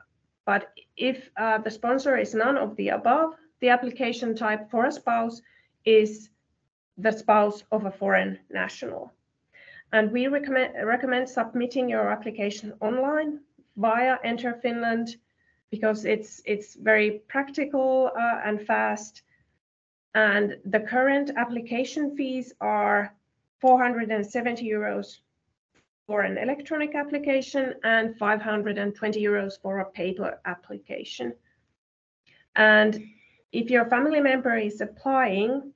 but 0.44 0.72
if 0.96 1.30
uh, 1.36 1.58
the 1.58 1.70
sponsor 1.70 2.16
is 2.16 2.34
none 2.34 2.56
of 2.56 2.76
the 2.76 2.90
above, 2.90 3.34
the 3.60 3.68
application 3.68 4.34
type 4.34 4.70
for 4.70 4.86
a 4.86 4.92
spouse 4.92 5.40
is 5.84 6.30
the 6.98 7.12
spouse 7.12 7.64
of 7.72 7.86
a 7.86 7.90
foreign 7.90 8.38
national. 8.50 9.12
And 9.92 10.10
we 10.10 10.26
recommend, 10.26 10.74
recommend 10.84 11.28
submitting 11.28 11.88
your 11.88 12.10
application 12.10 12.72
online 12.80 13.40
via 13.76 14.18
Enter 14.24 14.54
Finland 14.54 15.16
because 15.70 16.04
it's 16.04 16.42
it's 16.44 16.74
very 16.74 17.22
practical 17.28 18.10
uh, 18.18 18.40
and 18.44 18.60
fast. 18.66 19.22
And 20.14 20.58
the 20.64 20.80
current 20.80 21.30
application 21.36 22.16
fees 22.16 22.52
are 22.60 23.14
470 23.60 24.68
euros 24.68 25.18
for 26.06 26.22
an 26.22 26.36
electronic 26.36 26.94
application 26.94 27.74
and 27.84 28.18
520 28.18 29.22
euros 29.22 29.60
for 29.62 29.78
a 29.78 29.90
paper 29.90 30.40
application. 30.44 31.32
And 32.56 33.02
if 33.52 33.70
your 33.70 33.86
family 33.86 34.20
member 34.20 34.56
is 34.56 34.80
applying, 34.80 35.72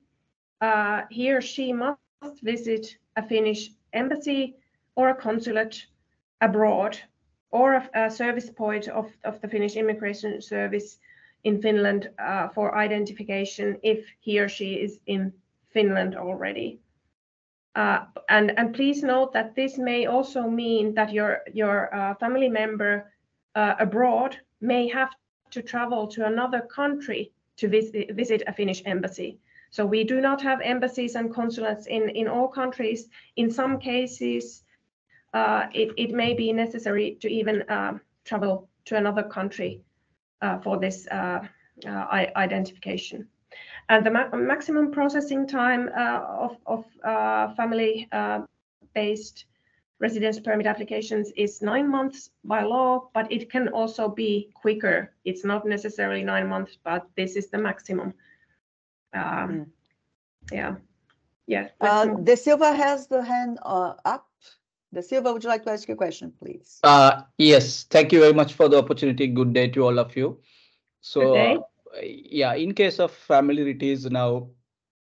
uh, 0.61 1.03
he 1.09 1.31
or 1.31 1.41
she 1.41 1.73
must 1.73 1.99
visit 2.43 2.97
a 3.15 3.23
Finnish 3.27 3.71
embassy 3.93 4.57
or 4.95 5.09
a 5.09 5.15
consulate 5.15 5.85
abroad 6.41 6.99
or 7.51 7.73
a, 7.73 7.89
a 7.93 8.11
service 8.11 8.49
point 8.49 8.87
of, 8.87 9.11
of 9.23 9.39
the 9.41 9.47
Finnish 9.47 9.75
Immigration 9.75 10.41
Service 10.41 10.99
in 11.47 11.61
Finland 11.61 12.09
uh, 12.19 12.49
for 12.49 12.75
identification 12.75 13.77
if 13.81 13.99
he 14.19 14.39
or 14.39 14.49
she 14.49 14.73
is 14.85 14.99
in 15.05 15.33
Finland 15.69 16.15
already. 16.15 16.79
Uh, 17.75 17.99
and, 18.27 18.51
and 18.59 18.73
please 18.73 19.01
note 19.03 19.31
that 19.33 19.55
this 19.55 19.77
may 19.77 20.07
also 20.07 20.41
mean 20.49 20.93
that 20.95 21.13
your, 21.13 21.41
your 21.53 21.93
uh, 21.95 22.13
family 22.15 22.49
member 22.49 23.11
uh, 23.55 23.75
abroad 23.79 24.35
may 24.59 24.87
have 24.89 25.11
to 25.51 25.61
travel 25.61 26.07
to 26.07 26.25
another 26.25 26.61
country 26.61 27.31
to 27.55 27.69
visit, 27.69 28.15
visit 28.15 28.43
a 28.47 28.53
Finnish 28.53 28.81
embassy. 28.85 29.39
So 29.69 29.85
we 29.85 30.03
do 30.03 30.19
not 30.21 30.41
have 30.41 30.59
embassies 30.61 31.15
and 31.15 31.33
consulates 31.33 31.87
in, 31.87 32.09
in 32.09 32.27
all 32.27 32.47
countries. 32.47 33.09
In 33.35 33.49
some 33.51 33.79
cases, 33.79 34.63
uh, 35.33 35.67
it, 35.73 35.89
it 35.97 36.11
may 36.11 36.33
be 36.33 36.51
necessary 36.51 37.17
to 37.21 37.29
even 37.29 37.61
uh, 37.69 37.99
travel 38.25 38.67
to 38.85 38.97
another 38.97 39.23
country 39.23 39.81
for 40.63 40.77
this 40.77 41.07
uh, 41.07 41.39
uh, 41.85 42.05
identification. 42.35 43.27
And 43.89 44.05
the 44.05 44.11
ma 44.11 44.27
maximum 44.35 44.91
processing 44.91 45.47
time 45.47 45.89
uh, 45.95 46.21
of, 46.45 46.57
of 46.65 46.85
uh, 47.03 47.53
family-based 47.55 49.45
uh, 49.45 49.51
residence 49.99 50.39
permit 50.39 50.67
applications 50.67 51.31
is 51.35 51.61
nine 51.61 51.89
months 51.89 52.31
by 52.43 52.63
law, 52.63 53.09
but 53.13 53.31
it 53.31 53.49
can 53.49 53.69
also 53.69 54.09
be 54.09 54.49
quicker. 54.53 55.13
It's 55.23 55.45
not 55.45 55.65
necessarily 55.65 56.23
nine 56.23 56.47
months, 56.47 56.77
but 56.83 57.07
this 57.15 57.35
is 57.35 57.49
the 57.49 57.57
maximum. 57.57 58.13
Um, 59.13 59.23
mm. 59.23 59.65
Yeah. 60.51 60.75
Yeah. 61.47 61.69
Uh, 61.79 62.05
De 62.05 62.35
Silva 62.35 62.73
has 62.73 63.07
the 63.07 63.23
hand 63.23 63.59
uh, 63.63 63.93
up. 64.03 64.27
De 64.93 65.01
Silva, 65.01 65.33
would 65.33 65.43
you 65.43 65.49
like 65.49 65.63
to 65.63 65.71
ask 65.71 65.87
your 65.87 65.97
question, 65.97 66.31
please? 66.39 66.79
Uh, 66.83 67.21
yes, 67.37 67.83
thank 67.83 68.11
you 68.11 68.19
very 68.21 68.33
much 68.33 68.53
for 68.53 68.69
the 68.69 68.77
opportunity. 68.77 69.27
Good 69.27 69.53
day 69.53 69.67
to 69.69 69.83
all 69.83 69.99
of 69.99 70.15
you. 70.15 70.39
So 71.01 71.67
yeah, 72.01 72.53
in 72.53 72.73
case 72.73 72.99
of 72.99 73.11
family 73.11 73.69
it 73.71 73.83
is 73.83 74.05
now, 74.09 74.49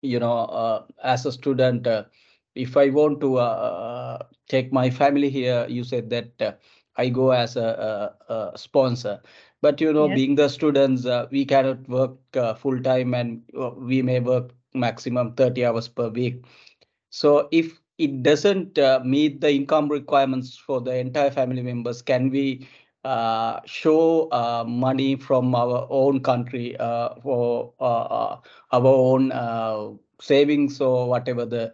you 0.02 0.18
know, 0.18 0.32
uh, 0.32 0.84
as 1.02 1.26
a 1.26 1.32
student, 1.32 1.86
uh, 1.86 2.04
if 2.54 2.76
I 2.76 2.90
want 2.90 3.20
to 3.20 3.38
uh, 3.38 4.18
take 4.48 4.72
my 4.72 4.90
family 4.90 5.30
here, 5.30 5.66
you 5.68 5.84
said 5.84 6.10
that 6.10 6.30
uh, 6.40 6.52
I 6.96 7.08
go 7.08 7.30
as 7.30 7.56
a, 7.56 8.14
a, 8.28 8.32
a, 8.32 8.58
sponsor. 8.58 9.20
But 9.62 9.80
you 9.80 9.92
know, 9.92 10.08
yes. 10.08 10.16
being 10.16 10.34
the 10.34 10.48
students, 10.48 11.06
uh, 11.06 11.26
we 11.30 11.44
cannot 11.44 11.86
work 11.88 12.16
uh, 12.34 12.54
full 12.54 12.80
time, 12.82 13.14
and 13.14 13.42
we 13.76 14.02
may 14.02 14.20
work 14.20 14.52
maximum 14.74 15.34
30 15.34 15.66
hours 15.66 15.88
per 15.88 16.08
week. 16.08 16.44
So 17.10 17.48
if 17.50 17.78
it 18.00 18.22
doesn't 18.22 18.78
meet 19.04 19.40
the 19.40 19.52
income 19.52 19.88
requirements 19.88 20.56
for 20.56 20.80
the 20.80 20.96
entire 20.96 21.30
family 21.30 21.62
members, 21.62 22.02
can 22.02 22.30
we 22.30 22.66
uh, 23.04 23.60
show 23.64 24.28
uh, 24.30 24.64
money 24.66 25.16
from 25.16 25.54
our 25.54 25.86
own 25.90 26.20
country 26.20 26.76
uh, 26.78 27.14
for 27.22 27.72
uh, 27.80 28.02
uh, 28.02 28.40
our 28.72 28.86
own 28.86 29.32
uh, 29.32 29.88
savings 30.20 30.80
or 30.80 31.08
whatever 31.08 31.46
the 31.46 31.72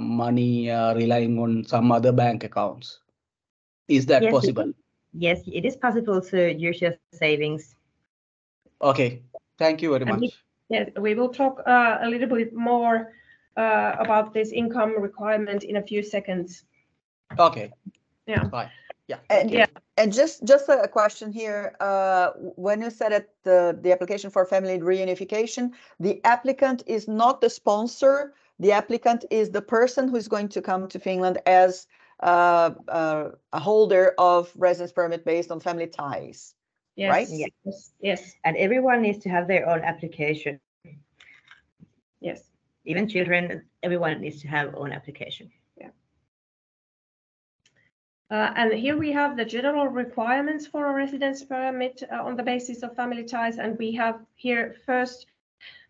money 0.00 0.70
relying 0.70 1.38
on 1.38 1.64
some 1.64 1.92
other 1.92 2.12
bank 2.12 2.44
accounts. 2.44 3.00
Is 3.88 4.06
that 4.06 4.22
yes, 4.22 4.32
possible? 4.32 4.68
It, 4.70 4.76
yes, 5.12 5.40
it 5.46 5.64
is 5.64 5.76
possible 5.76 6.20
to 6.20 6.54
use 6.54 6.80
your 6.80 6.94
savings. 7.12 7.74
Okay, 8.80 9.22
thank 9.58 9.82
you 9.82 9.90
very 9.90 10.04
much. 10.04 10.20
We, 10.20 10.32
yes, 10.70 10.90
we 10.98 11.14
will 11.14 11.28
talk 11.30 11.60
a 11.66 12.08
little 12.08 12.28
bit 12.28 12.54
more 12.54 13.12
about 13.58 14.32
this 14.32 14.52
income 14.52 15.00
requirement 15.00 15.64
in 15.64 15.76
a 15.76 15.82
few 15.82 16.02
seconds. 16.02 16.64
Okay. 17.38 17.70
Yeah. 18.26 18.44
Bye. 18.44 18.70
Yeah. 19.08 19.16
And, 19.30 19.50
yeah. 19.50 19.66
and 19.96 20.12
just 20.12 20.44
just 20.44 20.68
a 20.68 20.86
question 20.86 21.32
here. 21.32 21.74
Uh, 21.80 22.30
when 22.56 22.82
you 22.82 22.90
said 22.90 23.12
it, 23.12 23.30
the 23.42 23.78
the 23.80 23.90
application 23.90 24.30
for 24.30 24.44
family 24.44 24.78
reunification, 24.78 25.72
the 25.98 26.20
applicant 26.24 26.82
is 26.86 27.08
not 27.08 27.40
the 27.40 27.48
sponsor. 27.48 28.34
The 28.60 28.72
applicant 28.72 29.24
is 29.30 29.50
the 29.50 29.62
person 29.62 30.08
who 30.08 30.16
is 30.16 30.28
going 30.28 30.48
to 30.48 30.60
come 30.60 30.88
to 30.88 30.98
Finland 30.98 31.38
as 31.46 31.86
uh, 32.20 32.70
uh, 32.88 33.30
a 33.52 33.60
holder 33.60 34.14
of 34.18 34.52
residence 34.56 34.92
permit 34.92 35.24
based 35.24 35.50
on 35.50 35.60
family 35.60 35.86
ties. 35.86 36.54
Yes. 36.96 37.10
Right. 37.10 37.28
Yes. 37.30 37.92
Yes. 38.00 38.34
And 38.44 38.56
everyone 38.56 39.00
needs 39.00 39.18
to 39.18 39.28
have 39.30 39.46
their 39.46 39.68
own 39.68 39.80
application. 39.80 40.60
Yes. 42.20 42.42
Even 42.88 43.06
children, 43.06 43.62
everyone 43.82 44.20
needs 44.20 44.40
to 44.40 44.48
have 44.48 44.74
own 44.74 44.92
application. 44.92 45.50
Uh, 48.30 48.52
and 48.56 48.72
here 48.72 48.96
we 48.96 49.10
have 49.10 49.36
the 49.36 49.44
general 49.44 49.88
requirements 49.88 50.66
for 50.66 50.86
a 50.86 50.92
residence 50.92 51.42
permit 51.42 52.02
uh, 52.12 52.22
on 52.22 52.36
the 52.36 52.42
basis 52.42 52.82
of 52.82 52.94
family 52.94 53.24
ties. 53.24 53.58
And 53.58 53.78
we 53.78 53.92
have 53.92 54.20
here 54.34 54.76
first 54.84 55.26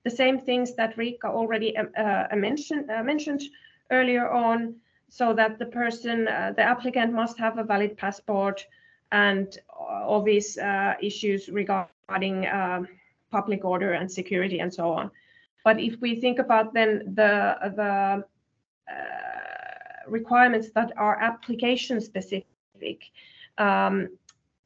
the 0.04 0.10
same 0.10 0.38
things 0.38 0.74
that 0.76 0.96
Riikka 0.96 1.24
already 1.24 1.76
um, 1.76 1.88
uh, 1.96 2.26
mentioned, 2.36 2.90
uh, 2.90 3.02
mentioned 3.02 3.42
earlier 3.90 4.30
on, 4.30 4.76
so 5.08 5.32
that 5.34 5.58
the 5.58 5.66
person, 5.66 6.28
uh, 6.28 6.52
the 6.54 6.62
applicant 6.62 7.12
must 7.12 7.38
have 7.38 7.58
a 7.58 7.64
valid 7.64 7.96
passport 7.96 8.64
and 9.10 9.58
all 9.68 10.22
these 10.22 10.58
uh, 10.58 10.94
issues 11.02 11.48
regarding 11.48 12.46
um, 12.46 12.86
public 13.32 13.64
order 13.64 13.94
and 13.94 14.10
security 14.10 14.60
and 14.60 14.72
so 14.72 14.92
on. 14.92 15.10
But 15.64 15.80
if 15.80 16.00
we 16.00 16.20
think 16.20 16.38
about 16.38 16.72
then 16.72 17.14
the, 17.14 17.56
the 17.76 18.24
requirements 20.10 20.70
that 20.74 20.92
are 20.96 21.20
application 21.20 22.00
specific. 22.00 23.04
Um, 23.58 24.08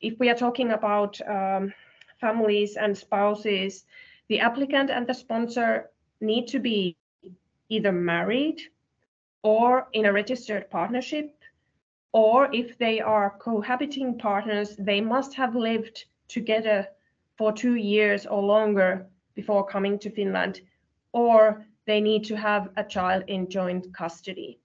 if 0.01 0.19
we 0.19 0.29
are 0.31 0.35
talking 0.35 0.73
about 0.73 1.21
um, 1.29 1.73
families 2.21 2.77
and 2.77 2.97
spouses, 2.97 3.85
the 4.29 4.41
applicant 4.41 4.91
and 4.91 5.07
the 5.07 5.15
sponsor 5.15 5.91
need 6.21 6.47
to 6.49 6.59
be 6.59 6.97
either 7.69 7.93
married 7.93 8.61
or 9.43 9.89
in 9.93 10.07
a 10.07 10.13
registered 10.13 10.71
partnership, 10.71 11.37
or 12.13 12.49
if 12.53 12.79
they 12.79 13.01
are 13.01 13.37
cohabiting 13.39 14.19
partners, 14.19 14.77
they 14.79 15.01
must 15.01 15.35
have 15.35 15.57
lived 15.57 16.05
together 16.29 16.87
for 17.37 17.53
two 17.53 17.75
years 17.75 18.27
or 18.27 18.43
longer 18.43 19.07
before 19.35 19.67
coming 19.67 19.99
to 19.99 20.11
Finland, 20.11 20.61
or 21.13 21.65
they 21.87 22.01
need 22.01 22.25
to 22.25 22.37
have 22.37 22.69
a 22.77 22.85
child 22.85 23.25
in 23.27 23.49
joint 23.49 23.93
custody. 23.95 24.59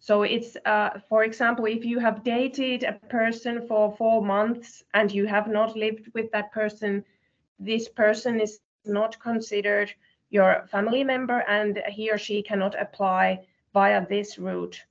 So 0.00 0.22
it's, 0.22 0.56
uh, 0.66 1.00
for 1.08 1.24
example, 1.24 1.64
if 1.64 1.84
you 1.84 1.98
have 1.98 2.24
dated 2.24 2.82
a 2.82 2.92
person 3.08 3.66
for 3.66 3.96
four 3.96 4.22
months 4.22 4.84
and 4.92 5.10
you 5.10 5.26
have 5.26 5.48
not 5.48 5.76
lived 5.76 6.10
with 6.12 6.30
that 6.32 6.52
person, 6.52 7.04
this 7.58 7.88
person 7.88 8.40
is 8.40 8.60
not 8.84 9.18
considered 9.18 9.90
your 10.28 10.66
family 10.70 11.04
member 11.04 11.42
and 11.48 11.82
he 11.88 12.10
or 12.10 12.18
she 12.18 12.42
cannot 12.42 12.78
apply 12.78 13.46
via 13.72 14.06
this 14.06 14.38
route. 14.38 14.84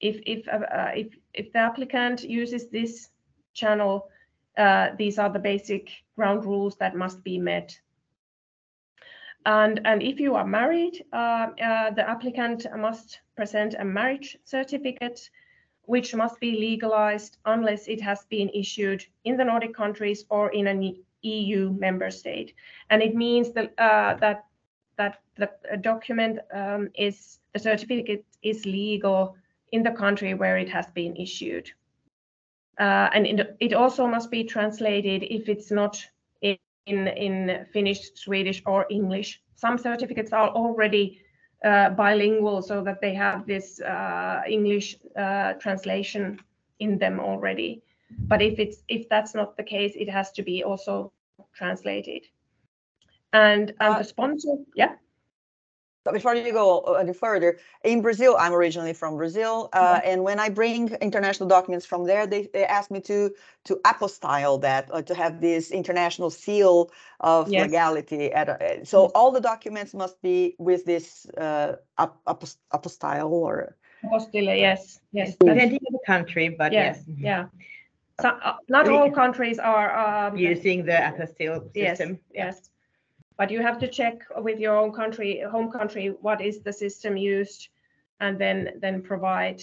If, 0.00 0.20
if, 0.26 0.46
uh, 0.46 0.66
uh 0.72 0.92
if, 0.94 1.08
if 1.34 1.52
the 1.52 1.58
applicant 1.58 2.22
uses 2.22 2.68
this 2.68 3.10
channel, 3.54 4.08
uh, 4.56 4.90
these 4.96 5.18
are 5.18 5.30
the 5.30 5.38
basic 5.38 5.90
ground 6.14 6.44
rules 6.44 6.76
that 6.76 6.94
must 6.94 7.24
be 7.24 7.38
met 7.38 7.80
and, 9.46 9.80
and 9.84 10.02
if 10.02 10.20
you 10.20 10.34
are 10.34 10.46
married, 10.46 11.04
uh, 11.12 11.48
uh, 11.62 11.90
the 11.90 12.08
applicant 12.08 12.66
must 12.76 13.20
present 13.36 13.74
a 13.78 13.84
marriage 13.84 14.38
certificate, 14.44 15.30
which 15.82 16.14
must 16.14 16.38
be 16.40 16.52
legalized 16.52 17.38
unless 17.44 17.88
it 17.88 18.00
has 18.00 18.24
been 18.26 18.48
issued 18.50 19.04
in 19.24 19.36
the 19.36 19.44
Nordic 19.44 19.74
countries 19.74 20.24
or 20.28 20.50
in 20.50 20.66
an 20.66 20.96
EU 21.22 21.70
member 21.78 22.10
state. 22.10 22.54
And 22.90 23.02
it 23.02 23.14
means 23.14 23.52
that, 23.52 23.72
uh, 23.78 24.14
that, 24.20 24.44
that 24.96 25.20
the 25.36 25.50
document 25.80 26.38
um, 26.54 26.90
is, 26.94 27.38
the 27.52 27.58
certificate 27.58 28.24
is 28.42 28.64
legal 28.64 29.36
in 29.72 29.82
the 29.82 29.90
country 29.90 30.34
where 30.34 30.58
it 30.58 30.68
has 30.68 30.86
been 30.90 31.16
issued. 31.16 31.70
Uh, 32.78 33.08
and 33.12 33.46
it 33.60 33.74
also 33.74 34.06
must 34.06 34.30
be 34.30 34.44
translated 34.44 35.22
if 35.24 35.48
it's 35.48 35.70
not 35.70 36.04
in, 36.86 37.08
in 37.08 37.66
Finnish, 37.72 38.12
Swedish, 38.14 38.62
or 38.66 38.86
English. 38.90 39.42
Some 39.54 39.78
certificates 39.78 40.32
are 40.32 40.48
already 40.48 41.20
uh, 41.64 41.90
bilingual 41.90 42.62
so 42.62 42.82
that 42.82 43.00
they 43.00 43.14
have 43.14 43.46
this 43.46 43.80
uh, 43.80 44.42
English 44.48 44.96
uh, 45.16 45.52
translation 45.54 46.38
in 46.78 46.98
them 46.98 47.20
already. 47.20 47.82
But 48.28 48.42
if 48.42 48.58
it's 48.58 48.82
if 48.88 49.08
that's 49.08 49.34
not 49.34 49.56
the 49.56 49.62
case, 49.62 49.94
it 49.96 50.08
has 50.10 50.32
to 50.32 50.42
be 50.42 50.64
also 50.64 51.12
translated. 51.54 52.26
And, 53.32 53.72
and 53.80 53.94
Uh, 53.94 53.98
the 53.98 54.04
sponsor, 54.04 54.56
yeah, 54.76 54.96
But 56.04 56.14
before 56.14 56.34
you 56.34 56.52
go 56.52 56.80
uh, 56.80 56.92
any 56.94 57.12
further, 57.12 57.58
in 57.84 58.02
Brazil, 58.02 58.36
I'm 58.38 58.52
originally 58.52 58.92
from 58.92 59.16
Brazil, 59.16 59.68
uh, 59.72 60.00
and 60.04 60.24
when 60.24 60.40
I 60.40 60.48
bring 60.48 60.88
international 61.00 61.48
documents 61.48 61.86
from 61.86 62.04
there, 62.06 62.26
they, 62.26 62.48
they 62.52 62.64
ask 62.64 62.90
me 62.90 63.00
to 63.02 63.30
to 63.64 63.76
apostille 63.84 64.60
that, 64.62 64.88
or 64.92 65.02
to 65.02 65.14
have 65.14 65.40
this 65.40 65.70
international 65.70 66.30
seal 66.30 66.90
of 67.20 67.48
Yes. 67.48 67.62
legality. 67.66 68.32
At 68.32 68.48
a, 68.48 68.84
so 68.84 69.02
Yes. 69.02 69.12
all 69.14 69.30
the 69.30 69.40
documents 69.40 69.94
must 69.94 70.20
be 70.22 70.56
with 70.58 70.84
this 70.84 71.26
uh, 71.36 71.76
ap- 71.98 72.24
apostille 72.26 73.30
or 73.30 73.76
apostille, 74.04 74.58
yes, 74.58 75.00
yes. 75.12 75.36
Depending 75.36 75.78
on 75.86 75.92
the 75.92 76.04
country, 76.06 76.48
but 76.48 76.72
Yeah, 76.72 76.84
yes. 76.84 77.04
yeah. 77.18 77.44
So, 78.20 78.28
uh, 78.28 78.56
not 78.68 78.88
all 78.88 79.10
countries 79.10 79.58
are 79.58 79.88
um, 79.98 80.36
Using 80.36 80.84
the 80.84 80.92
apostille 80.92 81.70
Yes, 81.74 81.98
system. 81.98 82.18
yes. 82.34 82.70
But 83.38 83.50
you 83.50 83.62
have 83.62 83.78
to 83.78 83.88
check 83.88 84.22
with 84.36 84.58
your 84.58 84.76
own 84.76 84.92
country, 84.92 85.42
home 85.50 85.70
country, 85.70 86.14
what 86.20 86.40
is 86.40 86.60
the 86.60 86.72
system 86.72 87.16
used, 87.16 87.68
and 88.20 88.38
then 88.38 88.78
then 88.80 89.02
provide 89.02 89.62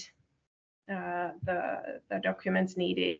uh, 0.92 1.30
the 1.44 2.02
the 2.10 2.20
documents 2.20 2.78
needed. 2.78 3.20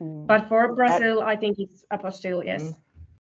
Mm, 0.00 0.26
But 0.26 0.48
for 0.48 0.74
Brazil, 0.74 1.22
I 1.22 1.36
think 1.36 1.58
it's 1.58 1.84
apostille, 1.90 2.44
yes. 2.44 2.62
Mm. 2.62 2.76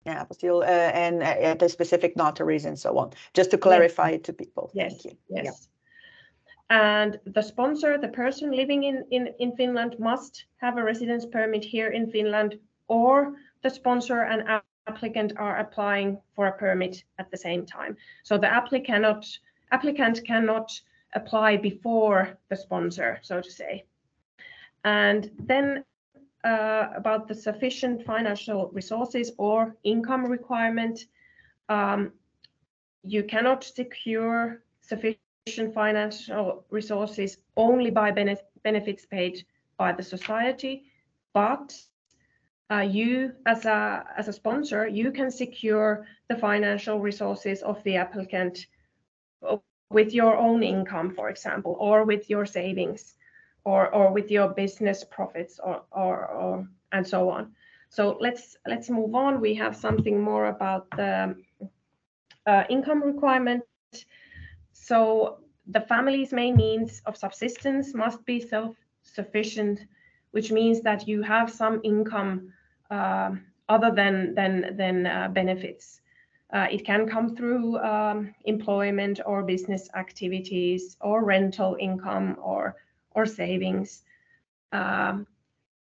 yeah, 0.06 0.24
apostille, 0.24 0.62
uh, 0.62 0.90
and 1.04 1.22
uh, 1.22 1.54
the 1.54 1.68
specific 1.68 2.16
notaries 2.16 2.64
and 2.64 2.78
so 2.78 2.98
on. 2.98 3.10
Just 3.34 3.50
to 3.50 3.58
clarify 3.58 4.10
it 4.10 4.24
to 4.24 4.32
people. 4.32 4.70
Yes. 4.74 4.92
Thank 4.92 5.04
you. 5.04 5.12
Yes. 5.28 5.68
And 6.70 7.18
the 7.24 7.42
sponsor, 7.42 7.98
the 7.98 8.08
person 8.08 8.52
living 8.52 8.84
in, 8.84 9.04
in, 9.10 9.34
in 9.40 9.56
Finland 9.56 9.96
must 9.98 10.46
have 10.58 10.78
a 10.78 10.84
residence 10.84 11.26
permit 11.26 11.64
here 11.64 11.88
in 11.88 12.10
Finland, 12.10 12.58
or 12.86 13.34
the 13.62 13.70
sponsor 13.70 14.22
and 14.22 14.62
applicant 14.86 15.32
are 15.36 15.58
applying 15.58 16.18
for 16.34 16.46
a 16.46 16.52
permit 16.52 17.04
at 17.18 17.30
the 17.30 17.36
same 17.36 17.66
time. 17.66 17.96
So 18.22 18.38
the 18.38 18.52
applicant 18.52 19.38
applicant 19.72 20.24
cannot 20.26 20.68
apply 21.14 21.56
before 21.56 22.38
the 22.48 22.56
sponsor, 22.56 23.18
so 23.22 23.40
to 23.40 23.50
say. 23.50 23.84
And 24.84 25.30
then 25.38 25.84
uh, 26.44 26.88
about 26.96 27.28
the 27.28 27.34
sufficient 27.34 28.04
financial 28.04 28.70
resources 28.72 29.32
or 29.36 29.76
income 29.84 30.24
requirement, 30.24 31.06
um, 31.68 32.12
you 33.02 33.22
cannot 33.24 33.64
secure 33.64 34.62
sufficient 34.80 35.74
financial 35.74 36.64
resources 36.70 37.38
only 37.56 37.90
by 37.90 38.10
bene- 38.10 38.36
benefits 38.62 39.06
paid 39.06 39.44
by 39.76 39.92
the 39.92 40.02
society, 40.02 40.84
but 41.32 41.74
you 42.78 43.32
as 43.46 43.64
a 43.64 44.04
as 44.16 44.28
a 44.28 44.32
sponsor 44.32 44.86
you 44.86 45.10
can 45.10 45.30
secure 45.30 46.06
the 46.28 46.36
financial 46.36 47.00
resources 47.00 47.62
of 47.62 47.82
the 47.82 47.96
applicant 47.96 48.66
uh, 49.48 49.56
with 49.90 50.14
your 50.14 50.36
own 50.36 50.62
income 50.62 51.12
for 51.14 51.30
example 51.30 51.76
or 51.80 52.04
with 52.04 52.30
your 52.30 52.46
savings 52.46 53.16
or 53.64 53.92
or 53.94 54.12
with 54.12 54.30
your 54.30 54.48
business 54.48 55.04
profits 55.04 55.58
or 55.62 55.82
or, 55.90 56.26
or 56.26 56.68
and 56.92 57.06
so 57.06 57.30
on. 57.30 57.52
So 57.88 58.16
let's 58.20 58.56
let's 58.66 58.88
move 58.88 59.14
on. 59.14 59.40
We 59.40 59.54
have 59.54 59.76
something 59.76 60.20
more 60.20 60.46
about 60.46 60.90
the 60.96 61.36
uh, 62.46 62.64
income 62.68 63.02
requirement. 63.02 63.64
So 64.72 65.38
the 65.66 65.80
family's 65.80 66.32
main 66.32 66.56
means 66.56 67.02
of 67.06 67.16
subsistence 67.16 67.94
must 67.94 68.24
be 68.24 68.40
self-sufficient, 68.40 69.80
which 70.30 70.50
means 70.50 70.80
that 70.82 71.06
you 71.06 71.22
have 71.22 71.50
some 71.50 71.80
income 71.84 72.52
other 72.90 73.90
than 73.94 74.34
than 74.34 74.76
than 74.76 75.06
uh, 75.06 75.28
benefits. 75.28 76.00
Uh, 76.52 76.66
it 76.70 76.84
can 76.84 77.08
come 77.08 77.36
through 77.36 77.78
um, 77.78 78.34
employment 78.44 79.20
or 79.24 79.42
business 79.42 79.88
activities 79.94 80.96
or 81.00 81.24
rental 81.24 81.76
income 81.78 82.36
or 82.42 82.74
or 83.12 83.24
savings. 83.26 84.02
Um, 84.72 85.26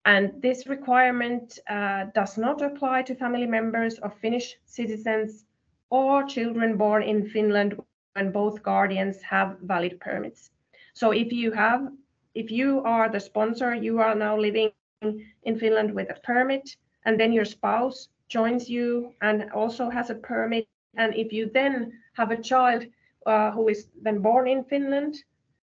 and 0.06 0.42
this 0.42 0.68
requirement 0.68 1.60
uh, 1.68 2.06
does 2.16 2.38
not 2.38 2.62
apply 2.62 3.02
to 3.04 3.16
family 3.16 3.46
members 3.46 4.00
of 4.00 4.14
Finnish 4.20 4.58
citizens 4.66 5.46
or 5.90 6.24
children 6.24 6.78
born 6.78 7.04
in 7.04 7.28
Finland 7.30 7.80
when 8.14 8.32
both 8.32 8.64
guardians 8.64 9.22
have 9.22 9.58
valid 9.62 10.00
permits. 10.00 10.52
So 10.94 11.12
if 11.12 11.32
you 11.32 11.52
have, 11.52 11.92
if 12.34 12.52
you 12.52 12.82
are 12.86 13.10
the 13.10 13.20
sponsor, 13.20 13.74
you 13.74 14.00
are 14.00 14.16
now 14.16 14.38
living 14.38 14.72
in 15.02 15.60
Finland 15.60 15.94
with 15.94 16.10
a 16.10 16.20
permit, 16.24 16.76
and 17.06 17.20
then 17.20 17.34
your 17.34 17.46
spouse 17.46 18.10
joins 18.28 18.70
you 18.70 19.14
and 19.22 19.52
also 19.52 19.90
has 19.90 20.10
a 20.10 20.16
permit. 20.16 20.68
And 20.96 21.16
if 21.16 21.32
you 21.32 21.50
then 21.54 21.94
have 22.14 22.32
a 22.32 22.42
child 22.42 22.86
uh, 23.26 23.52
who 23.52 23.70
is 23.70 23.88
then 24.02 24.20
born 24.20 24.48
in 24.48 24.64
Finland, 24.64 25.16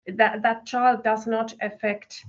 that, 0.08 0.42
that 0.42 0.66
child 0.66 1.04
does 1.04 1.28
not 1.28 1.54
affect 1.62 2.26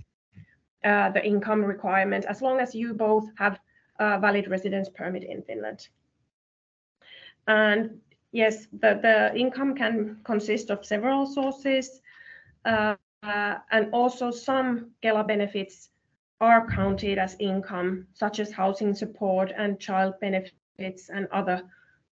uh, 0.85 1.11
the 1.11 1.25
income 1.25 1.65
requirement 1.65 2.25
as 2.27 2.43
long 2.43 2.59
as 2.59 2.75
you 2.75 2.95
both 2.95 3.29
have 3.37 3.59
a 3.99 4.19
valid 4.19 4.49
residence 4.49 4.89
permit 4.89 5.25
in 5.25 5.43
Finland. 5.43 5.89
And 7.47 8.01
yes, 8.33 8.67
the, 8.73 8.99
the 9.03 9.39
income 9.39 9.75
can 9.75 10.19
consist 10.25 10.71
of 10.71 10.85
several 10.85 11.27
sources. 11.27 12.01
Uh, 12.65 12.97
uh, 13.23 13.59
and 13.71 13.93
also 13.93 14.31
some 14.31 14.93
Kela 15.03 15.27
benefits 15.27 15.90
are 16.41 16.67
counted 16.67 17.19
as 17.19 17.37
income, 17.39 18.07
such 18.15 18.41
as 18.41 18.51
housing 18.53 18.95
support 18.95 19.53
and 19.57 19.79
child 19.79 20.15
benefits 20.21 21.11
and 21.11 21.29
other 21.33 21.63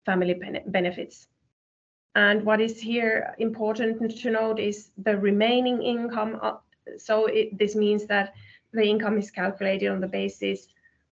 family 0.05 0.35
benefits. 0.67 1.29
And 2.15 2.45
what 2.45 2.61
is 2.61 2.81
here 2.81 3.35
important 3.39 4.19
to 4.21 4.31
note 4.31 4.59
is 4.59 4.91
the 4.97 5.17
remaining 5.17 5.83
income. 5.83 6.39
uh, 6.43 6.57
So 6.99 7.27
it, 7.27 7.59
this 7.59 7.75
means 7.75 8.07
that 8.07 8.35
the 8.73 8.85
income 8.85 9.19
is 9.19 9.31
calculated 9.31 9.89
on 9.89 10.01
the 10.01 10.09
basis 10.09 10.69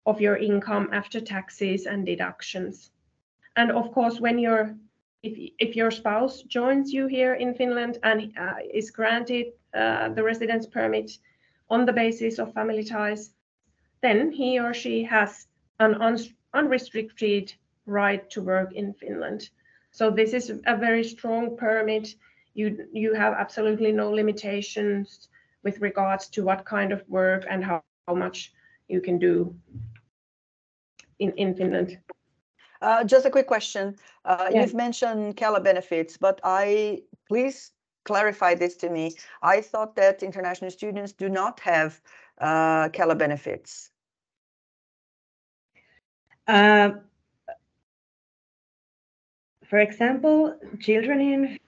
of 0.05 0.21
your 0.21 0.37
income 0.37 0.89
after 0.91 1.19
taxes 1.19 1.85
and 1.85 2.05
deductions. 2.05 2.91
And 3.55 3.71
of 3.71 3.91
course, 3.91 4.19
when 4.19 4.39
you're 4.39 4.75
if, 5.23 5.51
if 5.59 5.75
your 5.75 5.91
spouse 5.91 6.43
joins 6.43 6.91
you 6.91 7.07
here 7.07 7.35
in 7.35 7.53
Finland 7.55 7.97
and 8.03 8.33
uh, 8.37 8.55
is 8.73 8.91
granted 8.91 9.53
uh, 9.73 10.09
the 10.09 10.23
residence 10.23 10.67
permit 10.67 11.11
on 11.69 11.85
the 11.85 11.93
basis 11.93 12.39
of 12.39 12.53
family 12.53 12.83
ties, 12.83 13.31
then 14.01 14.31
he 14.31 14.59
or 14.59 14.73
she 14.73 15.03
has 15.03 15.47
an 15.79 15.95
un- 15.95 16.35
unrestricted 16.53 17.53
right 17.85 18.29
to 18.29 18.41
work 18.41 18.73
in 18.73 18.93
Finland. 18.93 19.49
So 19.91 20.09
this 20.11 20.33
is 20.33 20.49
a 20.65 20.77
very 20.77 21.03
strong 21.03 21.57
permit. 21.57 22.15
You 22.53 22.87
you 22.93 23.13
have 23.13 23.33
absolutely 23.33 23.91
no 23.91 24.11
limitations 24.11 25.29
with 25.63 25.81
regards 25.81 26.29
to 26.29 26.43
what 26.43 26.65
kind 26.65 26.91
of 26.91 27.03
work 27.07 27.45
and 27.49 27.63
how, 27.63 27.83
how 28.07 28.15
much 28.15 28.53
you 28.87 29.01
can 29.01 29.19
do 29.19 29.55
in, 31.19 31.31
in 31.37 31.55
Finland. 31.55 31.99
Uh, 32.81 33.03
just 33.03 33.25
a 33.25 33.29
quick 33.29 33.47
question. 33.47 33.95
Uh, 34.25 34.49
Yeah. 34.51 34.61
You've 34.61 34.75
mentioned 34.75 35.37
Kela 35.37 35.63
benefits, 35.63 36.17
but 36.17 36.41
I 36.43 37.03
please 37.29 37.71
clarify 38.03 38.55
this 38.55 38.75
to 38.77 38.89
me. 38.89 39.15
I 39.41 39.61
thought 39.61 39.95
that 39.95 40.23
international 40.23 40.71
students 40.71 41.13
do 41.13 41.29
not 41.29 41.59
have 41.61 42.01
uh, 42.39 42.89
Kela 42.89 43.17
benefits. 43.17 43.89
Um, 46.47 47.01
for 49.69 49.79
example, 49.79 50.55
children 50.81 51.21
in 51.21 51.59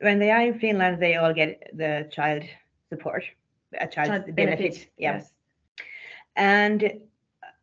when 0.00 0.18
they 0.18 0.30
are 0.30 0.42
in 0.42 0.58
Finland, 0.58 1.02
they 1.02 1.16
all 1.16 1.34
get 1.34 1.70
the 1.74 2.08
child 2.12 2.44
support, 2.88 3.24
a 3.80 3.86
child, 3.86 4.08
Child 4.08 4.36
benefit. 4.36 4.88
Yeah. 4.96 5.16
yes. 5.16 5.32
And 6.36 7.00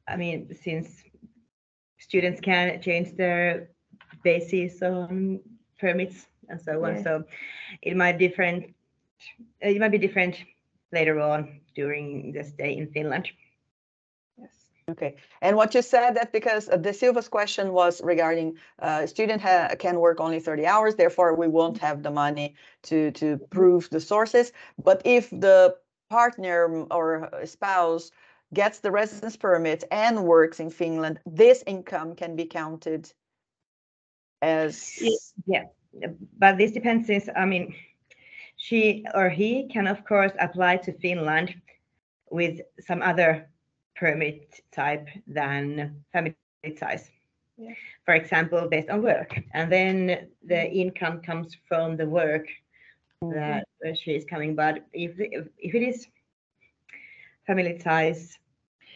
I 0.07 0.17
mean, 0.17 0.55
since 0.61 1.03
students 1.97 2.41
can 2.41 2.81
change 2.81 3.15
their 3.15 3.69
basis 4.23 4.81
on 4.81 5.39
permits 5.79 6.27
and 6.49 6.61
so 6.61 6.83
on, 6.85 6.95
Yes. 6.95 7.03
so 7.03 7.23
it 7.81 7.95
might 7.95 8.17
different. 8.17 8.73
It 9.61 9.79
might 9.79 9.91
be 9.91 9.97
different 9.97 10.43
later 10.91 11.19
on 11.19 11.61
during 11.75 12.31
the 12.31 12.43
stay 12.43 12.77
in 12.77 12.87
Finland. 12.87 13.29
Yes. 14.37 14.69
Okay, 14.89 15.15
and 15.41 15.57
what 15.57 15.73
you 15.73 15.81
said 15.81 16.11
that 16.15 16.31
because 16.31 16.69
uh, 16.69 16.77
De 16.77 16.93
Silva's 16.93 17.27
question 17.27 17.73
was 17.73 18.01
regarding 18.03 18.57
uh, 18.79 19.07
student 19.07 19.41
can 19.79 19.99
work 19.99 20.19
only 20.19 20.39
30 20.39 20.65
hours, 20.65 20.95
therefore 20.95 21.35
we 21.35 21.47
won't 21.47 21.79
have 21.79 22.03
the 22.03 22.11
money 22.11 22.55
to 22.83 23.11
to 23.11 23.37
prove 23.49 23.89
the 23.89 23.99
sources. 23.99 24.51
But 24.83 25.01
if 25.05 25.29
the 25.29 25.75
partner 26.09 26.85
or 26.91 27.33
uh, 27.35 27.45
spouse 27.45 28.11
gets 28.53 28.79
the 28.79 28.91
residence 28.91 29.35
permit 29.37 29.83
and 29.91 30.23
works 30.23 30.59
in 30.59 30.69
Finland, 30.69 31.19
this 31.25 31.63
income 31.65 32.15
can 32.15 32.35
be 32.35 32.45
counted 32.45 33.11
as 34.41 34.97
Ye- 35.01 35.17
but 36.37 36.57
this 36.57 36.71
depends 36.71 37.07
since 37.07 37.29
I 37.35 37.45
mean 37.45 37.73
she 38.57 39.05
or 39.13 39.29
he 39.29 39.67
can 39.67 39.87
of 39.87 40.03
course 40.05 40.31
apply 40.39 40.77
to 40.77 40.93
Finland 40.93 41.55
with 42.29 42.61
some 42.79 43.01
other 43.01 43.47
permit 43.95 44.61
type 44.71 45.07
than 45.27 45.95
family 46.13 46.35
ties. 46.35 46.75
Yeah. 47.23 47.71
For 47.71 47.81
example, 47.81 48.35
based 48.41 48.63
on 48.63 48.73
work, 48.73 49.11
and 49.29 49.71
then 49.71 50.27
the 50.31 50.51
income 50.53 51.21
comes 51.21 51.55
from 51.67 51.95
the 51.95 52.05
work 52.05 52.47
that 53.21 53.63
uh, 53.85 53.93
she 53.93 54.11
is 54.11 54.25
coming. 54.25 54.55
But 54.55 54.85
if 54.93 55.11
if, 55.17 55.47
if 55.57 55.73
it 55.73 55.81
is 55.83 56.07
family 57.47 57.77
ties, 57.77 58.37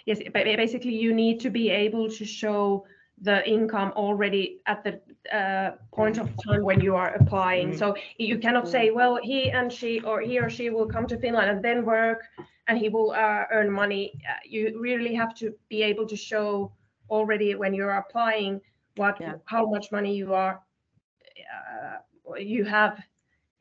Yes, 0.05 0.19
ba- 0.33 0.43
basically 0.43 0.95
you 0.95 1.13
need 1.13 1.39
to 1.41 1.49
be 1.49 1.69
able 1.69 2.09
to 2.09 2.25
show 2.25 2.85
the 3.21 3.47
income 3.49 3.91
already 3.95 4.59
at 4.65 4.83
the 4.83 4.99
uh, 5.35 5.71
point 5.91 6.17
of 6.17 6.27
time 6.47 6.63
when 6.63 6.79
you 6.81 6.95
are 6.95 7.13
applying. 7.15 7.69
Mhm. 7.71 7.77
So 7.77 7.95
you 8.17 8.37
cannot 8.39 8.67
say, 8.67 8.91
well, 8.91 9.17
he 9.21 9.51
and 9.51 9.71
she 9.71 9.99
or 10.01 10.21
he 10.21 10.39
or 10.39 10.49
she 10.49 10.69
will 10.69 10.87
come 10.87 11.05
to 11.07 11.17
Finland 11.17 11.49
and 11.49 11.61
then 11.63 11.85
work 11.85 12.21
and 12.67 12.77
he 12.77 12.89
will 12.89 13.11
uh, 13.11 13.45
earn 13.51 13.71
money. 13.71 14.13
Uh, 14.29 14.39
you 14.45 14.79
really 14.81 15.13
have 15.15 15.33
to 15.35 15.53
be 15.69 15.83
able 15.83 16.05
to 16.07 16.15
show 16.15 16.71
already 17.09 17.55
when 17.55 17.73
you're 17.73 17.97
applying 18.03 18.61
what 18.95 19.17
Yeah. 19.19 19.33
how 19.45 19.65
much 19.65 19.91
money 19.91 20.15
you 20.15 20.33
are 20.33 20.61
uh, 21.53 21.97
you 22.37 22.63
have 22.65 22.99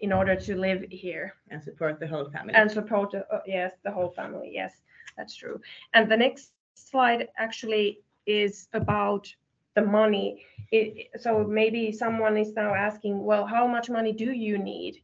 in 0.00 0.12
order 0.12 0.36
to 0.36 0.56
live 0.56 0.84
here 0.90 1.32
and 1.50 1.62
support 1.62 1.98
the 2.00 2.06
whole 2.06 2.30
family. 2.30 2.54
and 2.54 2.70
support 2.70 3.10
the, 3.12 3.20
uh, 3.34 3.40
yes 3.46 3.72
the 3.84 3.90
whole 3.90 4.10
family 4.10 4.50
yes 4.52 4.82
that's 5.16 5.34
true 5.36 5.60
and 5.94 6.10
the 6.10 6.16
next 6.16 6.52
slide 6.74 7.28
actually 7.38 8.00
is 8.26 8.68
about 8.72 9.26
the 9.78 9.86
money. 9.86 10.44
It, 10.70 11.10
so 11.20 11.44
maybe 11.44 11.92
someone 11.92 12.36
is 12.36 12.52
now 12.54 12.74
asking 12.74 13.24
well 13.24 13.46
how 13.46 13.66
much 13.66 13.88
money 13.88 14.12
do 14.12 14.30
you 14.32 14.58
need? 14.58 14.94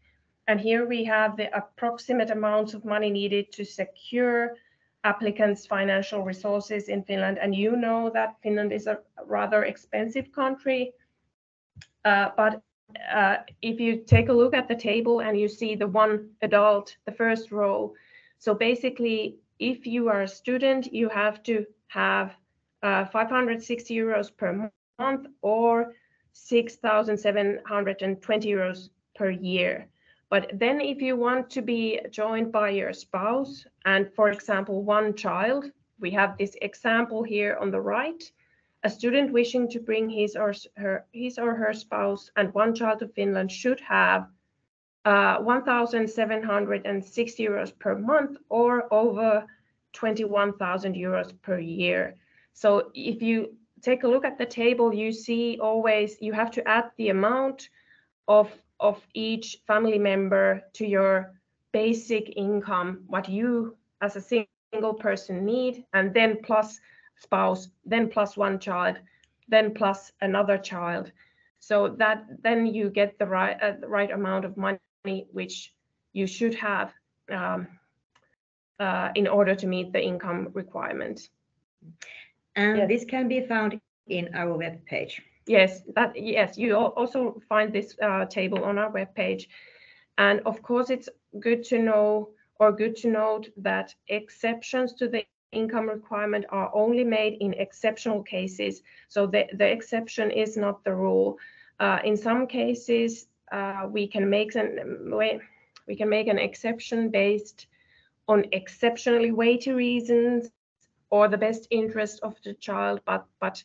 And 0.48 0.60
here 0.60 0.86
we 0.86 1.04
have 1.04 1.36
the 1.36 1.48
approximate 1.56 2.30
amounts 2.30 2.74
of 2.74 2.84
money 2.84 3.10
needed 3.10 3.52
to 3.52 3.64
secure 3.64 4.56
applicants 5.04 5.66
financial 5.66 6.22
resources 6.22 6.88
in 6.88 7.04
finland. 7.04 7.38
And 7.38 7.54
you 7.54 7.76
know 7.84 8.10
that 8.14 8.36
finland 8.42 8.72
is 8.72 8.86
a 8.86 8.98
rather 9.36 9.64
expensive 9.64 10.32
country. 10.32 10.92
Uh, 12.04 12.28
but 12.36 12.62
uh, 13.18 13.36
if 13.62 13.80
you 13.80 13.92
take 14.14 14.28
a 14.28 14.38
look 14.40 14.54
at 14.54 14.68
the 14.68 14.80
table 14.90 15.20
and 15.20 15.40
you 15.40 15.48
see 15.48 15.74
the 15.74 15.86
one 15.86 16.30
adult, 16.42 16.96
the 17.06 17.12
first 17.12 17.50
row, 17.50 17.94
so 18.38 18.54
basically, 18.54 19.36
if 19.58 19.86
you 19.86 20.08
are 20.08 20.22
a 20.22 20.34
student, 20.40 20.92
you 20.92 21.08
have 21.08 21.42
to 21.44 21.64
have 21.88 22.36
560 22.84 23.96
euros 23.96 24.30
per 24.36 24.70
month 24.98 25.26
or 25.40 25.94
6,720 26.32 28.48
euros 28.48 28.90
per 29.14 29.30
year. 29.30 29.88
But 30.28 30.50
then 30.52 30.80
if 30.80 31.00
you 31.00 31.16
want 31.16 31.48
to 31.50 31.62
be 31.62 32.00
joined 32.10 32.50
by 32.52 32.70
your 32.70 32.92
spouse 32.92 33.64
and, 33.84 34.12
for 34.14 34.30
example, 34.30 34.82
one 34.82 35.14
child, 35.14 35.70
we 36.00 36.10
have 36.10 36.36
this 36.36 36.56
example 36.60 37.22
here 37.22 37.56
on 37.60 37.70
the 37.70 37.80
right, 37.80 38.20
a 38.82 38.90
student 38.90 39.30
wishing 39.32 39.68
to 39.70 39.78
bring 39.80 40.10
his 40.10 40.36
or 40.36 40.52
her 40.76 41.06
his 41.12 41.38
or 41.38 41.54
her 41.54 41.72
spouse 41.72 42.30
and 42.36 42.52
one 42.52 42.74
child 42.74 42.98
to 42.98 43.08
Finland 43.08 43.50
should 43.50 43.80
have 43.80 44.28
uh, 45.06 45.38
1,760 45.38 47.46
euros 47.46 47.72
per 47.78 47.98
month 47.98 48.36
or 48.50 48.92
over 48.92 49.46
21,000 49.94 50.94
euros 50.94 51.32
per 51.42 51.58
year. 51.58 52.14
So 52.54 52.90
if 52.94 53.20
you 53.20 53.56
take 53.82 54.04
a 54.04 54.08
look 54.08 54.24
at 54.24 54.38
the 54.38 54.46
table, 54.46 54.94
you 54.94 55.12
see 55.12 55.58
always 55.60 56.16
you 56.20 56.32
have 56.32 56.50
to 56.52 56.66
add 56.66 56.90
the 56.96 57.10
amount 57.10 57.68
of 58.26 58.50
of 58.80 59.06
each 59.14 59.58
family 59.66 59.98
member 59.98 60.62
to 60.74 60.86
your 60.86 61.34
basic 61.72 62.36
income, 62.36 63.04
what 63.06 63.28
you 63.28 63.76
as 64.00 64.16
a 64.16 64.20
single 64.20 64.94
person 64.94 65.44
need, 65.44 65.84
and 65.92 66.14
then 66.14 66.38
plus 66.42 66.80
spouse, 67.16 67.68
then 67.84 68.08
plus 68.08 68.36
one 68.36 68.58
child, 68.58 68.96
then 69.48 69.74
plus 69.74 70.12
another 70.20 70.58
child. 70.58 71.12
So 71.58 71.88
that 71.98 72.24
then 72.42 72.66
you 72.66 72.90
get 72.90 73.18
the 73.18 73.26
right 73.26 73.56
uh, 73.60 73.74
the 73.80 73.88
right 73.88 74.10
amount 74.10 74.44
of 74.44 74.56
money 74.56 75.26
which 75.32 75.74
you 76.12 76.26
should 76.26 76.54
have 76.54 76.92
um, 77.30 77.66
uh, 78.78 79.10
in 79.14 79.26
order 79.26 79.54
to 79.54 79.66
meet 79.66 79.92
the 79.92 80.02
income 80.02 80.50
requirement. 80.52 81.28
And 82.56 82.78
Yes. 82.78 82.88
this 82.88 83.04
can 83.04 83.28
be 83.28 83.40
found 83.40 83.78
in 84.06 84.28
our 84.34 84.56
web 84.56 84.84
page. 84.86 85.22
Yes, 85.46 85.82
that 85.94 86.16
yes, 86.16 86.56
you 86.58 86.74
also 86.76 87.40
find 87.48 87.72
this 87.72 87.96
uh, 88.02 88.26
table 88.26 88.64
on 88.64 88.78
our 88.78 88.90
web 88.90 89.14
page, 89.14 89.48
And 90.18 90.40
of 90.46 90.62
course, 90.62 90.90
it's 90.90 91.08
good 91.40 91.64
to 91.64 91.78
know 91.78 92.30
or 92.58 92.72
good 92.72 92.96
to 92.96 93.08
note 93.08 93.48
that 93.56 93.94
exceptions 94.08 94.94
to 94.94 95.08
the 95.08 95.24
income 95.24 95.88
requirement 95.88 96.44
are 96.50 96.70
only 96.74 97.04
made 97.04 97.08
in 97.12 97.52
exceptional 97.54 98.22
cases. 98.22 98.82
So 98.88 99.26
the, 99.26 99.46
the 99.52 99.70
exception 99.70 100.30
is 100.30 100.56
not 100.56 100.84
the 100.84 100.94
rule. 100.94 101.38
Uh, 101.78 101.98
in 102.04 102.16
some 102.16 102.46
cases, 102.46 103.26
uh, 103.52 103.86
we 103.90 104.06
can 104.06 104.28
make 104.28 104.54
an 104.54 105.10
we, 105.12 105.40
we 105.86 105.96
can 105.96 106.08
make 106.08 106.28
an 106.28 106.38
exception 106.38 107.10
based 107.10 107.66
on 108.28 108.44
exceptionally 108.52 109.32
weighty 109.32 109.72
reasons 109.72 110.50
or 111.14 111.28
the 111.28 111.38
best 111.38 111.68
interest 111.70 112.18
of 112.22 112.34
the 112.44 112.54
child, 112.54 113.00
but 113.06 113.24
but 113.38 113.62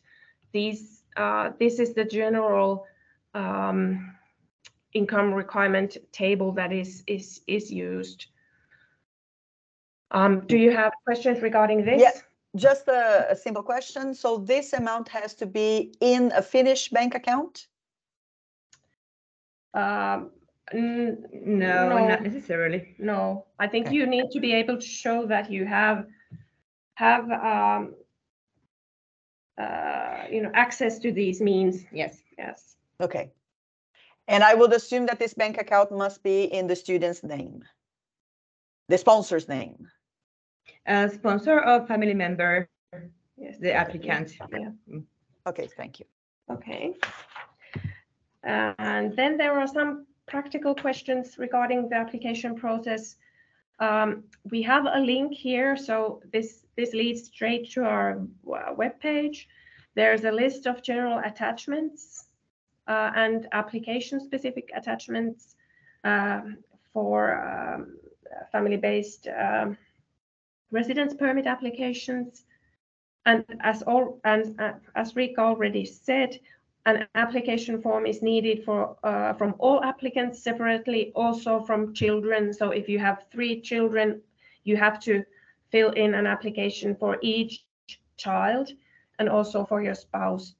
these 0.52 1.02
uh, 1.16 1.50
this 1.58 1.80
is 1.80 1.94
the 1.94 2.04
general 2.04 2.86
um, 3.34 4.14
income 4.92 5.34
requirement 5.34 5.96
table 6.12 6.52
that 6.52 6.72
is 6.72 7.02
is 7.06 7.40
is 7.46 7.70
used. 7.72 8.26
Um, 10.12 10.46
do 10.46 10.56
you 10.56 10.70
have 10.76 10.92
questions 11.04 11.42
regarding 11.42 11.84
this? 11.84 12.00
Yeah. 12.02 12.12
Just 12.56 12.88
a, 12.88 13.26
a 13.30 13.36
simple 13.36 13.62
question. 13.62 14.14
So 14.14 14.38
this 14.38 14.72
amount 14.72 15.08
has 15.08 15.34
to 15.34 15.46
be 15.46 15.92
in 16.00 16.32
a 16.34 16.42
Finnish 16.42 16.90
bank 16.90 17.14
account? 17.14 17.68
Um, 19.74 20.30
No, 20.72 21.88
No. 21.88 22.08
not 22.08 22.22
necessarily. 22.22 22.80
no, 22.98 23.44
I 23.58 23.66
think 23.68 23.86
Okay. 23.86 23.96
you 23.96 24.06
need 24.06 24.26
to 24.34 24.40
be 24.40 24.52
able 24.62 24.76
to 24.76 24.88
show 25.02 25.26
that 25.26 25.50
you 25.50 25.66
have 25.66 26.06
have 27.00 27.26
um, 27.52 27.94
uh, 29.58 30.24
you 30.30 30.40
know 30.42 30.52
access 30.54 30.98
to 31.04 31.12
these 31.12 31.40
means. 31.40 31.84
Yes. 31.92 32.22
Yes. 32.38 32.76
Okay. 33.00 33.30
And 34.28 34.44
I 34.44 34.54
would 34.54 34.72
assume 34.72 35.06
that 35.06 35.18
this 35.18 35.34
bank 35.34 35.60
account 35.60 35.90
must 35.90 36.22
be 36.22 36.44
in 36.44 36.66
the 36.68 36.76
student's 36.76 37.22
name, 37.24 37.64
the 38.88 38.98
sponsor's 38.98 39.48
name. 39.48 39.88
A 40.86 41.08
sponsor 41.08 41.56
or 41.64 41.86
family 41.86 42.14
member, 42.14 42.68
Yes. 43.36 43.58
the 43.58 43.72
applicant. 43.72 44.28
Yeah. 44.52 45.00
Okay, 45.46 45.68
thank 45.76 45.98
you. 46.00 46.06
Okay. 46.56 46.94
Uh, 48.46 48.74
And 48.78 49.16
then 49.16 49.36
there 49.36 49.54
are 49.58 49.66
some 49.66 50.06
practical 50.26 50.74
questions 50.74 51.36
regarding 51.38 51.88
the 51.90 51.96
application 51.96 52.54
process. 52.54 53.16
Um, 53.86 54.08
We 54.52 54.62
have 54.62 54.84
a 54.98 55.00
link 55.00 55.32
here, 55.46 55.76
so 55.76 56.20
this, 56.32 56.48
this 56.80 56.94
leads 56.94 57.22
straight 57.24 57.70
to 57.74 57.80
our 57.84 58.08
uh, 58.56 58.72
webpage. 58.82 59.38
There's 59.94 60.24
a 60.24 60.32
list 60.32 60.62
of 60.66 60.82
general 60.82 61.18
attachments 61.30 62.24
uh, 62.88 63.10
and 63.14 63.46
application-specific 63.52 64.66
attachments 64.74 65.56
um, 66.04 66.44
for 66.92 67.18
um, 67.50 67.98
family-based 68.50 69.28
um, 69.28 69.76
residence 70.70 71.12
permit 71.22 71.46
applications. 71.46 72.44
And 73.26 73.44
as 73.60 73.82
all, 73.82 74.20
and 74.24 74.58
uh, 74.58 74.72
as 74.94 75.12
Riikka 75.12 75.38
already 75.38 75.84
said, 75.84 76.40
an 76.86 77.06
application 77.14 77.82
form 77.82 78.06
is 78.06 78.22
needed 78.22 78.64
for 78.64 78.96
uh, 79.04 79.34
from 79.34 79.54
all 79.58 79.84
applicants 79.84 80.42
separately, 80.42 81.12
also 81.14 81.60
from 81.60 81.92
children. 81.92 82.54
So 82.54 82.70
if 82.70 82.88
you 82.88 82.98
have 82.98 83.26
three 83.30 83.60
children, 83.60 84.22
you 84.64 84.78
have 84.78 84.98
to 85.00 85.24
fill 85.70 85.90
in 85.92 86.14
an 86.14 86.26
application 86.26 86.94
for 86.96 87.18
each 87.22 87.64
child 88.16 88.70
and 89.18 89.28
also 89.28 89.64
for 89.64 89.82
your 89.82 89.94
spouse. 89.94 90.54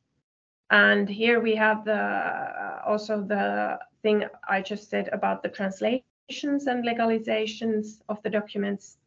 And 0.70 1.08
here 1.08 1.40
we 1.40 1.54
have 1.56 1.84
the 1.84 1.94
uh, 1.94 2.82
also 2.86 3.22
the 3.22 3.78
thing 4.02 4.24
I 4.48 4.62
just 4.62 4.88
said 4.88 5.08
about 5.12 5.42
the 5.42 5.48
translations 5.48 6.66
and 6.66 6.84
legalizations 6.84 8.00
of 8.08 8.22
the 8.22 8.30
documents. 8.30 8.98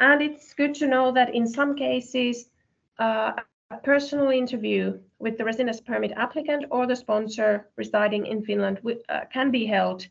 And 0.00 0.20
it's 0.20 0.52
good 0.54 0.74
to 0.76 0.88
know 0.88 1.12
that 1.12 1.34
in 1.34 1.46
some 1.46 1.76
cases, 1.76 2.50
uh, 2.98 3.32
a 3.70 3.76
personal 3.78 4.30
interview 4.30 4.98
with 5.18 5.38
the 5.38 5.44
residence 5.44 5.80
permit 5.80 6.12
applicant 6.16 6.64
or 6.70 6.86
the 6.86 6.96
sponsor 6.96 7.68
residing 7.76 8.26
in 8.26 8.42
Finland 8.44 8.80
uh, 9.08 9.20
can 9.32 9.50
be 9.50 9.64
held 9.66 10.06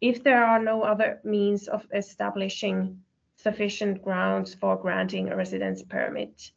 if 0.00 0.22
there 0.22 0.44
are 0.44 0.62
no 0.62 0.82
other 0.82 1.20
means 1.24 1.68
of 1.68 1.86
establishing 1.94 3.00
sufficient 3.42 4.02
grounds 4.02 4.54
for 4.54 4.76
granting 4.76 5.28
a 5.28 5.36
residence 5.36 5.82
permit. 5.82 6.52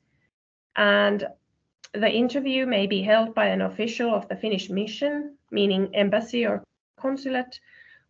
And 0.75 1.25
the 1.93 2.09
interview 2.09 2.65
may 2.65 2.87
be 2.87 3.01
held 3.01 3.35
by 3.35 3.47
an 3.47 3.61
official 3.61 4.13
of 4.13 4.27
the 4.27 4.35
Finnish 4.35 4.69
mission, 4.69 5.37
meaning 5.51 5.95
embassy 5.95 6.45
or 6.45 6.63
consulate, 6.97 7.59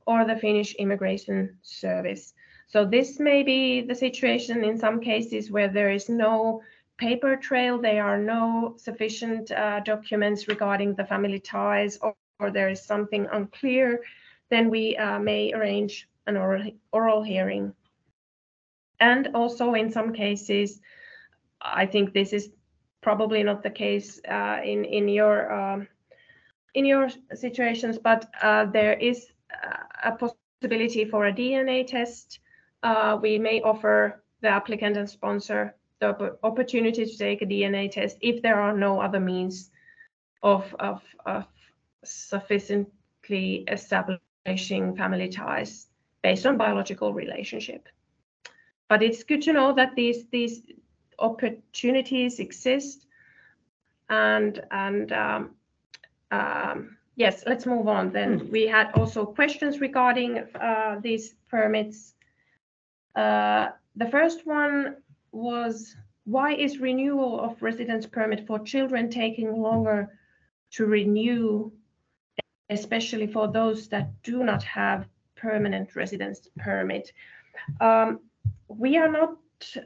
or 0.08 0.26
the 0.26 0.38
Finnish 0.38 0.76
immigration 0.76 1.58
service. 1.62 2.34
So 2.68 2.86
this 2.86 3.20
may 3.20 3.44
be 3.44 3.82
the 3.82 3.96
situation 3.96 4.64
in 4.64 4.78
some 4.78 5.00
cases 5.00 5.52
where 5.52 5.68
there 5.68 5.92
is 5.92 6.10
no 6.10 6.62
paper 6.98 7.36
trail, 7.36 7.78
there 7.80 8.04
are 8.04 8.18
no 8.18 8.76
sufficient 8.78 9.52
uh, 9.52 9.82
documents 9.82 10.48
regarding 10.48 10.96
the 10.96 11.06
family 11.06 11.40
ties, 11.40 11.98
or, 11.98 12.16
or, 12.40 12.52
there 12.52 12.70
is 12.70 12.84
something 12.84 13.28
unclear, 13.32 14.00
then 14.50 14.70
we 14.70 14.96
uh, 14.98 15.20
may 15.20 15.52
arrange 15.54 16.08
an 16.28 16.38
oral, 16.38 16.72
oral 16.92 17.24
hearing. 17.24 17.74
And 19.04 19.28
also 19.36 19.74
in 19.74 19.92
some 19.92 20.14
cases, 20.14 20.80
I 21.62 21.86
think 21.86 22.14
this 22.14 22.32
is 22.32 22.52
probably 23.02 23.44
not 23.44 23.62
the 23.62 23.70
case 23.70 24.22
uh, 24.30 24.60
in 24.64 24.86
in 24.86 25.10
your 25.10 25.52
um, 25.52 25.88
in 26.74 26.86
your 26.86 27.10
situations, 27.34 27.98
but 27.98 28.22
uh, 28.42 28.66
there 28.72 28.94
is 28.94 29.28
a 30.04 30.12
possibility 30.12 31.04
for 31.06 31.28
a 31.28 31.34
DNA 31.34 31.86
test. 31.86 32.40
Uh, 32.82 33.20
we 33.22 33.38
may 33.38 33.62
offer 33.62 34.24
the 34.42 34.50
applicant 34.50 34.98
and 34.98 35.10
sponsor 35.10 35.76
the 36.00 36.38
opportunity 36.44 37.06
to 37.06 37.18
take 37.18 37.42
a 37.42 37.46
DNA 37.46 37.92
test 37.92 38.18
if 38.22 38.42
there 38.42 38.60
are 38.60 38.78
no 38.78 39.02
other 39.02 39.20
means 39.20 39.72
of, 40.42 40.76
of, 40.80 41.02
of 41.26 41.46
sufficiently 42.04 43.64
establishing 43.68 44.96
family 44.96 45.30
ties 45.30 45.88
based 46.22 46.46
on 46.46 46.58
biological 46.58 47.14
relationship. 47.14 47.88
But 48.90 49.02
it's 49.02 49.24
good 49.24 49.42
to 49.44 49.54
know 49.54 49.74
that 49.74 49.96
these 49.96 50.26
these 50.32 50.62
opportunities 51.20 52.40
exist. 52.40 53.06
And 54.10 54.62
and 54.72 55.12
um, 55.12 55.52
um, 56.32 56.98
yes, 57.16 57.44
let's 57.46 57.66
move 57.66 57.88
on. 57.88 58.12
Then 58.12 58.40
mm. 58.40 58.52
we 58.52 58.68
had 58.68 58.92
also 58.94 59.26
questions 59.26 59.80
regarding 59.80 60.40
uh, 60.56 61.00
these 61.02 61.36
permits. 61.50 62.14
Uh, 63.16 63.70
the 63.96 64.10
first 64.10 64.46
one 64.46 64.98
was 65.32 65.96
why 66.26 66.54
is 66.54 66.80
renewal 66.80 67.40
of 67.40 67.62
residence 67.62 68.06
permit 68.06 68.48
for 68.48 68.60
children 68.60 69.10
taking 69.10 69.62
longer 69.62 70.18
to 70.72 70.86
renew, 70.86 71.72
especially 72.70 73.28
for 73.28 73.48
those 73.48 73.88
that 73.90 74.10
do 74.24 74.44
not 74.44 74.64
have 74.64 75.08
permanent 75.36 75.96
residence 75.96 76.48
permit? 76.58 77.12
Um, 77.82 78.20
we 78.78 78.98
are 78.98 79.12
not 79.12 79.38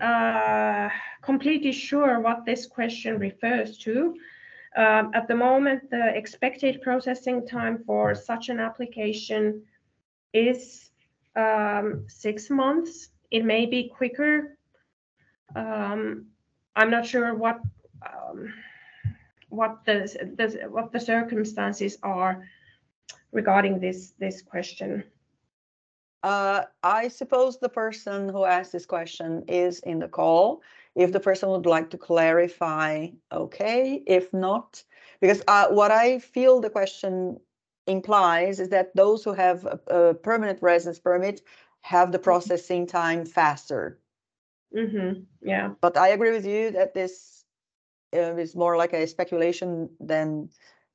uh, 0.01 0.89
completely 1.21 1.71
sure 1.71 2.19
what 2.19 2.45
this 2.45 2.65
question 2.65 3.19
refers 3.19 3.77
to. 3.79 4.15
Um, 4.75 5.11
at 5.13 5.27
the 5.27 5.35
moment, 5.35 5.89
the 5.89 6.15
expected 6.15 6.81
processing 6.81 7.47
time 7.47 7.83
for 7.85 8.13
such 8.13 8.49
an 8.49 8.59
application 8.59 9.63
is 10.33 10.91
um, 11.35 12.05
six 12.07 12.49
months. 12.49 13.09
It 13.31 13.43
may 13.43 13.65
be 13.65 13.89
quicker 13.89 14.57
um, 15.55 16.27
I'm 16.75 16.91
not 16.91 17.05
sure 17.05 17.33
what 17.33 17.61
um, 18.05 18.53
what 19.49 19.79
the, 19.85 20.07
the 20.35 20.69
what 20.69 20.91
the 20.91 20.99
circumstances 20.99 21.97
are 22.03 22.47
regarding 23.31 23.79
this 23.79 24.13
this 24.19 24.41
question. 24.41 25.03
Uh, 26.23 26.63
I 26.83 27.07
suppose 27.07 27.59
the 27.59 27.69
person 27.69 28.29
who 28.29 28.43
asked 28.43 28.71
this 28.71 28.85
question 28.85 29.43
is 29.47 29.79
in 29.79 29.99
the 29.99 30.07
call. 30.07 30.61
If 30.95 31.11
the 31.11 31.19
person 31.19 31.49
would 31.49 31.65
like 31.65 31.91
to 31.91 31.97
clarify, 31.97 33.07
okay. 33.31 34.03
If 34.07 34.33
not, 34.33 34.83
because 35.21 35.43
uh, 35.47 35.67
what 35.67 35.91
I 35.91 36.19
feel 36.19 36.59
the 36.59 36.71
question 36.71 37.39
implies 37.85 38.59
is 38.59 38.69
that 38.69 38.95
those 38.95 39.23
who 39.23 39.33
have 39.33 39.65
a, 39.65 39.79
a 39.87 40.13
permanent 40.15 40.61
residence 40.61 40.99
permit 40.99 41.41
have 41.81 42.11
the 42.11 42.17
mm-hmm. 42.17 42.23
processing 42.23 42.87
time 42.87 43.25
faster 43.25 43.99
Mm-hmm. 44.75 45.21
Yeah. 45.41 45.71
But 45.81 45.97
I 45.97 46.09
agree 46.09 46.31
with 46.31 46.45
you 46.45 46.71
that 46.71 46.93
this 46.93 47.45
uh, 48.15 48.35
is 48.35 48.55
more 48.55 48.77
like 48.77 48.93
a 48.93 49.07
speculation 49.07 49.89
than 49.99 50.49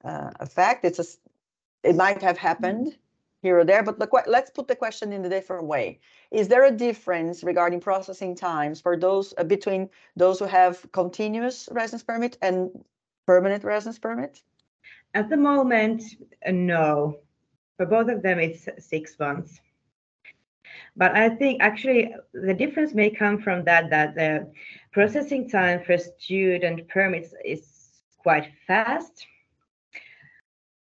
uh, 0.05 0.31
a 0.41 0.47
fact. 0.47 0.85
It's 0.85 0.99
a, 0.99 1.05
it 1.89 1.97
might 1.97 2.23
have 2.23 2.39
happened 2.39 2.97
here 3.43 3.59
or 3.59 3.65
there, 3.65 3.83
but 3.83 3.99
the, 3.99 4.09
let's 4.27 4.51
put 4.51 4.69
the 4.69 4.77
question 4.77 5.13
in 5.13 5.25
a 5.25 5.29
different 5.29 5.65
way. 5.65 5.99
Is 6.31 6.49
there 6.49 6.65
a 6.65 6.71
difference 6.71 7.43
regarding 7.43 7.81
processing 7.81 8.37
times 8.37 8.81
for 8.81 8.97
those 8.97 9.35
uh, 9.37 9.45
between 9.45 9.91
those 10.17 10.39
who 10.39 10.45
have 10.45 10.87
continuous 10.93 11.69
residence 11.73 12.05
permit 12.05 12.39
and 12.41 12.71
permanent 13.27 13.65
residence 13.65 13.99
permit? 13.99 14.41
At 15.15 15.29
the 15.29 15.37
moment, 15.37 16.03
uh, 16.47 16.53
no. 16.53 17.19
For 17.77 17.87
both 17.87 18.09
of 18.09 18.23
them, 18.23 18.39
it's 18.39 18.69
six 18.79 19.19
months. 19.19 19.61
But 20.97 21.17
I 21.17 21.29
think 21.31 21.61
actually 21.61 22.15
the 22.33 22.55
difference 22.55 22.95
may 22.95 23.11
come 23.11 23.39
from 23.39 23.65
that 23.65 23.91
that 23.91 24.15
the 24.15 24.53
processing 24.93 25.49
time 25.49 25.83
for 25.85 25.99
student 25.99 26.89
permits 26.89 27.35
is 27.45 27.67
quite 28.19 28.53
fast. 28.67 29.27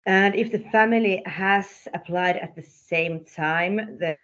And 0.07 0.37
if 0.37 0.53
the 0.53 0.61
family 0.71 1.21
has 1.27 1.89
applied 1.93 2.37
at 2.37 2.55
the 2.55 2.63
same 2.63 3.25
time, 3.25 3.99
the 3.99 4.17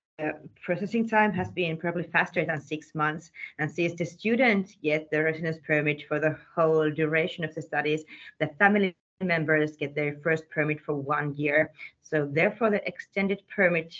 processing 0.63 1.09
time 1.09 1.33
has 1.33 1.51
been 1.51 1.77
probably 1.77 2.05
faster 2.05 2.45
than 2.45 2.61
six 2.61 2.95
months. 2.95 3.33
And 3.59 3.69
since 3.69 3.95
the 3.95 4.05
student 4.05 4.77
gets 4.81 5.09
the 5.11 5.25
residence 5.25 5.59
permit 5.67 6.05
for 6.07 6.21
the 6.21 6.37
whole 6.55 6.89
duration 6.89 7.45
of 7.45 7.53
the 7.55 7.63
studies, 7.63 8.05
the 8.39 8.49
family 8.59 8.95
members 9.21 9.77
get 9.77 9.95
their 9.95 10.17
first 10.23 10.49
permit 10.51 10.81
for 10.81 10.95
one 10.95 11.35
year. 11.35 11.73
So 12.03 12.29
therefore, 12.31 12.71
the 12.71 12.87
extended 12.87 13.43
permit 13.49 13.93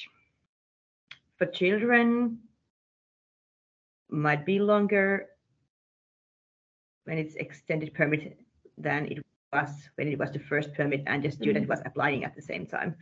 for 1.37 1.47
children 1.47 2.39
might 4.09 4.47
be 4.47 4.61
longer 4.61 5.29
when 7.05 7.19
it's 7.19 7.35
extended 7.37 7.95
permit 7.95 8.39
than 8.79 9.07
it 9.07 9.25
was 9.53 9.69
when 9.97 10.09
it 10.09 10.19
was 10.19 10.31
the 10.31 10.39
first 10.39 10.73
permit 10.75 11.03
and 11.07 11.23
the 11.23 11.31
student 11.31 11.67
mm. 11.67 11.69
was 11.69 11.81
applying 11.85 12.25
at 12.25 12.35
the 12.35 12.43
same 12.43 12.67
time. 12.67 12.97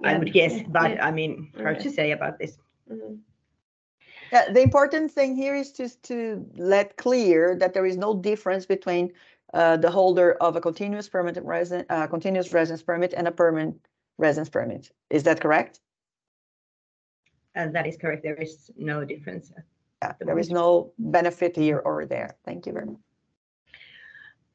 Yeah. 0.00 0.12
I 0.12 0.18
would 0.18 0.32
guess, 0.32 0.60
but 0.68 0.92
yeah. 0.92 1.06
I 1.06 1.10
mean, 1.10 1.52
hard 1.56 1.76
yeah. 1.76 1.82
to 1.82 1.90
say 1.90 2.12
about 2.12 2.38
this. 2.38 2.56
Mm-hmm. 2.90 3.14
Yeah, 4.32 4.50
the 4.50 4.62
important 4.62 5.12
thing 5.12 5.36
here 5.36 5.54
is 5.54 5.72
just 5.72 6.02
to 6.04 6.44
let 6.56 6.96
clear 6.96 7.54
that 7.56 7.74
there 7.74 7.84
is 7.84 7.98
no 7.98 8.14
difference 8.14 8.64
between 8.64 9.12
uh, 9.52 9.76
the 9.76 9.90
holder 9.90 10.32
of 10.40 10.56
a 10.56 10.60
continuous 10.60 11.08
permanent 11.08 11.46
resident, 11.46 11.86
uh, 11.90 12.06
continuous 12.06 12.52
residence 12.52 12.82
permit 12.82 13.12
and 13.12 13.28
a 13.28 13.30
permanent 13.30 13.76
residence 14.16 14.48
permit. 14.48 14.90
Is 15.10 15.22
that 15.24 15.40
correct? 15.40 15.80
And 17.54 17.74
that 17.74 17.86
is 17.86 17.98
correct. 17.98 18.22
There 18.22 18.36
is 18.36 18.70
no 18.76 19.04
difference. 19.04 19.52
Yeah, 20.02 20.14
there 20.20 20.38
is 20.38 20.50
no 20.50 20.92
benefit 20.98 21.54
here 21.54 21.78
or 21.84 22.06
there. 22.06 22.36
Thank 22.46 22.66
you 22.66 22.72
very 22.72 22.86
much. 22.86 23.11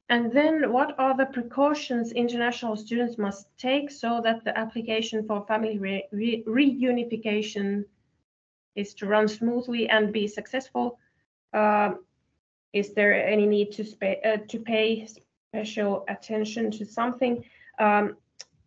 And 0.10 0.32
then 0.32 0.72
what 0.72 0.98
are 0.98 1.18
the 1.18 1.26
precautions 1.26 2.14
international 2.14 2.78
students 2.78 3.18
must 3.18 3.48
take 3.58 3.92
so 3.92 4.22
that 4.24 4.44
the 4.46 4.58
application 4.58 5.28
for 5.28 5.46
family 5.46 5.78
re 5.78 6.06
re 6.12 6.44
reunification 6.48 7.84
is 8.76 8.94
to 8.96 9.06
run 9.06 9.28
smoothly 9.28 9.90
and 9.90 10.14
be 10.14 10.28
successful? 10.28 10.98
Uh, 11.54 11.96
is 12.72 12.94
there 12.94 13.14
any 13.28 13.46
need 13.46 13.72
to, 13.74 13.84
uh, 14.02 14.38
to 14.48 14.60
pay 14.60 15.08
special 15.52 16.06
attention 16.08 16.72
to 16.72 16.86
something? 16.86 17.44
Um, 17.80 18.18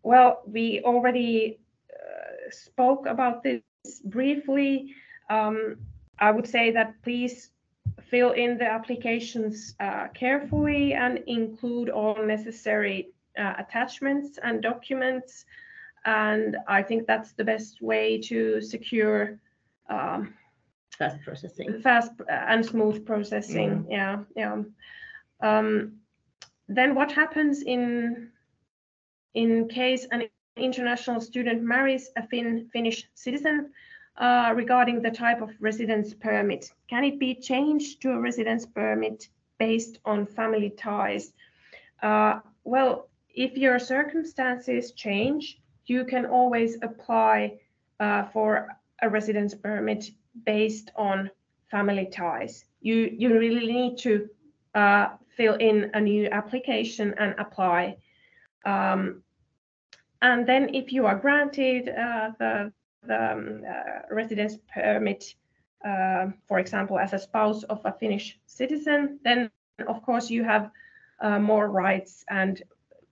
well, 0.03 0.43
we 0.47 0.83
already 0.85 1.59
uh, 1.93 2.51
spoke 2.51 3.07
about 3.07 3.43
this 3.43 3.63
briefly, 4.05 4.95
um, 5.31 5.77
I 6.19 6.31
would 6.31 6.47
say 6.47 6.71
that 6.73 7.03
please 7.03 7.51
fill 8.09 8.33
in 8.33 8.59
the 8.59 8.65
applications 8.65 9.75
uh, 9.81 10.09
carefully 10.15 10.95
and 10.95 11.19
include 11.27 11.91
all 11.91 12.25
necessary 12.25 13.09
uh, 13.39 13.55
attachments 13.59 14.39
and 14.43 14.63
documents. 14.63 15.45
And 16.05 16.57
I 16.67 16.83
think 16.83 17.07
that's 17.07 17.33
the 17.33 17.45
best 17.45 17.83
way 17.83 18.21
to 18.23 18.61
secure 18.61 19.39
um, 19.89 20.35
fast 20.97 21.21
processing, 21.23 21.81
fast 21.83 22.13
and 22.29 22.65
smooth 22.65 23.05
processing. 23.05 23.85
Mm. 23.85 23.87
Yeah, 23.91 24.19
yeah. 24.37 24.63
Um, 25.43 25.93
then 26.69 26.95
what 26.95 27.13
happens 27.13 27.63
in 27.63 28.31
in 29.35 29.69
case 29.69 30.07
an 30.11 30.29
international 30.57 31.21
student 31.21 31.63
marries 31.63 32.11
a 32.17 32.27
Fin 32.27 32.69
Finnish 32.73 33.09
citizen 33.15 33.71
uh, 34.17 34.53
regarding 34.55 35.03
the 35.03 35.11
type 35.11 35.41
of 35.41 35.51
residence 35.61 36.15
permit. 36.15 36.73
Can 36.91 37.05
it 37.05 37.21
be 37.21 37.37
changed 37.37 38.03
to 38.03 38.11
a 38.11 38.21
residence 38.21 38.67
permit 38.67 39.29
based 39.61 40.01
on 40.05 40.27
family 40.27 40.71
ties? 40.71 41.33
Uh, 42.03 42.41
well, 42.65 43.09
if 43.33 43.57
your 43.57 43.79
circumstances 43.79 44.91
change, 44.91 45.61
you 45.87 46.05
can 46.05 46.27
always 46.27 46.79
apply 46.83 47.61
uh, 48.01 48.25
for 48.33 48.77
a 49.03 49.09
residence 49.09 49.55
permit 49.55 50.11
based 50.45 50.91
on 50.97 51.31
family 51.71 52.07
ties. 52.07 52.65
You, 52.81 53.09
you 53.17 53.39
really 53.39 53.73
need 53.73 53.99
to 53.99 54.29
uh, 54.75 55.11
fill 55.37 55.55
in 55.55 55.93
a 55.95 56.01
new 56.01 56.27
application 56.27 57.15
and 57.19 57.37
apply. 57.39 57.99
Um, 58.67 59.23
and 60.23 60.45
then 60.45 60.75
if 60.75 60.93
you 60.93 61.07
are 61.07 61.15
granted 61.15 61.89
uh, 61.89 62.31
the, 62.41 62.73
the 63.07 63.33
um, 63.33 63.63
uh, 63.65 64.15
residence 64.15 64.57
permit, 64.75 65.35
for 65.83 66.59
example, 66.59 66.99
as 66.99 67.13
a 67.13 67.19
spouse 67.19 67.63
of 67.65 67.81
a 67.85 67.93
Finnish 67.93 68.39
citizen, 68.47 69.19
then 69.25 69.51
of 69.89 70.03
course 70.03 70.31
you 70.31 70.45
have 70.45 70.71
uh, 71.21 71.39
more 71.39 71.71
rights 71.71 72.25
and 72.29 72.63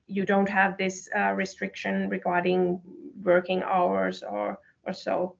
you 0.07 0.25
don't 0.25 0.49
have 0.49 0.77
this 0.77 1.09
uh, 1.16 1.33
restriction 1.33 2.09
regarding 2.09 2.81
working 3.23 3.62
hours 3.62 4.23
or 4.23 4.59
or 4.85 4.93
so. 4.93 5.37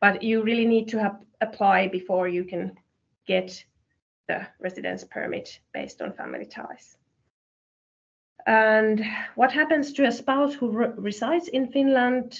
But 0.00 0.22
you 0.22 0.42
really 0.42 0.64
need 0.66 0.88
to 0.88 0.98
have, 0.98 1.20
apply 1.40 1.88
before 1.88 2.28
you 2.28 2.44
can 2.44 2.72
get 3.26 3.64
the 4.28 4.46
residence 4.60 5.04
permit 5.04 5.60
based 5.72 6.00
on 6.00 6.12
family 6.12 6.46
ties. 6.46 6.96
And 8.46 9.04
what 9.34 9.52
happens 9.52 9.92
to 9.94 10.06
a 10.06 10.12
spouse 10.12 10.54
who 10.54 10.70
re 10.70 10.88
resides 10.96 11.48
in 11.48 11.70
finland 11.72 12.38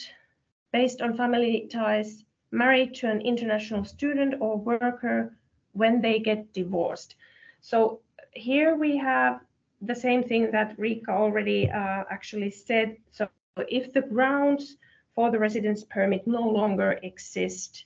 based 0.73 1.03
on 1.03 1.17
family 1.17 1.69
ties 1.71 2.25
married 2.51 2.95
to 2.95 3.11
an 3.11 3.21
international 3.21 3.85
student 3.85 4.35
or 4.41 4.57
worker 4.57 5.35
when 5.73 6.01
they 6.01 6.19
get 6.19 6.53
divorced 6.53 7.15
so 7.61 8.01
here 8.33 8.75
we 8.75 8.97
have 8.97 9.41
the 9.83 9.95
same 9.95 10.23
thing 10.23 10.51
that 10.51 10.77
Riikka 10.77 11.09
already 11.09 11.71
uh, 11.71 12.05
actually 12.11 12.51
said. 12.51 12.97
So 13.11 13.29
if 13.57 13.93
the 13.93 14.03
grounds 14.03 14.77
for 15.15 15.31
the 15.31 15.39
residence 15.39 15.85
permit 15.85 16.27
no 16.27 16.43
longer 16.43 16.99
exist, 17.03 17.85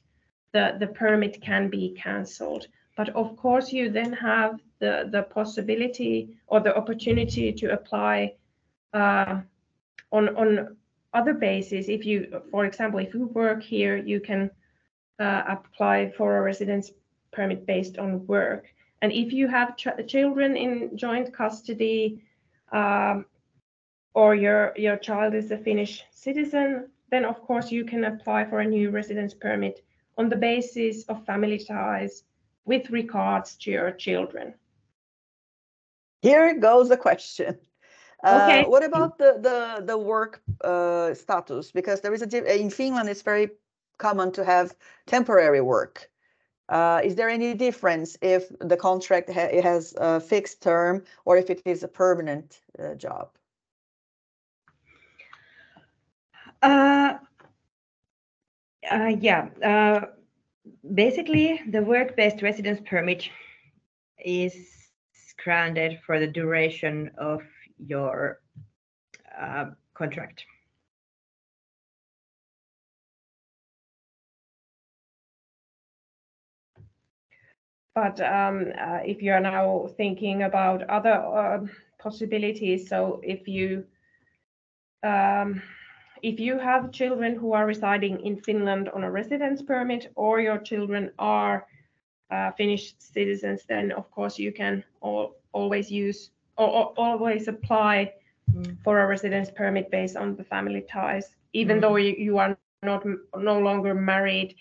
the, 0.53 0.77
the 0.79 0.87
permit 0.87 1.41
can 1.41 1.69
be 1.69 1.91
cancelled. 1.91 2.67
But 2.97 3.11
of 3.11 3.37
course, 3.37 3.73
you 3.73 3.91
then 3.91 4.13
have 4.13 4.61
the, 4.79 5.09
the 5.11 5.23
possibility 5.23 6.37
or 6.47 6.61
the 6.61 6.77
opportunity 6.77 7.53
to 7.53 7.73
apply 7.73 8.35
uh, 8.93 9.41
on, 10.11 10.37
on 10.37 10.77
other 11.15 11.35
bases. 11.35 11.89
If 11.89 12.07
you, 12.07 12.43
for 12.51 12.65
example, 12.65 13.01
if 13.01 13.15
you 13.15 13.27
work 13.27 13.63
here, 13.63 13.97
you 13.97 14.21
can 14.21 14.51
uh, 15.19 15.43
apply 15.49 16.13
for 16.17 16.39
a 16.39 16.43
residence 16.43 16.91
permit 17.33 17.67
based 17.67 17.99
on 17.99 18.27
work. 18.27 18.67
And 19.03 19.13
if 19.13 19.33
you 19.33 19.49
have 19.49 19.77
ch 19.77 19.89
children 20.07 20.57
in 20.57 20.97
joint 20.97 21.33
custody 21.33 22.23
um, 22.73 23.27
or 24.15 24.35
your, 24.35 24.73
your 24.77 24.97
child 24.97 25.35
is 25.35 25.51
a 25.51 25.59
Finnish 25.59 26.05
citizen, 26.11 26.89
then 27.11 27.25
of 27.25 27.41
course 27.43 27.71
you 27.71 27.85
can 27.85 28.05
apply 28.05 28.45
for 28.45 28.61
a 28.61 28.67
new 28.67 28.91
residence 28.91 29.35
permit 29.35 29.85
on 30.19 30.29
the 30.29 30.37
basis 30.37 31.05
of 31.05 31.27
family 31.27 31.59
ties 31.59 32.25
with 32.65 32.91
regards 32.91 33.57
to 33.57 33.71
your 33.71 33.91
children. 33.91 34.55
Here 36.23 36.55
goes 36.59 36.91
a 36.91 36.97
question. 36.97 37.59
Uh, 38.23 38.41
okay. 38.43 38.69
What 38.69 38.85
about 38.85 39.19
the 39.19 39.39
the 39.41 39.85
the 39.85 39.99
work 39.99 40.43
uh, 40.63 41.15
status? 41.15 41.73
Because 41.73 42.01
there 42.01 42.15
is 42.15 42.23
a 42.23 42.61
in 42.61 42.71
Finland, 42.71 43.09
it's 43.09 43.23
very 43.23 43.51
common 43.99 44.33
to 44.33 44.45
have 44.45 44.75
temporary 45.07 45.61
work. 45.61 46.09
Uh, 46.69 47.01
is 47.05 47.15
there 47.17 47.29
any 47.29 47.55
difference 47.55 48.17
if 48.23 48.45
the 48.61 48.77
contract 48.77 49.29
ha 49.29 49.49
has 49.63 49.95
a 49.99 50.21
fixed 50.21 50.63
term 50.63 51.03
or 51.25 51.37
if 51.37 51.51
it 51.51 51.61
is 51.65 51.83
a 51.83 51.89
permanent 51.89 52.61
uh, 52.79 52.95
job? 52.95 53.29
Uh, 56.63 57.19
uh 58.91 59.13
yeah, 59.21 59.49
uh, 59.65 60.01
basically 60.95 61.61
the 61.69 61.83
work-based 61.83 62.41
residence 62.43 62.81
permit 62.87 63.29
is 64.25 64.55
granted 65.45 65.99
for 66.07 66.21
the 66.21 66.27
duration 66.27 67.11
of 67.19 67.43
your 67.79 68.41
uh, 69.41 69.67
contract. 69.95 70.45
But 77.95 78.21
um, 78.21 78.73
uh, 78.81 79.01
if 79.05 79.21
you 79.21 79.33
are 79.33 79.41
now 79.41 79.89
thinking 79.99 80.45
about 80.45 80.83
other 80.85 81.13
uh, 81.13 81.67
possibilities, 81.99 82.89
so 82.89 83.21
if 83.23 83.47
you 83.47 83.85
um, 85.03 85.61
if 86.23 86.39
you 86.39 86.59
have 86.59 86.93
children 86.93 87.37
who 87.37 87.53
are 87.53 87.67
residing 87.67 88.21
in 88.25 88.41
Finland 88.41 88.89
on 88.91 89.05
a 89.05 89.11
residence 89.11 89.61
permit, 89.61 90.11
or 90.15 90.41
your 90.41 90.59
children 90.59 91.11
are 91.19 91.67
uh, 92.31 92.53
Finnish 92.53 92.95
citizens, 92.99 93.65
then 93.69 93.93
of 93.93 94.11
course 94.11 94.39
you 94.39 94.53
can 94.53 94.85
all, 95.01 95.37
always 95.53 95.91
use 95.91 96.31
or, 96.67 96.95
always 96.97 97.49
apply 97.49 98.13
mm. 98.51 98.77
for 98.83 99.01
a 99.01 99.07
residence 99.07 99.51
permit 99.51 99.91
based 99.91 100.17
on 100.17 100.37
the 100.37 100.45
family 100.45 100.85
ties, 100.91 101.37
even 101.53 101.79
mm. 101.79 101.81
though 101.81 101.97
you, 101.97 102.15
you 102.19 102.39
are 102.39 102.57
not 102.83 103.05
no 103.37 103.59
longer 103.59 103.95
married 103.95 104.57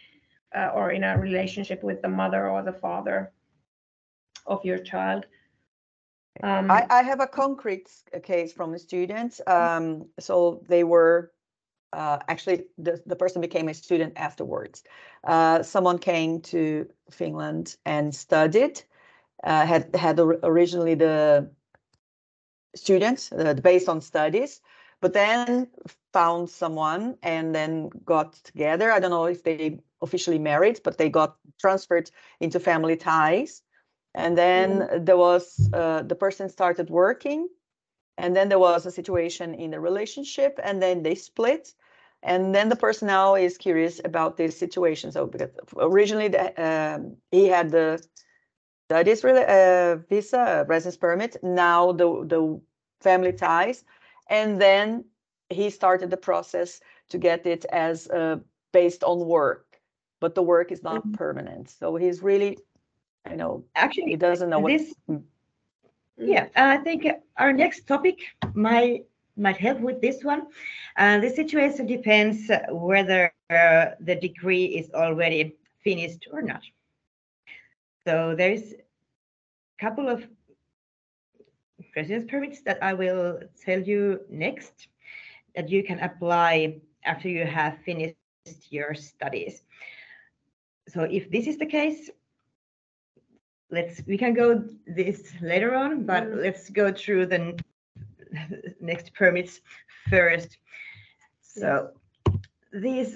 uh, 0.56 0.70
or 0.74 0.91
in 0.91 1.04
a 1.04 1.18
relationship 1.18 1.84
with 1.84 2.02
the 2.02 2.08
mother 2.08 2.49
or 2.49 2.62
the 2.62 2.74
father 2.74 3.32
of 4.45 4.64
your 4.64 4.78
child. 4.78 5.26
Um, 6.43 6.72
I, 6.72 6.88
I, 6.89 7.04
have 7.04 7.20
a 7.20 7.28
concrete 7.28 7.89
case 8.24 8.54
from 8.54 8.72
the 8.72 8.80
students. 8.80 9.41
Um, 9.47 10.08
so 10.20 10.64
they 10.68 10.84
were 10.84 11.32
uh, 11.93 12.20
actually 12.28 12.64
the, 12.78 13.02
the 13.06 13.16
person 13.16 13.41
became 13.41 13.68
a 13.68 13.74
student 13.74 14.14
afterwards. 14.16 14.84
Uh, 15.26 15.62
someone 15.62 15.99
came 15.99 16.41
to 16.41 16.88
Finland 17.12 17.76
and 17.86 18.16
studied, 18.16 18.82
uh, 19.43 19.66
had 19.66 19.93
had 19.95 20.20
originally 20.20 20.95
the 20.95 21.52
students 22.76 23.32
uh, 23.32 23.54
based 23.54 23.90
on 23.90 24.02
studies, 24.02 24.62
but 25.02 25.14
then 25.14 25.68
found 26.14 26.50
someone 26.50 27.18
and 27.24 27.54
then 27.56 27.90
got 28.06 28.34
together. 28.44 28.92
I 28.92 29.00
don't 29.00 29.12
know 29.12 29.26
if 29.26 29.44
they 29.44 29.80
officially 30.02 30.40
married, 30.40 30.82
but 30.84 30.98
they 30.98 31.10
got 31.10 31.38
transferred 31.60 32.12
into 32.40 32.60
family 32.60 32.96
ties. 32.96 33.62
And 34.14 34.38
then 34.38 34.82
mm. 34.82 35.06
there 35.06 35.18
was 35.18 35.70
uh, 35.74 36.04
the 36.04 36.16
person 36.16 36.50
started 36.50 36.90
working, 36.90 37.48
and 38.18 38.36
then 38.36 38.50
there 38.50 38.60
was 38.60 38.86
a 38.86 38.92
situation 38.92 39.54
in 39.54 39.72
the 39.72 39.80
relationship, 39.80 40.60
and 40.64 40.82
then 40.82 41.04
they 41.04 41.16
split. 41.16 41.74
And 42.24 42.54
then 42.54 42.70
the 42.70 42.76
person 42.76 43.08
now 43.08 43.36
is 43.36 43.58
curious 43.58 44.00
about 44.06 44.38
this 44.38 44.58
situation. 44.58 45.12
So 45.12 45.26
because 45.26 45.50
originally 45.76 46.28
the, 46.28 46.54
um, 46.62 47.18
he 47.32 47.48
had 47.48 47.72
the 47.72 48.04
studies 48.92 49.24
uh, 49.24 49.98
visa, 50.10 50.66
residence 50.68 50.98
permit. 50.98 51.38
Now 51.44 51.94
the 51.94 52.08
the 52.34 52.60
family 53.00 53.34
ties, 53.34 53.86
and 54.30 54.62
then 54.62 55.06
he 55.50 55.70
started 55.70 56.10
the 56.10 56.18
process 56.18 56.82
to 57.10 57.18
get 57.18 57.46
it 57.46 57.66
as 57.72 58.08
uh, 58.10 58.38
based 58.74 59.04
on 59.04 59.18
work, 59.26 59.66
but 60.20 60.36
the 60.36 60.44
work 60.44 60.72
is 60.72 60.82
not 60.84 61.04
mm 61.04 61.12
-hmm. 61.12 61.18
permanent. 61.18 61.70
So 61.70 61.98
he's 61.98 62.20
really, 62.24 62.52
I 63.32 63.34
know, 63.36 63.64
actually, 63.74 64.12
he 64.12 64.18
doesn't 64.28 64.50
know 64.50 64.68
this, 64.68 64.86
what. 65.06 65.18
Mm. 65.18 65.24
Yeah, 66.34 66.46
I 66.76 66.78
think 66.86 67.02
our 67.36 67.54
next 67.54 67.88
topic 67.88 68.18
might 68.54 69.06
might 69.36 69.60
help 69.68 69.80
with 69.88 70.00
this 70.02 70.20
one. 70.34 70.42
Uh, 71.02 71.18
the 71.22 71.30
situation 71.30 71.86
depends 71.88 72.38
whether 72.89 73.22
uh, 73.50 73.86
the 74.08 74.16
degree 74.28 74.66
is 74.80 74.88
already 74.94 75.42
finished 75.84 76.24
or 76.34 76.42
not. 76.42 76.64
So 78.06 78.36
there's 78.36 78.74
a 78.74 79.80
couple 79.80 80.10
of 80.10 80.26
residence 81.95 82.30
permits 82.30 82.62
that 82.62 82.82
I 82.82 82.93
will 82.93 83.39
tell 83.64 83.80
you 83.80 84.22
next 84.30 84.88
that 85.56 85.70
you 85.70 85.84
can 85.84 85.99
apply 85.99 86.82
after 87.06 87.30
you 87.30 87.45
have 87.45 87.78
finished 87.80 88.16
your 88.70 88.93
studies. 88.95 89.64
So 90.88 91.04
if 91.04 91.30
this 91.30 91.47
is 91.47 91.58
the 91.58 91.66
case, 91.66 92.10
let's 93.70 94.02
we 94.08 94.18
can 94.18 94.34
go 94.34 94.64
this 94.88 95.34
later 95.41 95.76
on, 95.76 96.06
but 96.06 96.24
mm. 96.24 96.41
let's 96.43 96.70
go 96.70 96.91
through 96.91 97.28
the 97.28 97.58
next 98.82 99.14
permits 99.14 99.62
first. 100.10 100.58
So 101.41 101.91
these 102.74 103.16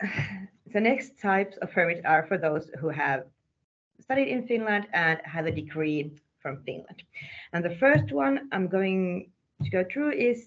the 0.72 0.80
next 0.80 1.18
types 1.20 1.56
of 1.58 1.70
permits 1.70 2.02
are 2.04 2.26
for 2.26 2.38
those 2.38 2.70
who 2.80 2.88
have 2.88 3.24
studied 4.04 4.28
in 4.28 4.46
Finland 4.46 4.86
and 4.92 5.20
have 5.24 5.46
a 5.46 5.52
degree 5.52 6.12
from 6.40 6.62
Finland. 6.64 7.02
And 7.52 7.64
the 7.64 7.76
first 7.76 8.12
one 8.12 8.48
I'm 8.52 8.68
going 8.68 9.30
to 9.62 9.70
go 9.70 9.84
through 9.90 10.12
is 10.12 10.40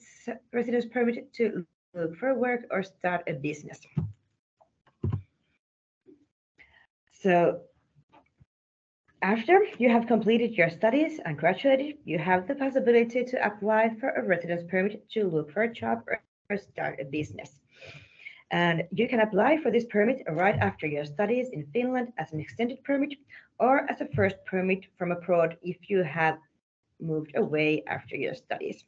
residence 0.53 0.86
permit 0.86 1.34
to 1.34 1.66
look 1.95 2.16
for 2.18 2.34
work 2.36 2.62
or 2.72 2.84
start 2.84 3.24
a 3.28 3.34
business. 3.34 3.80
So 7.24 7.62
after 9.22 9.66
you 9.80 9.89
have 9.89 10.05
completed 10.05 10.51
your 10.53 10.70
studies 10.70 11.20
and 11.26 11.38
graduated, 11.38 11.97
you 12.05 12.20
have 12.20 12.47
the 12.47 12.55
possibility 12.55 13.24
to 13.24 13.45
apply 13.45 13.95
for 13.99 14.10
a 14.12 14.24
residence 14.24 14.64
permit 14.70 15.10
to 15.12 15.28
look 15.28 15.51
for 15.51 15.64
a 15.64 15.74
job 15.74 16.03
or 16.49 16.58
start 16.58 16.99
a 17.01 17.05
business. 17.05 17.60
And 18.51 18.84
you 18.91 19.10
can 19.10 19.22
apply 19.22 19.58
for 19.62 19.72
this 19.72 19.86
permit 19.86 20.24
right 20.30 20.55
after 20.55 20.88
your 20.88 21.05
studies 21.05 21.49
in 21.51 21.66
Finland 21.74 22.14
as 22.18 22.32
an 22.32 22.39
extended 22.39 22.84
permit 22.84 23.16
or 23.60 23.89
as 23.89 24.01
a 24.01 24.08
first 24.16 24.38
permit 24.45 24.86
from 24.97 25.12
abroad 25.12 25.58
if 25.62 25.89
you 25.89 26.03
have 26.03 26.38
moved 26.99 27.34
away 27.36 27.84
after 27.88 28.16
your 28.16 28.36
studies. 28.36 28.84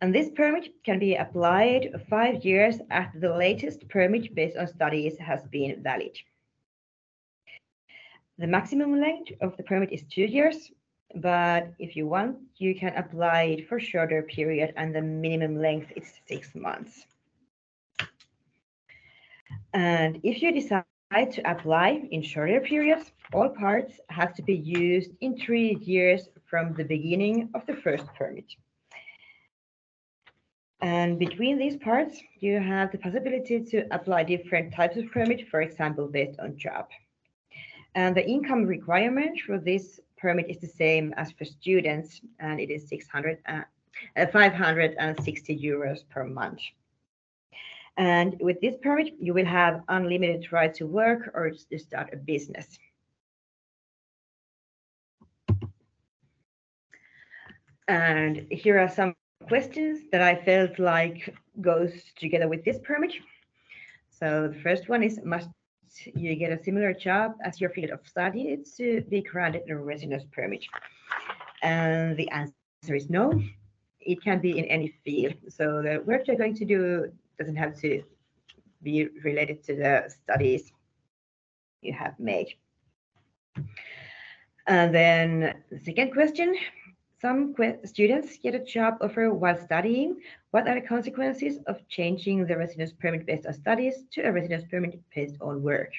And 0.00 0.14
this 0.14 0.30
permit 0.30 0.68
can 0.84 0.98
be 0.98 1.16
applied 1.16 1.90
five 2.08 2.44
years 2.44 2.76
after 2.90 3.18
the 3.18 3.34
latest 3.34 3.88
permit 3.88 4.34
based 4.34 4.56
on 4.56 4.68
studies 4.68 5.18
has 5.18 5.44
been 5.46 5.82
valid. 5.82 6.16
The 8.38 8.46
maximum 8.46 9.00
length 9.00 9.32
of 9.40 9.56
the 9.56 9.64
permit 9.64 9.90
is 9.90 10.04
two 10.04 10.24
years, 10.24 10.70
but 11.16 11.72
if 11.80 11.96
you 11.96 12.06
want, 12.06 12.38
you 12.58 12.74
can 12.76 12.94
apply 12.94 13.42
it 13.42 13.68
for 13.68 13.80
shorter 13.80 14.22
period 14.22 14.72
and 14.76 14.94
the 14.94 15.02
minimum 15.02 15.60
length 15.60 15.92
is 15.96 16.20
six 16.28 16.54
months. 16.54 17.06
And 19.74 20.20
if 20.22 20.40
you 20.42 20.52
decide 20.52 20.84
to 21.10 21.50
apply 21.50 22.06
in 22.10 22.22
shorter 22.22 22.60
periods, 22.60 23.12
all 23.32 23.48
parts 23.48 23.98
have 24.10 24.34
to 24.34 24.42
be 24.42 24.54
used 24.54 25.12
in 25.20 25.38
three 25.38 25.76
years 25.80 26.28
from 26.44 26.74
the 26.74 26.84
beginning 26.84 27.48
of 27.54 27.64
the 27.66 27.74
first 27.74 28.04
permit. 28.14 28.44
And 30.80 31.18
between 31.18 31.58
these 31.58 31.76
parts, 31.76 32.20
you 32.38 32.60
have 32.60 32.92
the 32.92 32.98
possibility 32.98 33.60
to 33.64 33.86
apply 33.90 34.24
different 34.24 34.72
types 34.72 34.96
of 34.96 35.10
permit, 35.10 35.48
for 35.48 35.62
example, 35.62 36.06
based 36.06 36.38
on 36.38 36.56
job. 36.56 36.88
And 37.94 38.14
the 38.14 38.24
income 38.28 38.64
requirement 38.64 39.40
for 39.40 39.58
this 39.58 39.98
permit 40.18 40.48
is 40.48 40.58
the 40.58 40.68
same 40.68 41.14
as 41.16 41.32
for 41.32 41.44
students, 41.44 42.20
and 42.38 42.60
it 42.60 42.70
is 42.70 42.86
600, 42.86 43.38
uh, 43.48 43.62
uh, 44.16 44.26
560 44.26 45.58
euros 45.58 46.04
per 46.10 46.24
month. 46.24 46.60
And 47.98 48.36
with 48.40 48.60
this 48.60 48.76
permit, 48.80 49.14
you 49.18 49.34
will 49.34 49.44
have 49.44 49.82
unlimited 49.88 50.52
right 50.52 50.72
to 50.74 50.86
work 50.86 51.32
or 51.34 51.50
to 51.50 51.78
start 51.78 52.10
a 52.12 52.16
business. 52.16 52.78
And 57.88 58.46
here 58.52 58.78
are 58.78 58.88
some 58.88 59.14
questions 59.48 60.02
that 60.12 60.22
I 60.22 60.36
felt 60.44 60.78
like 60.78 61.34
goes 61.60 61.92
together 62.14 62.46
with 62.46 62.64
this 62.64 62.78
permit. 62.84 63.14
So 64.10 64.48
the 64.54 64.60
first 64.60 64.88
one 64.88 65.02
is, 65.02 65.18
must 65.24 65.48
you 66.14 66.36
get 66.36 66.52
a 66.52 66.62
similar 66.62 66.92
job 66.92 67.32
as 67.42 67.60
your 67.60 67.70
field 67.70 67.90
of 67.90 68.06
study 68.06 68.58
to 68.76 69.00
be 69.08 69.22
granted 69.22 69.62
a 69.70 69.76
residence 69.76 70.24
permit? 70.30 70.64
And 71.62 72.16
the 72.16 72.30
answer 72.30 72.94
is 72.94 73.10
no. 73.10 73.42
It 74.00 74.22
can 74.22 74.40
be 74.40 74.56
in 74.56 74.66
any 74.66 74.94
field. 75.04 75.34
So 75.48 75.82
the 75.82 76.00
work 76.04 76.28
you're 76.28 76.36
going 76.36 76.54
to 76.54 76.64
do 76.64 77.10
doesn't 77.38 77.56
have 77.56 77.78
to 77.80 78.02
be 78.82 79.08
related 79.24 79.62
to 79.64 79.74
the 79.74 80.04
studies 80.08 80.72
you 81.82 81.92
have 81.92 82.18
made. 82.18 82.54
And 84.66 84.94
then 84.94 85.62
the 85.70 85.78
second 85.78 86.12
question, 86.12 86.54
some 87.20 87.54
students 87.84 88.38
get 88.38 88.54
a 88.54 88.64
job 88.64 88.98
offer 89.00 89.32
while 89.32 89.56
studying. 89.56 90.20
What 90.50 90.68
are 90.68 90.74
the 90.74 90.86
consequences 90.86 91.58
of 91.66 91.86
changing 91.88 92.46
the 92.46 92.56
residence 92.56 92.92
permit 92.92 93.26
based 93.26 93.46
on 93.46 93.54
studies 93.54 94.04
to 94.12 94.22
a 94.22 94.32
residence 94.32 94.64
permit 94.70 95.00
based 95.14 95.36
on 95.40 95.62
work? 95.62 95.90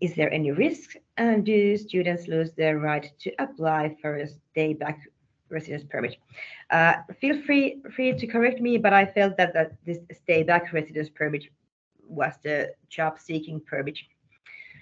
Is 0.00 0.14
there 0.14 0.30
any 0.30 0.50
risk? 0.50 0.96
And 1.16 1.46
do 1.46 1.76
students 1.78 2.28
lose 2.28 2.52
their 2.52 2.78
right 2.78 3.10
to 3.20 3.32
apply 3.38 3.96
for 4.02 4.16
a 4.16 4.26
stay 4.26 4.74
back 4.74 5.00
residence 5.48 5.84
permit. 5.88 6.16
Uh, 6.70 6.94
feel 7.20 7.40
free 7.42 7.82
free 7.94 8.12
to 8.12 8.26
correct 8.26 8.60
me, 8.60 8.78
but 8.78 8.92
I 8.92 9.06
felt 9.06 9.36
that, 9.36 9.54
that 9.54 9.72
this 9.84 9.98
stay 10.12 10.42
back 10.42 10.72
residence 10.72 11.08
permit 11.08 11.44
was 12.08 12.34
the 12.42 12.72
job 12.88 13.18
seeking 13.18 13.60
permit. 13.60 13.98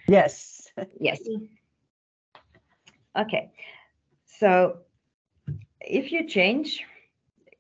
Yes. 0.08 0.70
yes. 1.00 1.20
Okay. 3.16 3.52
So 4.24 4.78
if 5.80 6.10
you 6.12 6.26
change 6.26 6.82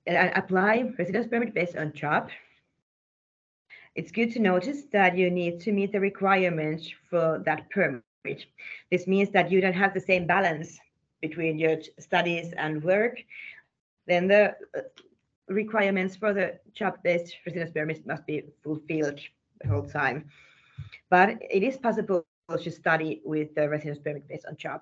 and 0.06 0.32
apply 0.34 0.92
residence 0.98 1.26
permit 1.28 1.54
based 1.54 1.76
on 1.76 1.92
job, 1.92 2.30
it's 3.94 4.10
good 4.10 4.32
to 4.32 4.40
notice 4.40 4.84
that 4.92 5.16
you 5.16 5.30
need 5.30 5.60
to 5.60 5.72
meet 5.72 5.92
the 5.92 6.00
requirements 6.00 6.90
for 7.08 7.40
that 7.44 7.70
permit. 7.70 8.02
This 8.90 9.06
means 9.06 9.30
that 9.30 9.50
you 9.50 9.60
don't 9.60 9.74
have 9.74 9.94
the 9.94 10.00
same 10.00 10.26
balance 10.26 10.78
between 11.26 11.54
your 11.64 11.76
studies 12.08 12.52
and 12.64 12.82
work, 12.82 13.16
then 14.10 14.22
the 14.28 14.42
uh, 14.76 14.80
requirements 15.48 16.14
for 16.16 16.30
the 16.38 16.46
job-based 16.80 17.32
residence 17.46 17.72
permit 17.76 18.06
must 18.06 18.24
be 18.26 18.38
fulfilled 18.62 19.20
the 19.60 19.68
whole 19.68 19.86
time. 20.02 20.18
But 21.08 21.28
it 21.56 21.62
is 21.62 21.76
possible 21.78 22.26
to 22.66 22.70
study 22.70 23.22
with 23.24 23.48
the 23.54 23.64
residence 23.74 24.00
permit 24.04 24.28
based 24.28 24.46
on 24.46 24.56
job. 24.56 24.80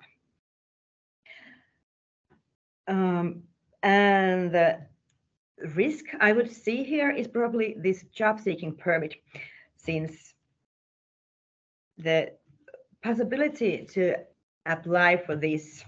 Um, 2.87 3.43
and 3.81 4.51
the 4.51 4.69
risk 5.83 6.05
I 6.19 6.33
would 6.33 6.51
see 6.51 6.83
here 6.83 7.11
is 7.21 7.27
probably 7.27 7.67
this 7.87 7.99
job 8.19 8.39
seeking 8.39 8.73
permit, 8.75 9.13
since 9.77 10.13
the 11.97 12.17
possibility 13.01 13.73
to 13.95 14.03
apply 14.65 15.17
for 15.25 15.35
this 15.35 15.83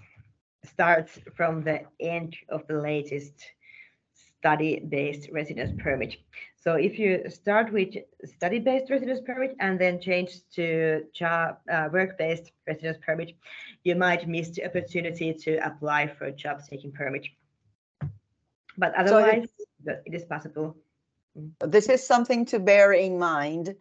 starts 0.67 1.19
from 1.35 1.63
the 1.63 1.81
end 1.99 2.35
of 2.49 2.65
the 2.67 2.75
latest 2.75 3.33
study-based 4.39 5.29
residence 5.31 5.71
permit. 5.81 6.17
So 6.55 6.75
if 6.75 6.99
you 6.99 7.29
start 7.29 7.71
with 7.71 7.95
study-based 8.23 8.89
residence 8.91 9.21
permit 9.25 9.55
and 9.59 9.79
then 9.79 9.99
change 9.99 10.41
to 10.53 11.03
job 11.13 11.57
uh, 11.71 11.89
work-based 11.91 12.51
residence 12.67 12.97
permit, 13.05 13.33
you 13.83 13.95
might 13.95 14.27
miss 14.27 14.49
the 14.49 14.65
opportunity 14.65 15.33
to 15.33 15.57
apply 15.65 16.07
for 16.07 16.25
a 16.25 16.31
job-seeking 16.31 16.91
permit. 16.91 17.25
But 18.77 18.93
otherwise, 18.95 19.47
so 19.85 19.91
it, 19.91 20.03
it 20.05 20.13
is 20.13 20.25
possible. 20.25 20.75
This 21.59 21.89
is 21.89 22.05
something 22.05 22.45
to 22.45 22.59
bear 22.59 22.93
in 22.93 23.17
mind 23.17 23.75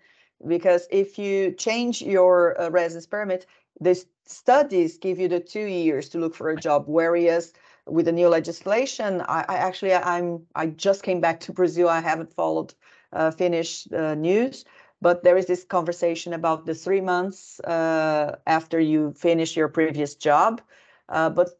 because 0.46 0.86
if 0.90 1.18
you 1.18 1.52
change 1.52 2.02
your 2.02 2.60
uh, 2.60 2.70
residence 2.70 3.06
permit, 3.06 3.46
the 3.80 4.02
studies 4.26 4.98
give 4.98 5.18
you 5.18 5.28
the 5.28 5.40
two 5.40 5.64
years 5.64 6.08
to 6.10 6.18
look 6.18 6.34
for 6.34 6.50
a 6.50 6.56
job, 6.56 6.84
whereas 6.86 7.52
with 7.86 8.06
the 8.06 8.12
new 8.12 8.28
legislation, 8.28 9.20
I, 9.22 9.44
I 9.48 9.56
actually 9.56 9.94
I'm 9.94 10.46
I 10.54 10.68
just 10.68 11.02
came 11.02 11.20
back 11.20 11.40
to 11.40 11.52
Brazil. 11.52 11.88
I 11.88 12.00
haven't 12.00 12.32
followed 12.32 12.74
uh, 13.12 13.30
Finnish 13.30 13.86
uh, 13.92 14.14
news, 14.14 14.64
but 15.00 15.22
there 15.22 15.36
is 15.36 15.46
this 15.46 15.64
conversation 15.64 16.32
about 16.32 16.64
the 16.66 16.74
three 16.74 17.00
months 17.00 17.60
uh, 17.60 18.36
after 18.46 18.80
you 18.80 19.12
finish 19.12 19.56
your 19.56 19.68
previous 19.68 20.14
job, 20.14 20.62
uh, 21.08 21.28
but 21.30 21.50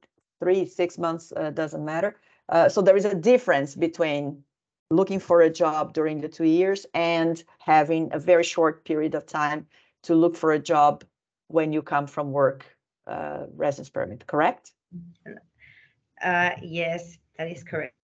three 0.40 0.66
six 0.66 0.98
months 0.98 1.32
uh, 1.36 1.50
doesn't 1.50 1.84
matter. 1.84 2.16
Uh, 2.48 2.68
so 2.68 2.82
there 2.82 2.96
is 2.96 3.04
a 3.04 3.14
difference 3.14 3.74
between 3.74 4.42
looking 4.90 5.18
for 5.18 5.40
a 5.40 5.50
job 5.50 5.92
during 5.92 6.20
the 6.20 6.28
two 6.28 6.44
years 6.44 6.86
and 6.94 7.42
having 7.58 8.08
a 8.12 8.18
very 8.18 8.44
short 8.44 8.84
period 8.84 9.14
of 9.14 9.26
time 9.26 9.66
to 10.02 10.14
look 10.14 10.36
for 10.36 10.52
a 10.52 10.58
job 10.58 11.04
when 11.54 11.72
you 11.72 11.82
come 11.82 12.06
from 12.06 12.32
work 12.32 12.60
uh, 13.06 13.46
residence 13.54 13.90
permit, 13.90 14.26
correct? 14.26 14.72
Uh, 16.22 16.50
yes, 16.60 17.18
that 17.38 17.48
is 17.48 17.62
correct. 17.62 17.94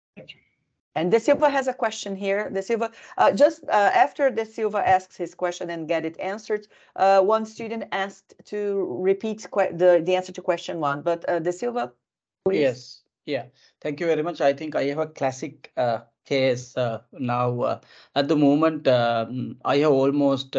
And 0.95 1.11
De 1.11 1.21
Silva 1.21 1.49
has 1.49 1.67
a 1.69 1.73
question 1.73 2.17
here. 2.17 2.51
De 2.51 2.63
Silva, 2.63 2.91
uh, 3.19 3.33
just 3.33 3.65
uh, 3.69 3.91
after 4.05 4.31
De 4.31 4.45
Silva 4.45 4.81
asks 4.97 5.17
his 5.17 5.35
question 5.35 5.71
and 5.71 5.89
get 5.89 6.05
it 6.05 6.19
answered, 6.21 6.67
uh, 6.97 7.21
one 7.21 7.45
student 7.47 7.85
asked 7.93 8.35
to 8.47 8.61
repeat 9.01 9.47
the, 9.53 10.03
the 10.05 10.15
answer 10.17 10.33
to 10.33 10.43
question 10.43 10.81
one, 10.81 11.03
but 11.03 11.25
uh, 11.29 11.39
De 11.39 11.53
Silva, 11.53 11.93
please. 12.45 12.61
Yes, 12.61 13.03
yeah, 13.27 13.45
thank 13.81 14.01
you 14.01 14.07
very 14.07 14.23
much. 14.23 14.41
I 14.41 14.53
think 14.53 14.75
I 14.75 14.85
have 14.85 14.99
a 14.99 15.07
classic 15.07 15.73
uh, 15.77 16.01
case 16.25 16.77
uh, 16.77 17.01
now. 17.13 17.61
Uh, 17.61 17.81
at 18.15 18.29
the 18.29 18.37
moment, 18.37 18.87
um, 18.89 19.57
I 19.65 19.79
have 19.79 19.93
almost 19.93 20.57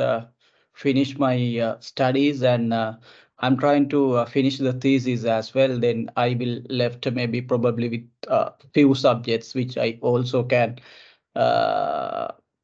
finished 0.82 1.20
my 1.20 1.36
uh, 1.60 1.80
studies 1.80 2.42
and 2.44 2.74
uh, 2.74 2.94
I'm 3.40 3.58
trying 3.58 3.90
to 3.90 4.16
uh, 4.18 4.26
finish 4.26 4.58
the 4.58 4.74
thesis 4.74 5.26
as 5.26 5.54
well. 5.54 5.78
Then 5.80 6.10
I 6.18 6.34
will 6.34 6.62
left 6.70 7.10
maybe 7.12 7.42
probably 7.42 7.90
with 7.90 8.08
a 8.28 8.54
few 8.74 8.94
subjects 8.96 9.54
which 9.54 9.78
I 9.78 10.00
also 10.02 10.44
can 10.44 10.80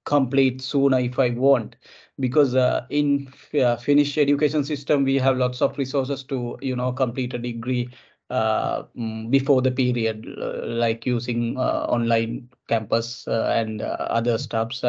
complete 0.05 0.61
sooner 0.61 0.99
if 0.99 1.19
I 1.19 1.29
want 1.31 1.75
because 2.19 2.55
uh, 2.55 2.85
in 2.89 3.31
uh, 3.61 3.75
Finnish 3.75 4.17
education 4.17 4.63
system 4.63 5.03
we 5.03 5.15
have 5.15 5.37
lots 5.37 5.61
of 5.61 5.77
resources 5.77 6.23
to 6.25 6.57
you 6.61 6.75
know 6.75 6.91
complete 6.93 7.33
a 7.33 7.37
degree 7.37 7.89
uh, 8.29 8.83
mm, 8.97 9.29
before 9.29 9.61
the 9.61 9.71
period, 9.71 10.25
like 10.65 11.05
using 11.05 11.57
online 11.57 12.49
campus 12.67 13.27
and 13.27 13.81
other 13.81 14.37
stuffs, 14.37 14.83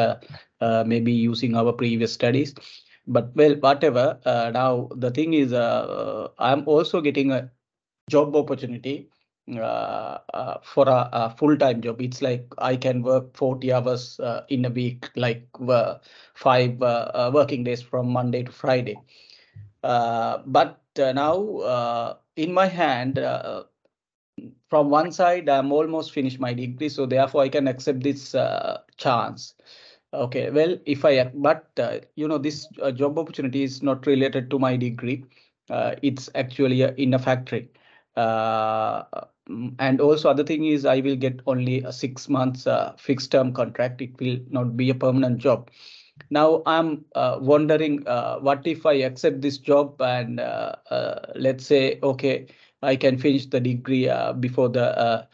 maybe 0.85 1.11
using 1.11 1.55
our 1.55 1.71
previous 1.73 2.13
studies. 2.13 2.53
But 3.09 3.35
well, 3.35 3.55
whatever. 3.55 4.19
now 4.25 4.89
the 4.95 5.11
thing 5.11 5.33
is, 5.33 5.53
I'm 5.53 6.63
also 6.67 7.01
getting 7.01 7.31
a 7.31 7.51
job 8.09 8.35
opportunity 8.35 9.09
uh, 9.55 10.19
uh, 10.33 10.59
for 10.63 10.87
a, 10.87 11.09
a 11.11 11.29
full-time 11.35 11.81
job. 11.81 12.01
It's 12.01 12.21
like 12.21 12.45
I 12.59 12.75
can 12.75 13.01
work 13.01 13.35
40 13.35 13.73
hours 13.73 14.19
uh, 14.19 14.43
in 14.49 14.65
a 14.65 14.69
week, 14.69 15.09
like 15.15 15.47
five 16.35 16.79
working 17.33 17.63
days 17.63 17.81
from 17.81 18.09
Monday 18.09 18.43
to 18.43 18.51
Friday. 18.51 18.99
but 19.81 20.81
now 20.97 22.17
in 22.35 22.53
my 22.53 22.67
hand, 22.67 23.19
uh, 23.19 23.63
from 24.69 24.89
one 24.89 25.11
side, 25.11 25.49
I'm 25.49 25.71
almost 25.71 26.11
finished 26.11 26.39
my 26.39 26.53
degree, 26.53 26.89
so 26.89 27.05
therefore 27.05 27.41
I 27.41 27.49
can 27.49 27.67
accept 27.67 28.03
this 28.03 28.35
uh, 28.35 28.81
chance. 28.97 29.55
Okay, 30.11 30.49
well, 30.49 30.75
if 30.85 31.05
I, 31.05 31.23
but 31.25 31.69
uh, 31.77 31.99
you 32.15 32.27
know, 32.27 32.39
this 32.39 32.67
uh, 32.81 32.91
job 32.91 33.19
opportunity 33.19 33.61
is 33.61 33.83
not 33.83 34.07
related 34.07 34.49
to 34.49 34.57
my 34.57 34.75
degree. 34.75 35.23
Uh, 35.69 35.95
it's 36.01 36.29
actually 36.33 36.81
in 36.81 37.13
a 37.13 37.19
factory. 37.19 37.69
Uh, 38.15 39.03
mm, 39.47 39.75
and 39.77 40.01
also 40.01 40.29
other 40.29 40.43
thing 40.43 40.65
is 40.65 40.83
I 40.85 41.01
will 41.01 41.15
get 41.15 41.41
only 41.45 41.83
a 41.83 41.93
six 41.93 42.27
months 42.27 42.65
uh, 42.65 42.93
fixed 42.97 43.31
term 43.31 43.53
contract. 43.53 44.01
It 44.01 44.19
will 44.19 44.39
not 44.49 44.75
be 44.75 44.89
a 44.89 44.95
permanent 44.95 45.37
job. 45.37 45.69
Now 46.31 46.63
I'm 46.65 47.05
uh, 47.13 47.37
wondering 47.39 48.05
uh, 48.07 48.39
what 48.39 48.65
if 48.65 48.85
I 48.87 48.93
accept 48.93 49.41
this 49.41 49.59
job 49.59 50.01
and 50.01 50.39
uh, 50.39 50.75
uh, 50.89 51.33
let's 51.35 51.65
say 51.65 51.99
okay 52.01 52.47
I 52.81 52.95
can 52.95 53.17
finish 53.19 53.45
the 53.45 53.59
degree 53.59 54.09
uh, 54.09 54.33
before 54.33 54.69
the 54.69 55.27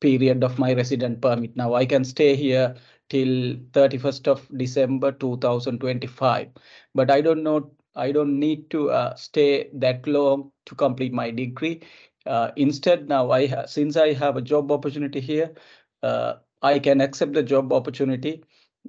period 0.00 0.44
of 0.44 0.58
my 0.58 0.74
resident 0.74 1.20
permit. 1.20 1.56
Now 1.56 1.74
I 1.74 1.84
can 1.86 2.04
stay 2.04 2.36
here 2.36 2.76
till 3.08 3.56
31st 3.72 4.28
of 4.28 4.46
December 4.56 5.12
2025, 5.12 6.48
but 6.94 7.10
I 7.10 7.20
don't 7.20 7.42
know 7.42 7.70
I 7.98 8.12
don't 8.12 8.38
need 8.38 8.70
to 8.70 8.90
uh, 8.90 9.14
stay 9.16 9.70
that 9.74 10.06
long 10.06 10.52
to 10.66 10.74
complete 10.76 11.12
my 11.12 11.30
degree. 11.30 11.82
Uh, 12.26 12.52
instead, 12.56 13.08
now 13.08 13.30
I 13.32 13.64
since 13.66 13.96
I 13.96 14.12
have 14.12 14.36
a 14.36 14.42
job 14.42 14.70
opportunity 14.70 15.20
here, 15.20 15.54
uh, 16.02 16.34
I 16.62 16.78
can 16.78 17.00
accept 17.00 17.32
the 17.32 17.42
job 17.42 17.72
opportunity. 17.72 18.44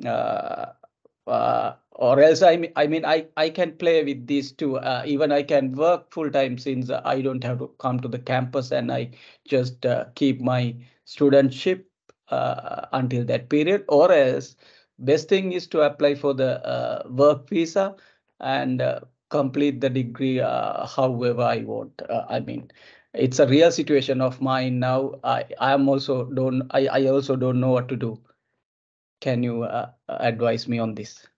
Uh, 0.05 0.67
uh, 1.27 1.73
or 1.91 2.19
else 2.21 2.41
I 2.41 2.57
mean, 2.57 2.71
I 2.75 2.87
mean, 2.87 3.05
I, 3.05 3.27
I 3.37 3.49
can 3.49 3.73
play 3.77 4.03
with 4.03 4.27
these 4.27 4.51
two. 4.51 4.77
Uh, 4.77 5.03
even 5.05 5.31
I 5.31 5.43
can 5.43 5.73
work 5.73 6.11
full 6.11 6.29
time 6.29 6.57
since 6.57 6.89
I 6.89 7.21
don't 7.21 7.43
have 7.43 7.59
to 7.59 7.67
come 7.79 7.99
to 7.99 8.07
the 8.07 8.19
campus 8.19 8.71
and 8.71 8.91
I 8.91 9.11
just 9.47 9.85
keep 10.15 10.41
my 10.41 10.75
studentship 11.05 11.83
until 12.91 13.25
that 13.25 13.49
period. 13.49 13.85
Or 13.87 14.11
else, 14.11 14.55
best 14.99 15.29
thing 15.29 15.51
is 15.53 15.67
to 15.67 15.81
apply 15.81 16.15
for 16.15 16.33
the 16.33 17.03
work 17.09 17.49
visa 17.49 17.95
and 18.39 18.81
uh, 18.81 19.01
complete 19.29 19.81
the 19.81 19.89
degree 19.89 20.39
uh, 20.39 20.85
however 20.87 21.41
I 21.43 21.59
want. 21.63 22.01
Uh, 22.09 22.25
I 22.29 22.39
mean, 22.39 22.71
it's 23.13 23.39
a 23.39 23.47
real 23.47 23.71
situation 23.71 24.21
of 24.21 24.41
mine 24.41 24.79
now. 24.79 25.15
I 25.23 25.45
I 25.59 25.73
am 25.73 25.89
also 25.89 26.25
don't 26.25 26.63
I 26.71 26.87
I 26.87 27.05
also 27.07 27.35
don't 27.35 27.59
know 27.59 27.71
what 27.71 27.89
to 27.89 27.95
do. 27.95 28.19
Can 29.21 29.43
you 29.43 29.63
uh, 29.63 29.93
advise 30.09 30.67
me 30.67 30.77
on 30.77 30.93
this? 30.93 31.28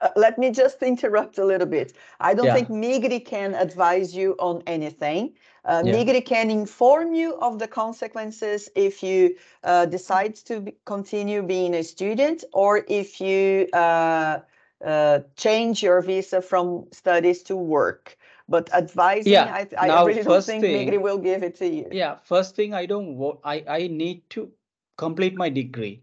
Uh, 0.00 0.08
let 0.16 0.38
me 0.38 0.50
just 0.50 0.82
interrupt 0.92 1.38
a 1.38 1.44
little 1.44 1.66
bit. 1.66 1.94
I 2.20 2.34
don't 2.34 2.46
yeah. 2.46 2.54
think 2.54 2.68
Migri 2.68 3.24
can 3.24 3.54
advise 3.54 4.14
you 4.14 4.34
on 4.38 4.62
anything. 4.66 5.34
Uh, 5.64 5.82
yeah. 5.84 5.94
Migri 5.94 6.24
can 6.24 6.50
inform 6.50 7.14
you 7.14 7.34
of 7.40 7.58
the 7.58 7.68
consequences 7.68 8.68
if 8.74 9.02
you 9.02 9.36
uh, 9.64 9.86
decide 9.86 10.34
to 10.36 10.60
be, 10.60 10.74
continue 10.86 11.42
being 11.42 11.74
a 11.74 11.82
student 11.82 12.44
or 12.52 12.84
if 12.88 13.20
you 13.20 13.68
uh, 13.74 14.40
uh, 14.84 15.20
change 15.36 15.82
your 15.82 16.00
visa 16.00 16.40
from 16.40 16.86
studies 16.92 17.42
to 17.42 17.56
work. 17.56 18.16
But 18.48 18.72
advising, 18.74 19.32
yeah. 19.32 19.54
I, 19.54 19.68
I 19.78 19.86
now, 19.88 20.06
really 20.06 20.22
don't 20.22 20.42
think 20.42 20.62
thing, 20.62 20.88
Migri 20.88 21.00
will 21.00 21.18
give 21.18 21.44
it 21.44 21.54
to 21.56 21.68
you. 21.68 21.88
Yeah, 21.92 22.16
first 22.24 22.56
thing, 22.56 22.74
I 22.74 22.86
don't. 22.86 23.38
I 23.44 23.62
I 23.68 23.86
need 23.86 24.28
to 24.30 24.50
complete 24.96 25.36
my 25.36 25.50
degree. 25.50 26.02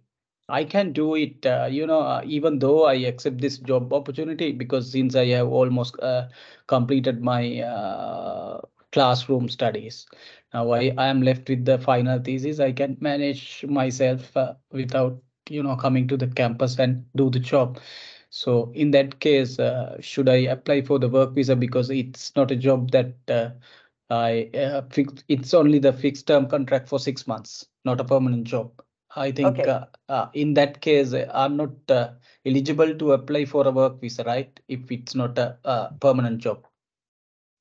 I 0.50 0.64
can 0.64 0.94
do 0.94 1.16
it, 1.16 1.46
uh, 1.46 1.68
you 1.70 1.86
know, 1.88 2.00
uh, 2.02 2.22
even 2.26 2.60
though 2.60 2.86
I 2.86 2.94
accept 2.96 3.40
this 3.42 3.58
job 3.58 3.92
opportunity 3.94 4.52
because 4.54 4.92
since 4.92 5.16
I 5.16 5.26
have 5.28 5.48
almost 5.50 6.00
uh, 6.00 6.28
completed 6.68 7.22
my 7.22 7.60
uh, 7.62 8.62
classroom 8.94 9.50
studies. 9.50 10.06
Now 10.54 10.72
I, 10.72 10.94
I 10.98 11.08
am 11.08 11.22
left 11.22 11.50
with 11.50 11.66
the 11.66 11.78
final 11.80 12.20
thesis. 12.20 12.60
I 12.62 12.72
can 12.72 12.98
manage 13.02 13.66
myself 13.66 14.36
uh, 14.38 14.54
without, 14.72 15.22
you 15.50 15.64
know, 15.64 15.76
coming 15.76 16.08
to 16.10 16.18
the 16.18 16.28
campus 16.28 16.80
and 16.80 17.06
do 17.16 17.30
the 17.30 17.40
job. 17.40 17.80
So 18.30 18.72
in 18.74 18.92
that 18.92 19.20
case, 19.20 19.60
uh, 19.60 19.98
should 20.02 20.30
I 20.30 20.38
apply 20.56 20.82
for 20.84 20.98
the 21.00 21.10
work 21.10 21.34
visa 21.34 21.56
because 21.58 21.90
it's 21.90 22.34
not 22.36 22.52
a 22.52 22.56
job 22.56 22.92
that 22.92 23.16
I 24.10 24.84
fix, 24.92 25.24
it's 25.28 25.54
only 25.54 25.80
the 25.80 25.94
fixed 25.94 26.28
term 26.28 26.48
contract 26.48 26.88
for 26.90 27.00
six 27.00 27.28
months, 27.28 27.66
not 27.86 28.00
a 28.00 28.06
permanent 28.06 28.46
job. 28.46 28.72
I 29.18 29.32
think 29.32 29.60
okay. 29.60 29.70
Uh, 29.70 29.86
uh, 30.10 30.30
in 30.34 30.54
that 30.54 30.80
case, 30.82 31.14
I'm 31.34 31.58
not 31.58 31.72
uh, 31.90 32.12
eligible 32.46 32.96
to 32.96 33.12
apply 33.14 33.46
for 33.46 33.68
a 33.68 33.72
work 33.72 34.00
visa, 34.00 34.24
right? 34.24 34.60
If 34.68 34.92
it's 34.92 35.16
not 35.16 35.38
a, 35.38 35.58
a 35.66 35.94
permanent 36.00 36.40
job. 36.40 36.66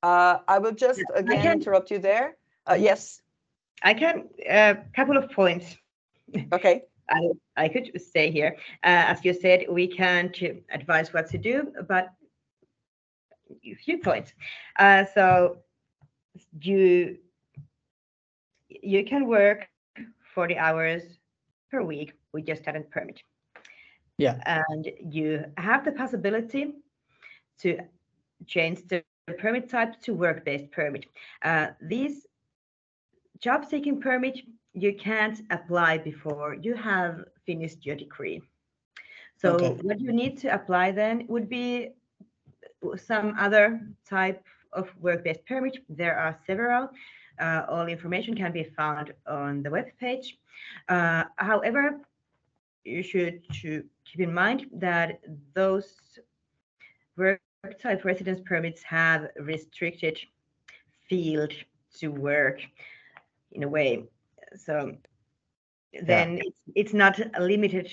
I 0.03 0.59
will 0.59 0.71
just 0.71 1.01
again 1.15 1.41
can, 1.41 1.57
interrupt 1.57 1.91
you 1.91 1.99
there. 1.99 2.37
yes. 2.77 3.21
I 3.83 3.93
can 3.93 4.29
a 4.47 4.77
couple 4.95 5.17
of 5.17 5.29
points. 5.31 5.75
Okay. 6.53 6.83
I, 7.09 7.29
I 7.55 7.69
could 7.69 7.89
stay 8.01 8.31
here. 8.31 8.57
Uh, 8.83 9.07
as 9.07 9.23
you 9.23 9.33
said, 9.33 9.65
we 9.69 9.87
can't 9.87 10.37
advise 10.71 11.13
what 11.13 11.29
to 11.29 11.37
do, 11.37 11.71
but 11.87 12.13
a 13.65 13.75
few 13.75 13.99
points. 13.99 14.33
Uh, 14.77 15.05
so 15.13 15.57
you 16.61 17.17
you 18.69 19.05
can 19.05 19.25
work 19.27 19.67
40 20.35 20.57
hours 20.57 21.16
per 21.71 21.83
week 21.83 22.13
with 22.33 22.47
your 22.47 22.55
student 22.55 22.89
permit. 22.89 23.21
Yeah. 24.17 24.39
And 24.45 24.89
you 25.09 25.45
have 25.57 25.85
the 25.85 25.91
possibility 25.91 26.73
to 27.59 27.79
change 28.45 28.87
the 28.87 29.03
permit 29.37 29.69
type 29.69 29.99
to 30.01 30.13
work-based 30.13 30.71
permit. 30.71 31.05
Uh, 31.43 31.67
these 31.81 32.25
job 33.39 33.65
seeking 33.65 34.01
permit 34.01 34.39
you 34.73 34.93
can't 34.93 35.41
apply 35.49 35.97
before 35.97 36.55
you 36.61 36.75
have 36.75 37.23
finished 37.45 37.85
your 37.85 37.95
degree. 37.95 38.41
So 39.37 39.55
okay. 39.55 39.69
what 39.81 39.99
you 39.99 40.11
need 40.11 40.37
to 40.39 40.53
apply 40.53 40.91
then 40.91 41.25
would 41.27 41.49
be 41.49 41.89
some 42.95 43.35
other 43.37 43.81
type 44.07 44.43
of 44.73 44.89
work-based 44.99 45.45
permit. 45.45 45.77
There 45.89 46.17
are 46.17 46.37
several. 46.45 46.89
Uh, 47.39 47.63
all 47.69 47.87
information 47.87 48.35
can 48.35 48.51
be 48.51 48.63
found 48.63 49.13
on 49.27 49.61
the 49.63 49.69
web 49.69 49.85
page. 49.99 50.37
Uh, 50.89 51.23
however, 51.37 51.99
you 52.83 53.03
should 53.03 53.41
to 53.61 53.83
keep 54.05 54.21
in 54.21 54.33
mind 54.33 54.67
that 54.71 55.19
those 55.53 55.95
work 57.17 57.41
type 57.81 58.05
residence 58.05 58.39
permits 58.45 58.81
have 58.83 59.27
restricted 59.39 60.17
field 61.09 61.51
to 61.99 62.07
work 62.09 62.61
in 63.51 63.63
a 63.63 63.67
way 63.67 64.03
so 64.55 64.95
then 66.03 66.37
yeah. 66.37 66.43
it's, 66.45 66.61
it's 66.75 66.93
not 66.93 67.19
a 67.35 67.41
limited 67.41 67.89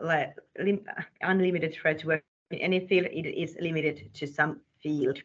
like 0.00 0.34
lim, 0.58 0.80
unlimited 1.20 1.76
right 1.84 1.98
to 1.98 2.06
work 2.06 2.24
in 2.50 2.58
any 2.58 2.86
field 2.86 3.06
it 3.10 3.26
is 3.26 3.56
limited 3.60 4.10
to 4.14 4.26
some 4.26 4.60
field 4.82 5.18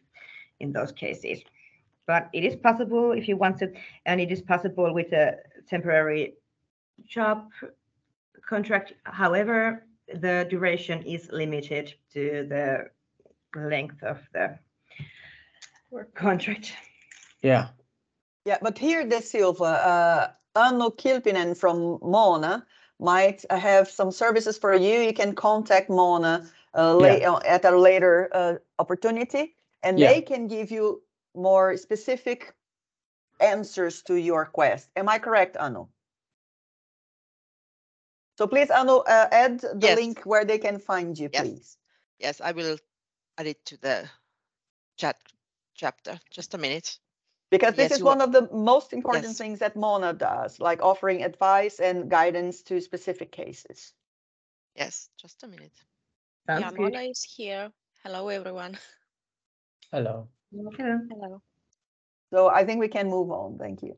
in 0.60 0.72
those 0.72 0.92
cases 0.92 1.40
but 2.08 2.28
it 2.32 2.42
is 2.42 2.56
possible 2.56 3.12
if 3.12 3.28
you 3.28 3.36
want 3.36 3.56
to 3.58 3.70
and 4.06 4.20
it 4.20 4.32
is 4.32 4.42
possible 4.42 4.92
with 4.92 5.12
a 5.12 5.36
temporary 5.68 6.34
job 7.06 7.48
contract 8.48 8.94
however 9.04 9.84
the 10.14 10.46
duration 10.50 11.02
is 11.02 11.28
limited 11.30 11.94
to 12.12 12.46
the 12.48 12.88
length 13.54 14.02
of 14.02 14.18
the 14.32 14.58
work 15.90 16.12
contract 16.14 16.72
yeah 17.42 17.68
yeah 18.44 18.58
but 18.60 18.76
here 18.76 19.06
De 19.06 19.20
Silva 19.22 19.64
uh, 19.64 20.30
Anu 20.56 20.90
Kilpinen 20.90 21.54
from 21.54 21.98
Moona 22.02 22.66
might 22.98 23.44
have 23.50 23.88
some 23.88 24.10
services 24.10 24.58
for 24.58 24.74
you. 24.74 24.98
You 25.00 25.12
can 25.12 25.32
contact 25.34 25.88
Moona 25.88 26.50
uh, 26.74 26.98
yeah. 27.00 27.30
Uh, 27.30 27.40
at 27.46 27.64
a 27.64 27.70
later 27.78 28.28
uh, 28.32 28.54
opportunity, 28.80 29.54
and 29.84 30.00
yeah. 30.00 30.12
they 30.12 30.20
can 30.20 30.48
give 30.48 30.72
you 30.72 31.00
more 31.34 31.76
specific 31.76 32.54
answers 33.40 34.02
to 34.02 34.14
your 34.14 34.46
quest. 34.46 34.88
Am 34.96 35.08
I 35.08 35.18
correct, 35.18 35.56
Anu? 35.56 35.86
So 38.38 38.46
please, 38.46 38.70
Anu, 38.70 38.98
uh, 38.98 39.28
add 39.32 39.60
the 39.60 39.78
yes. 39.80 39.96
link 39.96 40.22
where 40.24 40.44
they 40.44 40.58
can 40.58 40.78
find 40.78 41.18
you, 41.18 41.28
yes. 41.32 41.42
please. 41.42 41.76
Yes, 42.18 42.40
I 42.40 42.52
will 42.52 42.78
add 43.36 43.46
it 43.46 43.64
to 43.66 43.76
the 43.80 44.08
chat 44.96 45.16
chapter. 45.74 46.20
Just 46.30 46.54
a 46.54 46.58
minute 46.58 46.98
because 47.50 47.74
this 47.74 47.90
yes, 47.90 47.98
is 47.98 48.02
one 48.02 48.20
of 48.20 48.32
the 48.32 48.48
most 48.52 48.92
important 48.92 49.24
yes. 49.24 49.38
things 49.38 49.58
that 49.60 49.76
Moona 49.76 50.12
does, 50.12 50.60
like 50.60 50.82
offering 50.82 51.22
advice 51.22 51.80
and 51.80 52.10
guidance 52.10 52.62
to 52.62 52.80
specific 52.80 53.32
cases. 53.32 53.92
Yes, 54.76 55.08
just 55.16 55.42
a 55.42 55.48
minute. 55.48 55.72
Sounds 56.46 56.60
yeah, 56.60 56.70
good. 56.70 56.80
Moona 56.80 57.00
is 57.02 57.22
here. 57.22 57.72
Hello, 58.04 58.28
everyone. 58.28 58.78
Hello. 59.90 60.28
Hello. 60.52 60.70
Hello. 60.76 61.42
So 62.32 62.48
I 62.48 62.64
think 62.64 62.80
we 62.80 62.88
can 62.88 63.08
move 63.08 63.30
on. 63.30 63.58
Thank 63.58 63.82
you. 63.82 63.96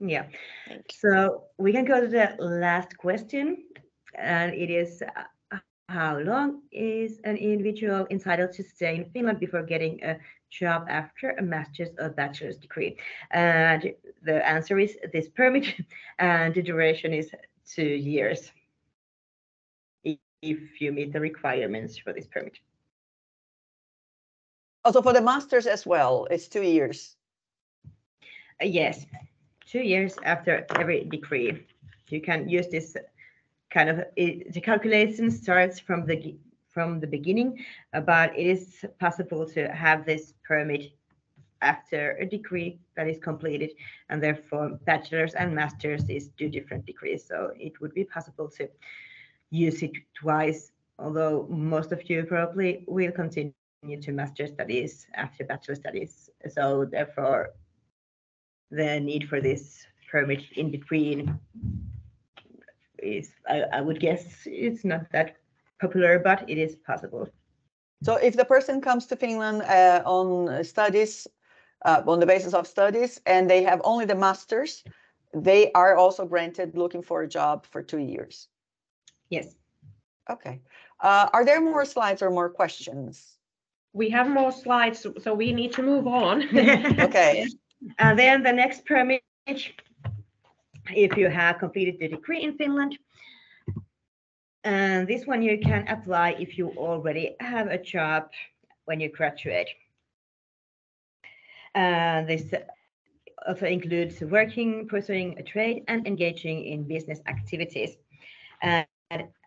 Yeah. 0.00 0.26
Thank 0.68 0.84
you. 0.88 1.10
So 1.10 1.44
we 1.58 1.72
can 1.72 1.84
go 1.84 2.00
to 2.00 2.08
the 2.08 2.36
last 2.38 2.96
question, 2.98 3.64
and 4.14 4.54
it 4.54 4.70
is 4.70 5.02
uh, 5.02 5.58
how 5.88 6.18
long 6.18 6.62
is 6.70 7.20
an 7.24 7.36
individual 7.36 8.06
entitled 8.10 8.52
to 8.52 8.62
stay 8.62 8.96
in 8.96 9.10
Finland 9.12 9.40
before 9.40 9.62
getting 9.62 10.02
a 10.04 10.18
job 10.50 10.86
after 10.88 11.30
a 11.32 11.42
master's 11.42 11.90
or 11.98 12.10
bachelor's 12.10 12.58
degree? 12.58 12.96
And 13.32 13.92
the 14.22 14.46
answer 14.46 14.78
is 14.78 14.96
this 15.12 15.28
permit, 15.28 15.74
and 16.18 16.54
the 16.54 16.62
duration 16.62 17.12
is 17.12 17.30
two 17.66 17.82
years 17.84 18.52
if 20.40 20.80
you 20.80 20.92
meet 20.92 21.12
the 21.12 21.20
requirements 21.20 21.98
for 21.98 22.12
this 22.12 22.26
permit. 22.26 22.58
Also 24.88 25.02
for 25.02 25.12
the 25.12 25.20
masters 25.20 25.66
as 25.66 25.84
well, 25.84 26.26
it's 26.30 26.48
two 26.48 26.62
years. 26.62 27.14
Uh, 28.62 28.64
Yes, 28.64 29.04
two 29.66 29.80
years 29.80 30.16
after 30.24 30.64
every 30.76 31.04
degree. 31.04 31.66
You 32.08 32.22
can 32.22 32.48
use 32.48 32.68
this 32.68 32.96
kind 33.68 33.90
of, 33.90 33.98
it- 34.16 34.50
the 34.54 34.62
calculation 34.62 35.30
starts 35.30 35.78
from 35.78 36.06
the, 36.06 36.36
from 36.70 37.00
the 37.00 37.06
beginning, 37.06 37.62
uh, 37.92 38.00
but 38.00 38.34
it 38.34 38.46
is 38.46 38.86
possible 38.98 39.44
to 39.50 39.68
have 39.68 40.06
this 40.06 40.32
permit 40.42 40.92
after 41.60 42.16
a 42.18 42.24
degree 42.24 42.80
that 42.96 43.06
is 43.06 43.18
completed, 43.18 43.72
and 44.08 44.22
therefore 44.22 44.70
bachelor's 44.86 45.34
and 45.34 45.54
master's 45.54 46.08
is 46.08 46.30
two 46.38 46.48
different 46.48 46.86
degrees, 46.86 47.22
so 47.28 47.52
it 47.60 47.78
would 47.82 47.92
be 47.92 48.04
possible 48.04 48.48
to 48.56 48.66
use 49.50 49.82
it 49.82 49.92
twice, 50.14 50.72
although 50.98 51.46
most 51.50 51.92
of 51.92 52.08
you 52.08 52.24
probably 52.24 52.84
will 52.88 53.12
continue 53.12 53.52
to 53.82 54.12
master 54.12 54.46
studies 54.46 55.06
after 55.14 55.44
bachelor 55.44 55.76
studies, 55.76 56.30
so 56.48 56.84
therefore 56.84 57.50
the 58.70 59.00
need 59.00 59.28
for 59.28 59.40
this 59.40 59.86
permit 60.10 60.42
in 60.56 60.70
between 60.70 61.38
is, 62.98 63.30
I, 63.48 63.62
I 63.72 63.80
would 63.80 64.00
guess, 64.00 64.24
it's 64.46 64.84
not 64.84 65.10
that 65.12 65.36
popular, 65.80 66.18
but 66.18 66.48
it 66.50 66.58
is 66.58 66.74
possible. 66.74 67.28
So 68.02 68.16
if 68.16 68.36
the 68.36 68.44
person 68.44 68.80
comes 68.80 69.06
to 69.06 69.16
Finland 69.16 69.62
uh, 69.62 70.02
on 70.04 70.64
studies, 70.64 71.28
uh, 71.84 72.02
on 72.06 72.18
the 72.18 72.26
basis 72.26 72.54
of 72.54 72.66
studies, 72.66 73.20
and 73.26 73.48
they 73.48 73.62
have 73.62 73.80
only 73.84 74.04
the 74.04 74.14
masters, 74.14 74.82
they 75.32 75.70
are 75.72 75.96
also 75.96 76.26
granted 76.26 76.76
looking 76.76 77.02
for 77.02 77.22
a 77.22 77.28
job 77.28 77.64
for 77.64 77.82
two 77.82 77.98
years. 77.98 78.48
Yes. 79.30 79.54
Okay. 80.28 80.60
Uh, 81.00 81.28
are 81.32 81.44
there 81.44 81.60
more 81.60 81.84
slides 81.84 82.22
or 82.22 82.30
more 82.30 82.50
questions? 82.50 83.37
We 83.98 84.08
have 84.10 84.28
more 84.28 84.52
slides, 84.52 85.06
so- 85.24 85.34
we 85.34 85.52
need 85.52 85.72
to 85.72 85.82
move 85.82 86.06
on. 86.06 86.36
Okay. 87.06 87.34
And 87.42 87.52
uh, 87.98 88.14
then 88.14 88.42
the 88.42 88.52
next 88.52 88.86
permit, 88.86 89.22
if 91.06 91.16
you 91.16 91.28
have 91.28 91.58
completed 91.58 91.96
the 91.98 92.08
degree 92.08 92.42
in 92.42 92.56
Finland. 92.56 92.98
And 94.64 95.08
this 95.08 95.26
one 95.26 95.42
you 95.42 95.58
can 95.58 95.82
apply 95.88 96.28
if 96.38 96.58
you 96.58 96.66
already 96.76 97.36
have 97.40 97.66
a 97.68 97.78
job 97.94 98.22
when 98.86 99.00
you 99.00 99.08
graduate. 99.18 99.70
And 101.74 102.28
this 102.28 102.44
also 103.48 103.66
includes 103.66 104.20
working, 104.20 104.86
pursuing 104.88 105.38
a 105.38 105.42
trade, 105.42 105.82
and 105.88 106.06
engaging 106.06 106.64
in 106.64 106.88
business 106.94 107.20
activities. 107.26 107.96
And 108.62 108.86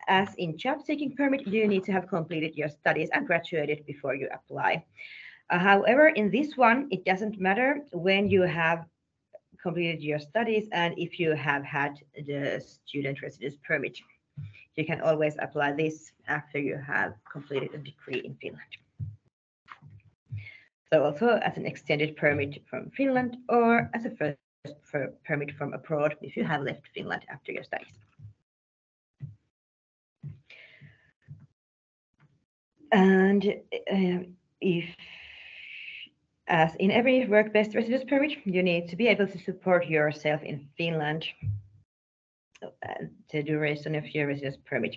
as 0.08 0.34
in 0.36 0.58
job 0.58 0.82
seeking 0.82 1.14
permit, 1.16 1.46
you 1.46 1.66
need 1.68 1.84
to 1.84 1.92
have 1.92 2.08
completed 2.08 2.56
your 2.56 2.68
studies 2.68 3.08
and 3.12 3.26
graduated 3.26 3.84
before 3.86 4.14
you 4.14 4.28
apply. 4.32 4.84
Uh, 5.50 5.58
However, 5.58 6.08
in 6.08 6.30
this 6.30 6.56
one, 6.56 6.88
it 6.90 7.04
doesn't 7.04 7.40
matter 7.40 7.80
when 7.92 8.28
you 8.28 8.42
have 8.42 8.84
completed 9.62 10.02
your 10.02 10.18
studies 10.18 10.68
and 10.72 10.94
if 10.98 11.20
you 11.20 11.32
have 11.32 11.64
had 11.64 11.98
the 12.26 12.60
student 12.60 13.22
residence 13.22 13.56
permit. 13.66 13.98
You 14.76 14.84
can 14.84 15.00
always 15.02 15.36
apply 15.38 15.72
this 15.72 16.12
after 16.26 16.58
you 16.58 16.76
have 16.76 17.14
completed 17.30 17.70
a 17.74 17.78
degree 17.78 18.22
in 18.24 18.34
Finland. 18.36 18.72
So 20.92 21.04
also 21.04 21.38
as 21.38 21.56
an 21.56 21.66
extended 21.66 22.16
permit 22.16 22.62
from 22.68 22.90
Finland 22.90 23.36
or 23.48 23.90
as 23.94 24.04
a 24.04 24.10
first 24.10 24.38
permit 25.24 25.52
from 25.52 25.72
abroad 25.74 26.16
if 26.22 26.36
you 26.36 26.44
have 26.44 26.62
left 26.62 26.88
Finland 26.94 27.24
after 27.28 27.52
your 27.52 27.64
studies. 27.64 27.98
And 32.92 33.54
uh, 33.90 34.24
if 34.60 34.84
as 36.48 36.74
in 36.76 36.90
every 36.90 37.26
work-based 37.26 37.74
residence 37.74 38.04
permit, 38.06 38.36
you 38.44 38.62
need 38.62 38.88
to 38.88 38.96
be 38.96 39.08
able 39.08 39.26
to 39.26 39.38
support 39.38 39.86
yourself 39.86 40.42
in 40.42 40.68
Finland 40.76 41.24
the 43.32 43.42
duration 43.42 43.94
of 43.94 44.14
your 44.14 44.26
residence 44.28 44.56
permit. 44.64 44.96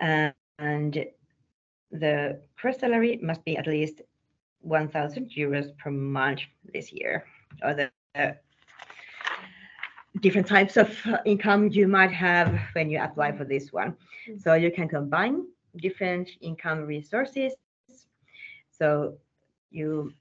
Uh, 0.00 0.30
and 0.58 1.04
the 1.90 2.40
gross 2.60 2.78
salary 2.78 3.18
must 3.22 3.44
be 3.44 3.56
at 3.56 3.66
least 3.66 4.00
1,000 4.60 5.30
euros 5.36 5.76
per 5.76 5.90
month 5.90 6.40
this 6.72 6.92
year, 6.92 7.24
or 7.62 7.74
the 7.74 7.90
uh, 8.14 8.32
different 10.20 10.46
types 10.46 10.76
of 10.76 10.96
income 11.26 11.68
you 11.70 11.86
might 11.86 12.12
have 12.12 12.58
when 12.72 12.88
you 12.88 13.00
apply 13.00 13.32
for 13.32 13.44
this 13.44 13.72
one. 13.72 13.96
So 14.38 14.54
you 14.54 14.70
can 14.70 14.88
combine 14.88 15.46
different 15.76 16.28
income 16.40 16.86
resources. 16.86 17.52
So 18.70 19.18
you 19.70 20.12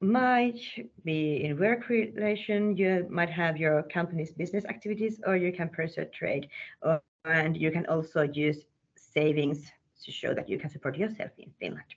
might 0.00 0.60
be 1.04 1.44
in 1.44 1.58
work 1.58 1.88
relation, 1.88 2.76
you 2.76 3.06
might 3.10 3.30
have 3.30 3.56
your 3.56 3.82
company's 3.84 4.32
business 4.32 4.64
activities, 4.66 5.20
or 5.26 5.36
you 5.36 5.52
can 5.52 5.68
pursue 5.68 6.04
trade. 6.06 6.48
Or, 6.82 7.00
and 7.24 7.56
you 7.56 7.70
can 7.70 7.86
also 7.86 8.22
use 8.22 8.66
savings 8.96 9.70
to 10.04 10.10
show 10.12 10.34
that 10.34 10.48
you 10.48 10.58
can 10.58 10.70
support 10.70 10.96
yourself 10.96 11.30
in 11.38 11.50
Finland. 11.58 11.94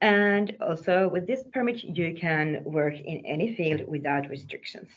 And 0.00 0.54
also 0.60 1.08
with 1.08 1.26
this 1.26 1.44
permit, 1.52 1.82
you 1.82 2.14
can 2.14 2.62
work 2.64 2.94
in 3.00 3.24
any 3.24 3.54
field 3.54 3.88
without 3.88 4.28
restrictions. 4.28 4.90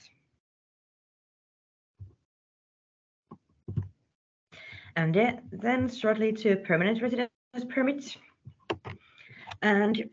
And 4.98 5.14
then, 5.52 5.90
shortly 5.90 6.34
to 6.34 6.56
permanent 6.56 7.04
residence 7.04 7.30
permit. 7.70 8.18
And 9.62 10.10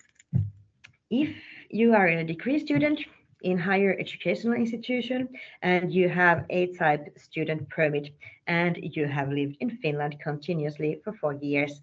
if 1.11 1.35
you 1.71 1.95
are 1.95 2.07
a 2.07 2.23
degree 2.23 2.59
student 2.59 3.01
in 3.41 3.57
higher 3.57 3.97
educational 3.99 4.53
institution 4.53 5.31
and 5.63 5.91
you 5.91 6.11
have 6.11 6.45
A-type 6.51 7.19
student 7.19 7.67
permit 7.71 8.11
and 8.47 8.79
you 8.83 9.07
have 9.07 9.31
lived 9.31 9.57
in 9.61 9.71
Finland 9.79 10.21
continuously 10.23 11.01
for 11.03 11.15
four 11.15 11.33
years, 11.33 11.81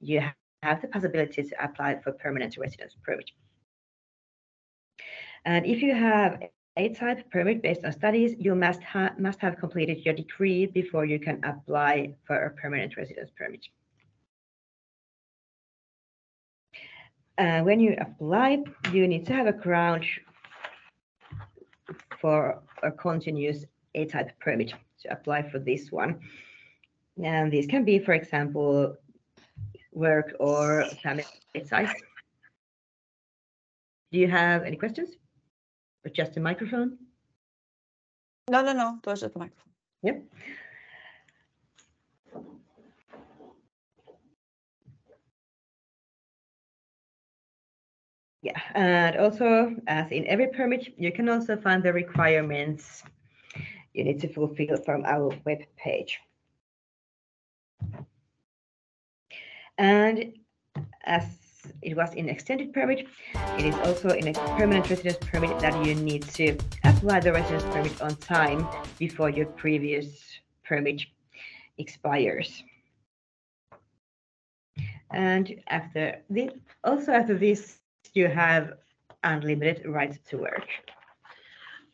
you 0.00 0.22
have 0.62 0.80
the 0.80 0.86
possibility 0.86 1.42
to 1.42 1.64
apply 1.64 2.00
for 2.02 2.12
permanent 2.12 2.56
residence 2.56 2.94
permit. 3.02 3.32
And 5.44 5.66
if 5.66 5.82
you 5.82 5.92
have 5.92 6.38
A-type 6.78 7.28
permit 7.32 7.60
based 7.60 7.84
on 7.84 7.92
studies, 7.92 8.36
you 8.38 8.54
must, 8.54 8.82
ha 8.82 9.10
must 9.18 9.40
have 9.40 9.58
completed 9.58 10.04
your 10.04 10.14
degree 10.14 10.64
before 10.66 11.04
you 11.04 11.18
can 11.18 11.44
apply 11.44 12.14
for 12.24 12.36
a 12.44 12.50
permanent 12.50 12.96
residence 12.96 13.30
permit. 13.36 13.66
Uh, 17.36 17.62
when 17.62 17.80
you 17.80 17.96
apply, 18.00 18.62
you 18.92 19.08
need 19.08 19.26
to 19.26 19.32
have 19.32 19.48
a 19.48 19.52
ground 19.52 20.04
for 22.20 22.60
a 22.82 22.90
continuous 22.92 23.64
A-type 23.94 24.30
permit 24.40 24.72
to 25.02 25.12
apply 25.12 25.50
for 25.50 25.58
this 25.58 25.90
one. 25.90 26.20
And 27.22 27.52
this 27.52 27.66
can 27.66 27.84
be, 27.84 27.98
for 27.98 28.12
example, 28.12 28.96
work 29.92 30.34
or 30.38 30.84
family 31.02 31.24
ties. 31.68 31.92
Do 34.12 34.18
you 34.18 34.28
have 34.28 34.62
any 34.62 34.76
questions? 34.76 35.10
Just 36.14 36.36
a 36.36 36.40
microphone? 36.40 36.98
No, 38.50 38.62
no, 38.62 38.72
no, 38.72 38.98
those 39.02 39.22
are 39.22 39.28
the 39.28 39.38
microphone. 39.38 39.72
Yep. 40.02 40.24
Yeah, 48.42 48.60
and 48.74 49.16
also 49.16 49.74
as 49.88 50.10
in 50.12 50.26
every 50.26 50.48
permit, 50.48 50.94
you 50.96 51.12
can 51.12 51.28
also 51.28 51.56
find 51.56 51.82
the 51.82 51.92
requirements 51.92 53.02
you 53.92 54.04
need 54.04 54.20
to 54.20 54.28
fulfill 54.28 54.76
from 54.76 55.04
our 55.04 55.30
web 55.44 55.58
page. 55.76 56.20
And 59.76 60.34
as 61.04 61.24
it 61.82 61.96
was 61.96 62.12
in 62.14 62.28
extended 62.28 62.72
permit, 62.72 63.06
it 63.58 63.64
is 63.64 63.74
also 63.86 64.10
in 64.10 64.28
a 64.28 64.32
permanent 64.56 64.88
residence 64.90 65.18
permit 65.20 65.58
that 65.60 65.84
you 65.84 65.94
need 65.94 66.22
to 66.22 66.56
apply 66.84 67.20
the 67.20 67.32
residence 67.32 67.64
permit 67.64 68.00
on 68.02 68.14
time 68.16 68.66
before 68.98 69.30
your 69.30 69.46
previous 69.46 70.24
permit 70.64 71.02
expires. 71.78 72.62
And 75.10 75.54
after 75.68 76.22
this, 76.28 76.52
also 76.84 77.12
after 77.12 77.38
this, 77.38 77.78
you 78.12 78.28
have 78.28 78.72
unlimited 79.24 79.86
right 79.86 80.18
to 80.26 80.38
work. 80.38 80.66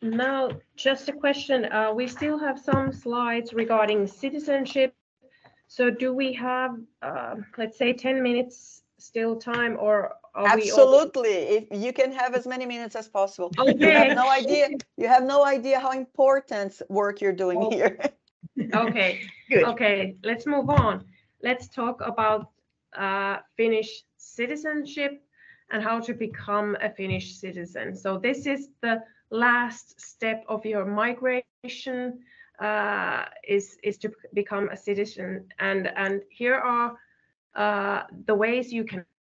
Now, 0.01 0.49
just 0.75 1.07
a 1.09 1.13
question. 1.13 1.65
Uh, 1.65 1.93
we 1.93 2.07
still 2.07 2.37
have 2.37 2.59
some 2.59 2.91
slides 2.91 3.53
regarding 3.53 4.05
citizenship. 4.07 4.93
So 5.67 5.89
do 5.89 6.13
we 6.13 6.33
have, 6.33 6.77
uh, 7.01 7.35
let's 7.57 7.77
say, 7.77 7.93
10 7.93 8.21
minutes 8.21 8.83
still 9.05 9.35
time 9.37 9.77
or 9.79 10.13
are 10.33 10.49
we? 10.49 10.71
all- 10.71 10.79
Absolutely. 10.83 11.31
If 11.57 11.65
you 11.71 11.93
can 11.93 12.11
have 12.13 12.35
as 12.35 12.47
many 12.47 12.65
minutes 12.65 12.95
as 12.95 13.07
possible. 13.09 13.51
You 13.77 13.91
Okay. 13.91 13.93
have 13.93 14.11
no 14.11 14.29
idea, 14.29 14.69
you 14.97 15.07
have 15.07 15.23
no 15.23 15.45
idea 15.45 15.79
how 15.79 15.91
important 15.91 16.81
work 16.89 17.21
you're 17.21 17.33
doing 17.45 17.61
Oh. 17.61 17.69
here. 17.71 17.99
Okay, 18.73 19.19
Good. 19.49 19.65
okay, 19.65 20.15
let's 20.23 20.45
move 20.45 20.69
on. 20.69 21.05
Let's 21.41 21.67
talk 21.69 22.01
about 22.01 22.51
uh, 22.97 23.37
Finnish 23.57 24.03
citizenship. 24.17 25.21
and 25.71 25.83
how 25.83 25.99
to 25.99 26.13
become 26.13 26.75
a 26.81 26.89
Finnish 26.89 27.27
citizen. 27.39 27.95
So 27.95 28.17
this 28.19 28.45
is 28.45 28.69
the 28.81 29.01
last 29.31 29.99
step 29.99 30.43
of 30.47 30.65
your 30.65 30.85
migration 30.85 31.93
uh, 32.59 33.25
is 33.25 33.55
is 33.63 33.97
to 33.97 34.09
become 34.33 34.69
a 34.69 34.77
citizen, 34.77 35.47
and 35.59 35.87
and 35.95 36.21
here 36.29 36.55
are 36.55 36.93
uh, 37.55 38.03
the 38.25 38.35
ways 38.35 38.73
you 38.73 38.83
can 38.83 39.15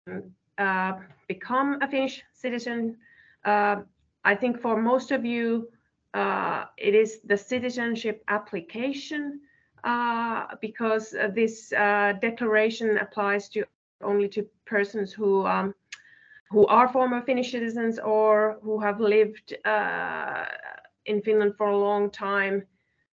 uh, 0.59 0.93
become 1.29 1.79
a 1.83 1.89
Finnish 1.89 2.23
citizen. 2.33 2.97
Uh, 3.45 3.77
I 4.25 4.35
think 4.35 4.61
for 4.61 4.81
most 4.81 5.11
of 5.11 5.25
you, 5.25 5.69
uh, 6.15 6.65
it 6.77 6.95
is 6.95 7.21
the 7.25 7.37
citizenship 7.37 8.23
application 8.29 9.41
because 10.61 11.15
this 11.35 11.71
declaration 11.71 12.99
applies 12.99 13.49
to 13.51 13.65
only 14.03 14.29
to 14.29 14.43
persons 14.67 15.13
who 15.13 15.47
um, 15.47 15.75
who 16.51 16.67
are 16.67 16.89
former 16.89 17.23
Finnish 17.23 17.51
citizens 17.53 17.99
or 17.99 18.59
who 18.63 18.79
have 18.81 19.01
lived 19.01 19.55
in 21.05 21.21
Finland 21.23 21.55
for 21.57 21.69
a 21.69 21.77
long 21.77 22.11
time 22.11 22.63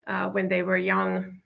uh, 0.06 0.28
when 0.28 0.48
they 0.48 0.62
were 0.62 0.76
young. 0.76 1.40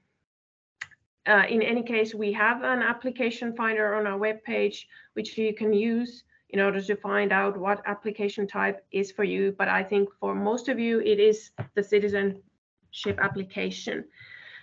Uh, 1.26 1.44
in 1.48 1.62
any 1.62 1.82
case, 1.82 2.14
we 2.14 2.32
have 2.32 2.62
an 2.62 2.80
application 2.82 3.54
finder 3.54 3.94
on 3.94 4.06
our 4.06 4.18
webpage, 4.18 4.84
which 5.12 5.36
you 5.36 5.54
can 5.54 5.72
use 5.72 6.24
in 6.50 6.60
order 6.60 6.80
to 6.80 6.96
find 6.96 7.32
out 7.32 7.56
what 7.56 7.82
application 7.86 8.46
type 8.46 8.84
is 8.90 9.12
for 9.12 9.24
you. 9.24 9.54
But 9.58 9.68
I 9.68 9.82
think 9.82 10.08
for 10.18 10.34
most 10.34 10.68
of 10.68 10.78
you, 10.78 11.00
it 11.00 11.20
is 11.20 11.50
the 11.74 11.82
citizenship 11.82 13.18
application. 13.18 14.04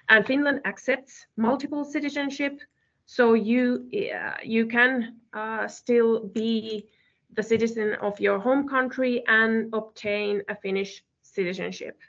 And 0.10 0.26
Finland 0.26 0.62
accepts 0.66 1.28
multiple 1.36 1.84
citizenship, 1.86 2.60
so 3.06 3.34
you 3.34 3.90
uh, 3.94 4.38
you 4.44 4.66
can 4.66 5.18
uh, 5.34 5.68
still 5.68 6.28
be 6.28 6.88
the 7.34 7.44
citizen 7.44 7.94
of 8.02 8.20
your 8.20 8.40
home 8.40 8.68
country 8.68 9.24
and 9.28 9.70
obtain 9.74 10.42
a 10.50 10.56
Finnish 10.56 11.04
citizenship. 11.22 12.00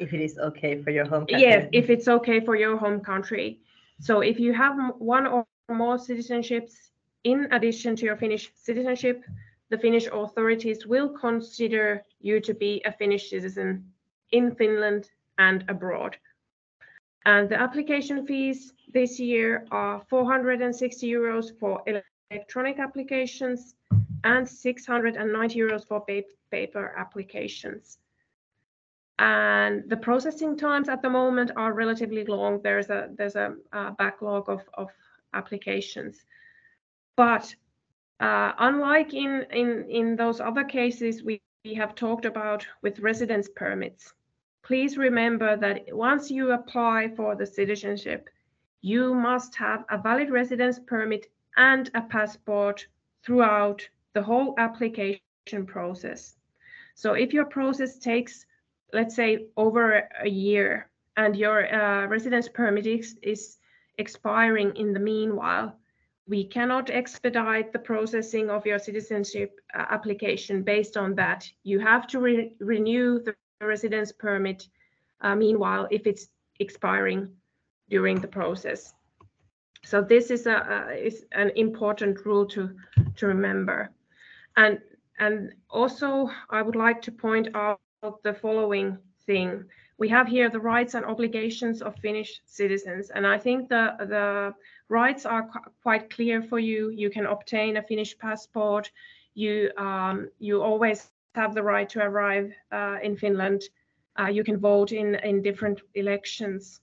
If 0.00 0.12
it 0.12 0.20
is 0.20 0.38
okay 0.38 0.82
for 0.82 0.90
your 0.90 1.04
home 1.04 1.26
country. 1.26 1.40
Yes, 1.40 1.68
if 1.72 1.88
it's 1.88 2.08
okay 2.08 2.40
for 2.40 2.56
your 2.56 2.76
home 2.76 3.00
country. 3.00 3.60
So 4.00 4.20
if 4.20 4.40
you 4.40 4.54
have 4.54 4.76
one 4.98 5.26
or 5.26 5.46
more 5.68 5.98
citizenships 5.98 6.72
in 7.24 7.48
addition 7.52 7.96
to 7.96 8.04
your 8.06 8.16
Finnish 8.16 8.50
citizenship, 8.54 9.22
the 9.68 9.76
Finnish 9.76 10.08
authorities 10.10 10.86
will 10.86 11.10
consider 11.10 12.02
you 12.20 12.40
to 12.40 12.54
be 12.54 12.82
a 12.86 12.92
Finnish 12.92 13.28
citizen 13.28 13.92
in 14.32 14.54
Finland 14.54 15.10
and 15.36 15.64
abroad. 15.68 16.16
And 17.26 17.48
the 17.50 17.60
application 17.60 18.26
fees 18.26 18.72
this 18.92 19.20
year 19.20 19.66
are 19.70 20.00
460 20.08 21.06
euros 21.06 21.58
for 21.58 21.82
electronic 22.30 22.78
applications 22.78 23.74
and 24.24 24.48
690 24.48 25.58
euros 25.58 25.86
for 25.86 26.04
paper 26.50 26.94
applications. 26.96 27.98
And 29.20 29.84
the 29.86 29.98
processing 29.98 30.56
times 30.56 30.88
at 30.88 31.02
the 31.02 31.10
moment 31.10 31.50
are 31.54 31.74
relatively 31.74 32.24
long. 32.24 32.62
There's 32.62 32.88
a 32.88 33.10
there's 33.18 33.36
a, 33.36 33.54
a 33.70 33.92
backlog 33.92 34.48
of, 34.48 34.62
of 34.72 34.88
applications. 35.34 36.24
But 37.16 37.54
uh, 38.18 38.52
unlike 38.58 39.12
in, 39.12 39.44
in, 39.52 39.84
in 39.90 40.16
those 40.16 40.40
other 40.40 40.64
cases 40.64 41.22
we, 41.22 41.42
we 41.66 41.74
have 41.74 41.94
talked 41.94 42.24
about 42.24 42.66
with 42.80 43.00
residence 43.00 43.46
permits, 43.54 44.14
please 44.62 44.96
remember 44.96 45.54
that 45.54 45.82
once 45.92 46.30
you 46.30 46.52
apply 46.52 47.12
for 47.14 47.36
the 47.36 47.46
citizenship, 47.46 48.30
you 48.80 49.14
must 49.14 49.54
have 49.56 49.84
a 49.90 49.98
valid 49.98 50.30
residence 50.30 50.78
permit 50.78 51.26
and 51.58 51.90
a 51.94 52.00
passport 52.00 52.86
throughout 53.22 53.86
the 54.14 54.22
whole 54.22 54.54
application 54.56 55.20
process. 55.66 56.36
So 56.94 57.12
if 57.12 57.34
your 57.34 57.44
process 57.44 57.98
takes, 57.98 58.46
let's 58.92 59.14
say, 59.14 59.46
over 59.56 60.08
a 60.20 60.28
year 60.28 60.90
and 61.16 61.36
your 61.36 61.72
uh, 61.72 62.06
residence 62.06 62.48
permit 62.48 62.86
is, 62.86 63.18
is 63.22 63.58
expiring 63.98 64.74
in 64.76 64.92
the 64.92 65.00
meanwhile, 65.00 65.76
we 66.28 66.44
cannot 66.44 66.90
expedite 66.90 67.72
the 67.72 67.78
processing 67.78 68.50
of 68.50 68.64
your 68.64 68.78
citizenship 68.78 69.60
uh, 69.74 69.86
application 69.90 70.62
based 70.62 70.96
on 70.96 71.14
that. 71.16 71.48
You 71.64 71.80
have 71.80 72.06
to 72.08 72.20
re 72.20 72.54
renew 72.60 73.20
the 73.20 73.34
residence 73.60 74.12
permit 74.12 74.68
uh, 75.20 75.34
meanwhile 75.34 75.88
if 75.90 76.06
it's 76.06 76.28
expiring 76.60 77.28
during 77.88 78.20
the 78.20 78.28
process. 78.28 78.94
So 79.84 80.02
this 80.02 80.30
is, 80.30 80.46
a, 80.46 80.88
is 80.96 81.24
an 81.32 81.50
important 81.56 82.24
rule 82.24 82.46
to, 82.46 82.70
to 83.16 83.26
remember. 83.26 83.90
And, 84.56 84.78
and 85.18 85.52
also, 85.68 86.30
I 86.50 86.62
would 86.62 86.76
like 86.76 87.02
to 87.02 87.12
point 87.12 87.48
out 87.54 87.80
the 88.22 88.32
following 88.32 88.96
thing. 89.26 89.62
We 89.98 90.08
have 90.08 90.26
here 90.26 90.48
the 90.48 90.58
rights 90.58 90.94
and 90.94 91.04
obligations 91.04 91.82
of 91.82 91.94
Finnish 91.96 92.40
citizens, 92.46 93.10
and 93.10 93.26
I 93.26 93.36
think 93.36 93.68
the, 93.68 93.94
the 93.98 94.54
rights 94.88 95.26
are 95.26 95.42
qu 95.42 95.60
quite 95.82 96.08
clear 96.08 96.40
for 96.42 96.58
you. 96.58 96.88
You 96.88 97.10
can 97.10 97.26
obtain 97.26 97.76
a 97.76 97.82
Finnish 97.82 98.16
passport. 98.16 98.90
You, 99.34 99.70
um, 99.76 100.30
you 100.38 100.62
always 100.62 101.10
have 101.34 101.54
the 101.54 101.62
right 101.62 101.88
to 101.90 102.00
arrive 102.00 102.54
uh, 102.72 102.96
in 103.02 103.16
Finland. 103.16 103.62
Uh, 104.18 104.28
you 104.28 104.44
can 104.44 104.56
vote 104.58 104.92
in, 104.92 105.16
in 105.16 105.42
different 105.42 105.82
elections. 105.94 106.80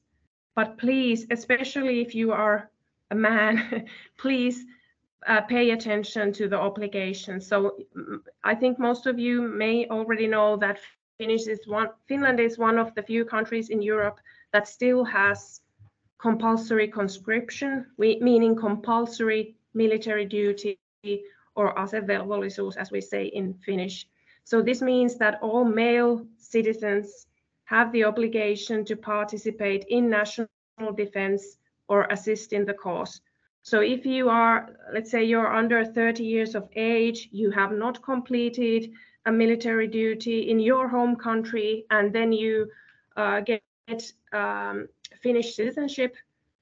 But 0.55 0.77
please, 0.77 1.25
especially 1.31 2.01
if 2.01 2.13
you 2.13 2.31
are 2.31 2.69
a 3.09 3.15
man, 3.15 3.87
please 4.17 4.65
uh, 5.25 5.41
pay 5.41 5.71
attention 5.71 6.31
to 6.33 6.47
the 6.47 6.59
obligations. 6.59 7.47
So 7.47 7.57
mm, 7.97 8.19
I 8.43 8.53
think 8.53 8.77
most 8.77 9.07
of 9.07 9.17
you 9.17 9.41
may 9.41 9.87
already 9.87 10.27
know 10.27 10.57
that 10.57 10.79
Finnish 11.17 11.47
is 11.47 11.65
one, 11.65 11.89
Finland 12.07 12.39
is 12.39 12.57
one 12.59 12.77
of 12.77 12.93
the 12.93 13.01
few 13.01 13.25
countries 13.25 13.69
in 13.69 13.81
Europe 13.81 14.19
that 14.53 14.67
still 14.67 15.03
has 15.03 15.61
compulsory 16.19 16.87
conscription, 16.87 17.85
meaning 17.97 18.55
compulsory 18.55 19.55
military 19.73 20.25
duty 20.25 20.79
or 21.55 21.73
asevelvollisuus, 21.75 22.77
as 22.77 22.91
we 22.91 23.01
say 23.01 23.25
in 23.25 23.53
Finnish. 23.65 24.07
So 24.43 24.61
this 24.61 24.81
means 24.81 25.17
that 25.17 25.39
all 25.41 25.65
male 25.65 26.25
citizens 26.37 27.27
have 27.65 27.91
the 27.91 28.03
obligation 28.03 28.85
to 28.85 28.95
participate 28.95 29.85
in 29.89 30.09
national 30.09 30.47
defense 30.95 31.57
or 31.89 32.05
assist 32.11 32.53
in 32.53 32.63
the 32.65 32.73
cause. 32.73 33.21
So 33.63 33.81
if 33.81 34.05
you 34.05 34.29
are, 34.29 34.69
let's 34.93 35.11
say 35.11 35.23
you're 35.23 35.53
under 35.53 35.83
30 35.83 36.23
years 36.23 36.55
of 36.55 36.69
age, 36.75 37.27
you 37.31 37.51
have 37.51 37.71
not 37.71 38.01
completed 38.01 38.91
a 39.27 39.31
military 39.31 39.87
duty 39.87 40.49
in 40.49 40.59
your 40.59 40.87
home 40.87 41.15
country, 41.15 41.85
and 41.91 42.13
then 42.13 42.31
you 42.31 42.71
uh, 43.17 43.41
get 43.41 43.61
um, 44.33 44.87
Finnish 45.21 45.55
citizenship, 45.55 46.15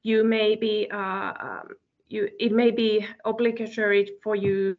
you 0.04 0.24
may 0.24 0.56
be, 0.56 0.88
uh, 0.92 1.34
um, 1.40 1.68
you, 2.10 2.30
it 2.40 2.52
may 2.52 2.72
be 2.72 3.06
obligatory 3.24 4.12
for 4.24 4.36
you 4.36 4.76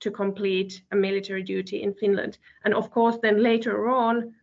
to 0.00 0.10
complete 0.10 0.82
a 0.92 0.96
military 0.96 1.42
duty 1.42 1.82
in 1.82 1.94
Finland. 1.94 2.38
And 2.64 2.74
of 2.74 2.90
course, 2.90 3.18
then 3.22 3.42
later 3.42 3.88
on, 3.88 4.34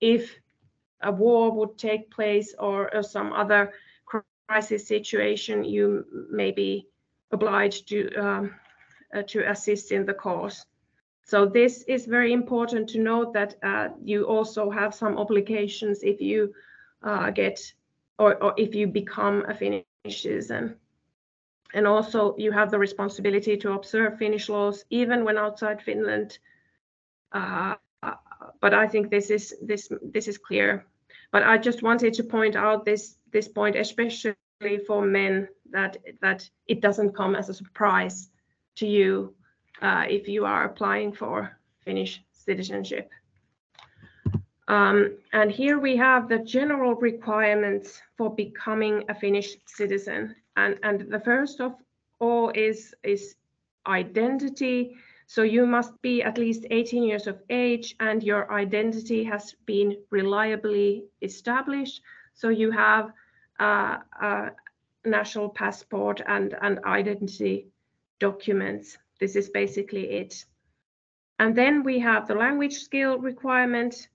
if 0.00 0.34
a 1.02 1.10
war 1.10 1.50
would 1.50 1.78
take 1.78 2.10
place 2.10 2.54
or, 2.58 2.94
or 2.94 3.02
some 3.02 3.32
other 3.32 3.72
crisis 4.48 4.86
situation, 4.86 5.64
you 5.64 6.04
may 6.30 6.50
be 6.50 6.86
obliged 7.32 7.88
to 7.88 8.14
um, 8.16 8.54
uh, 9.14 9.22
to 9.22 9.40
assist 9.50 9.92
in 9.92 10.04
the 10.04 10.14
cause. 10.14 10.66
So 11.28 11.44
this 11.44 11.82
is 11.82 12.06
very 12.06 12.32
important 12.32 12.88
to 12.88 12.98
note 12.98 13.34
that 13.34 13.56
uh, 13.62 13.88
you 14.02 14.24
also 14.24 14.70
have 14.70 14.94
some 14.94 15.18
obligations 15.18 16.02
if 16.02 16.22
you 16.22 16.54
uh, 17.02 17.28
get 17.28 17.60
or, 18.18 18.42
or 18.42 18.54
if 18.56 18.74
you 18.74 18.86
become 18.86 19.44
a 19.46 19.52
Finnish 19.52 19.84
citizen. 20.06 20.76
And 21.74 21.86
also 21.86 22.34
you 22.38 22.50
have 22.52 22.70
the 22.70 22.78
responsibility 22.78 23.58
to 23.58 23.72
observe 23.72 24.16
Finnish 24.16 24.48
laws 24.48 24.86
even 24.88 25.22
when 25.22 25.36
outside 25.36 25.82
Finland. 25.82 26.38
Uh, 27.30 27.74
but 28.62 28.72
I 28.72 28.88
think 28.88 29.10
this 29.10 29.28
is 29.28 29.54
this 29.60 29.92
this 30.00 30.28
is 30.28 30.38
clear. 30.38 30.86
But 31.30 31.42
I 31.42 31.58
just 31.58 31.82
wanted 31.82 32.14
to 32.14 32.24
point 32.24 32.56
out 32.56 32.86
this 32.86 33.18
this 33.32 33.48
point, 33.48 33.76
especially 33.76 34.78
for 34.86 35.04
men, 35.04 35.48
that 35.72 35.98
that 36.22 36.48
it 36.66 36.80
doesn't 36.80 37.14
come 37.14 37.36
as 37.36 37.50
a 37.50 37.54
surprise 37.54 38.30
to 38.76 38.86
you 38.86 39.34
uh, 39.82 40.04
if 40.08 40.28
you 40.28 40.44
are 40.44 40.64
applying 40.64 41.12
for 41.12 41.58
Finnish 41.84 42.22
citizenship. 42.32 43.10
Um, 44.68 45.16
and 45.32 45.50
here 45.50 45.78
we 45.78 45.96
have 45.96 46.28
the 46.28 46.38
general 46.40 46.94
requirements 46.94 48.02
for 48.18 48.34
becoming 48.34 49.04
a 49.08 49.14
Finnish 49.14 49.56
citizen. 49.66 50.34
And, 50.56 50.78
and 50.82 51.10
the 51.10 51.20
first 51.20 51.60
of 51.60 51.74
all 52.20 52.50
is, 52.54 52.94
is 53.02 53.34
identity. 53.86 54.96
So 55.26 55.42
you 55.42 55.66
must 55.66 56.00
be 56.02 56.22
at 56.22 56.36
least 56.36 56.66
18 56.70 57.02
years 57.02 57.26
of 57.26 57.40
age 57.48 57.96
and 58.00 58.22
your 58.22 58.52
identity 58.52 59.24
has 59.24 59.54
been 59.64 59.96
reliably 60.10 61.04
established. 61.22 62.02
So 62.34 62.50
you 62.50 62.70
have 62.70 63.12
uh, 63.58 63.98
a 64.20 64.50
national 65.04 65.48
passport 65.48 66.20
and, 66.26 66.54
and 66.60 66.78
identity 66.84 67.68
documents. 68.20 68.98
This 69.18 69.36
is 69.36 69.50
basically 69.50 70.10
it. 70.10 70.44
And 71.38 71.54
then 71.54 71.82
we 71.82 71.98
have 72.00 72.26
the 72.26 72.34
language 72.34 72.74
skill 72.74 73.18
requirement. 73.18 74.08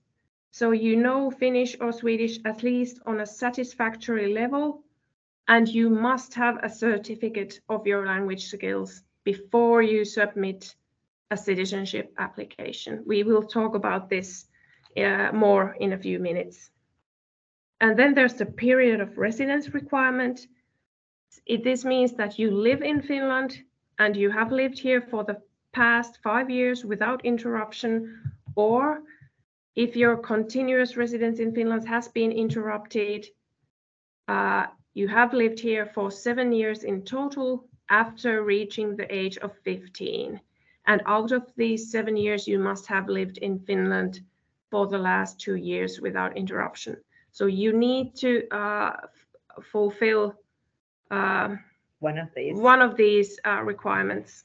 So 0.50 0.70
you 0.70 0.96
know 0.96 1.30
Finnish 1.30 1.76
or 1.80 1.92
Swedish 1.92 2.38
at 2.44 2.62
least 2.62 3.00
on 3.06 3.20
a 3.20 3.26
satisfactory 3.26 4.32
level, 4.32 4.84
and 5.48 5.68
you 5.68 5.90
must 5.90 6.34
have 6.34 6.58
a 6.62 6.68
certificate 6.68 7.60
of 7.68 7.86
your 7.86 8.06
language 8.06 8.46
skills 8.46 9.02
before 9.24 9.82
you 9.82 10.04
submit 10.04 10.74
a 11.30 11.36
citizenship 11.36 12.12
application. 12.18 13.02
We 13.06 13.22
will 13.22 13.42
talk 13.42 13.74
about 13.74 14.08
this 14.08 14.46
uh, 14.96 15.32
more 15.32 15.76
in 15.80 15.92
a 15.92 15.98
few 15.98 16.18
minutes. 16.18 16.70
And 17.80 17.98
then 17.98 18.14
there's 18.14 18.34
the 18.34 18.46
period 18.46 19.00
of 19.00 19.18
residence 19.18 19.74
requirement. 19.74 20.46
It, 21.46 21.64
this 21.64 21.84
means 21.84 22.12
that 22.14 22.38
you 22.38 22.50
live 22.50 22.82
in 22.82 23.02
Finland 23.02 23.58
and 23.98 24.16
you 24.16 24.30
have 24.30 24.52
lived 24.52 24.78
here 24.78 25.00
for 25.00 25.24
the 25.24 25.40
past 25.72 26.18
five 26.22 26.50
years 26.50 26.84
without 26.84 27.24
interruption, 27.24 28.32
or 28.56 29.02
if 29.76 29.96
your 29.96 30.16
continuous 30.16 30.96
residence 30.96 31.40
in 31.40 31.52
Finland 31.52 31.86
has 31.86 32.08
been 32.08 32.32
interrupted, 32.32 33.26
uh, 34.28 34.66
you 34.94 35.08
have 35.08 35.32
lived 35.34 35.58
here 35.58 35.86
for 35.86 36.10
seven 36.10 36.52
years 36.52 36.84
in 36.84 37.02
total 37.02 37.66
after 37.90 38.42
reaching 38.42 38.96
the 38.96 39.12
age 39.14 39.36
of 39.38 39.52
15. 39.64 40.40
And 40.86 41.02
out 41.06 41.32
of 41.32 41.52
these 41.56 41.90
seven 41.90 42.16
years, 42.16 42.46
you 42.46 42.58
must 42.58 42.86
have 42.86 43.08
lived 43.08 43.38
in 43.38 43.58
Finland 43.58 44.20
for 44.70 44.86
the 44.86 44.98
last 44.98 45.40
two 45.40 45.56
years 45.56 46.00
without 46.00 46.36
interruption. 46.36 46.96
So 47.32 47.46
you 47.46 47.72
need 47.72 48.14
to 48.16 48.46
uh, 48.50 48.96
fulfill 49.72 50.34
uh, 51.10 51.56
one 52.04 52.18
of 52.18 52.28
these, 52.36 52.56
one 52.56 52.82
of 52.82 52.96
these 52.96 53.40
uh, 53.44 53.62
requirements. 53.62 54.44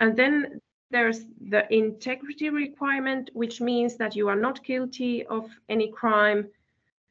And 0.00 0.16
then 0.16 0.60
there's 0.90 1.20
the 1.48 1.62
integrity 1.72 2.48
requirement, 2.50 3.30
which 3.34 3.60
means 3.60 3.96
that 3.96 4.16
you 4.16 4.28
are 4.28 4.40
not 4.46 4.64
guilty 4.64 5.26
of 5.26 5.44
any 5.68 5.88
crime 5.88 6.48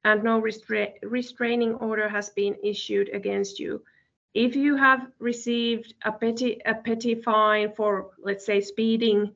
and 0.04 0.24
no 0.24 0.42
restra 0.42 0.94
restraining 1.02 1.74
order 1.76 2.08
has 2.08 2.30
been 2.30 2.56
issued 2.64 3.10
against 3.10 3.60
you. 3.60 3.82
If 4.34 4.56
you 4.56 4.76
have 4.76 5.02
received 5.20 5.94
a 6.04 6.12
petty, 6.12 6.62
a 6.66 6.76
petty 6.76 7.16
fine 7.16 7.72
for, 7.72 8.12
let's 8.22 8.46
say, 8.46 8.62
speeding, 8.62 9.34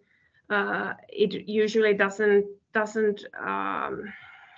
uh, 0.49 0.93
it 1.07 1.31
usually 1.47 1.93
doesn't 1.93 2.45
doesn't 2.73 3.25
um, 3.39 4.13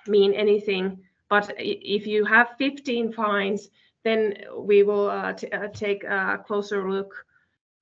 mean 0.07 0.33
anything. 0.33 0.99
But 1.29 1.53
if 1.57 2.05
you 2.07 2.25
have 2.25 2.57
15 2.57 3.13
fines, 3.13 3.69
then 4.03 4.35
we 4.57 4.83
will 4.83 5.09
uh, 5.09 5.33
uh, 5.51 5.67
take 5.73 6.03
a 6.03 6.43
closer 6.45 6.89
look 6.89 7.25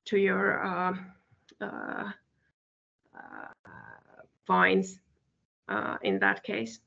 to 0.05 0.17
your 0.17 0.63
uh, 0.65 0.93
uh, 1.61 2.11
uh 3.15 3.47
fines 4.45 4.99
uh, 5.67 5.97
in 6.01 6.19
that 6.19 6.43
case. 6.43 6.79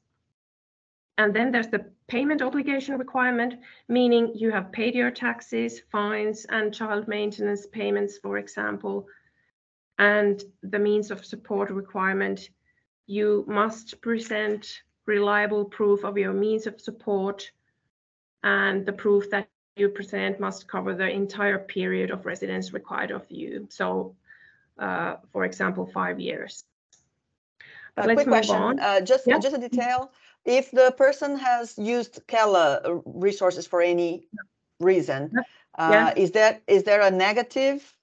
And 1.19 1.35
then 1.35 1.53
there's 1.53 1.69
the 1.69 1.85
payment 2.09 2.43
obligation 2.43 2.99
requirement, 2.99 3.55
meaning 3.89 4.33
you 4.35 4.51
have 4.51 4.73
paid 4.73 4.95
your 4.95 5.11
taxes, 5.11 5.81
fines, 5.93 6.47
and 6.49 6.75
child 6.75 7.07
maintenance 7.07 7.67
payments, 7.67 8.19
for 8.19 8.39
example. 8.39 9.07
And 9.99 10.43
the 10.63 10.79
means 10.79 11.11
of 11.11 11.25
support 11.25 11.71
requirement, 11.71 12.49
you 13.07 13.45
must 13.47 14.01
present 14.01 14.83
reliable 15.07 15.65
proof 15.65 16.05
of 16.05 16.19
your 16.19 16.33
means 16.33 16.67
of 16.67 16.81
support 16.81 17.51
and 18.43 18.85
the 18.87 18.93
proof 18.93 19.31
that 19.31 19.49
you 19.77 19.89
present 19.89 20.39
must 20.39 20.69
cover 20.69 20.95
the 20.95 21.09
entire 21.09 21.59
period 21.59 22.11
of 22.11 22.27
residence 22.27 22.73
required 22.73 23.11
of 23.11 23.25
you. 23.31 23.67
So, 23.71 24.15
uh, 24.79 25.17
for 25.33 25.45
example, 25.45 25.87
five 25.87 26.21
years. 26.21 26.65
But 27.95 28.07
Let's 28.07 28.23
quick 28.23 28.29
question, 28.29 28.81
uh, 28.81 29.01
just 29.01 29.27
yeah. 29.27 29.39
just 29.39 29.55
a 29.55 29.59
detail. 29.59 30.13
If 30.45 30.71
the 30.71 30.95
person 30.97 31.37
has 31.39 31.79
used 31.79 32.21
Kela 32.27 33.03
resources 33.05 33.67
for 33.67 33.81
any 33.83 34.27
reason, 34.81 35.31
uh, 35.79 35.91
yeah. 35.93 36.15
is 36.17 36.31
that 36.33 36.63
is 36.67 36.85
there 36.85 37.03
a 37.03 37.11
negative? 37.11 37.95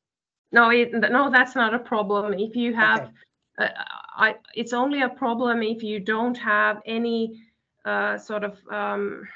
No, 0.52 0.70
it, 0.70 0.94
no, 0.94 1.30
that's 1.30 1.56
not 1.56 1.74
a 1.74 1.80
problem. 1.80 2.34
If 2.34 2.56
you 2.56 2.74
have, 2.74 3.02
okay. 3.02 3.11
Uh, 3.60 3.68
I, 4.16 4.36
it's 4.56 4.74
only 4.74 5.02
a 5.02 5.10
problem 5.10 5.61
if 5.61 5.84
you 5.84 5.99
don't 5.99 6.38
have 6.38 6.82
any 6.86 7.44
uh, 7.86 8.18
sort 8.18 8.44
of 8.44 8.57
um, 8.72 9.28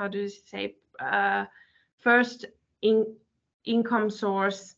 how 0.00 0.08
do 0.08 0.18
you 0.18 0.30
say 0.30 0.74
uh, 0.98 1.44
first 1.98 2.46
in 2.80 3.04
income 3.66 4.08
source 4.08 4.76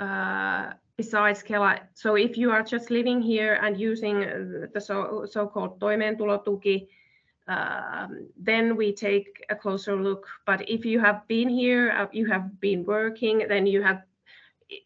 uh, 0.00 0.72
besides 0.96 1.44
Kela. 1.44 1.78
So 1.94 2.16
if 2.16 2.36
you 2.36 2.50
are 2.50 2.64
just 2.64 2.90
living 2.90 3.22
here 3.22 3.54
and 3.62 3.78
using 3.78 4.18
the 4.74 4.80
so, 4.80 5.26
so-called 5.30 5.78
toimeentulotuki, 5.78 6.88
um, 7.46 8.26
then 8.36 8.76
we 8.76 8.92
take 8.92 9.44
a 9.48 9.54
closer 9.54 9.94
look. 9.94 10.26
But 10.44 10.68
if 10.68 10.84
you 10.84 10.98
have 10.98 11.26
been 11.28 11.48
here, 11.48 11.92
uh, 11.96 12.08
you 12.12 12.26
have 12.26 12.60
been 12.60 12.84
working, 12.84 13.46
then 13.48 13.64
you 13.64 13.80
have, 13.82 14.02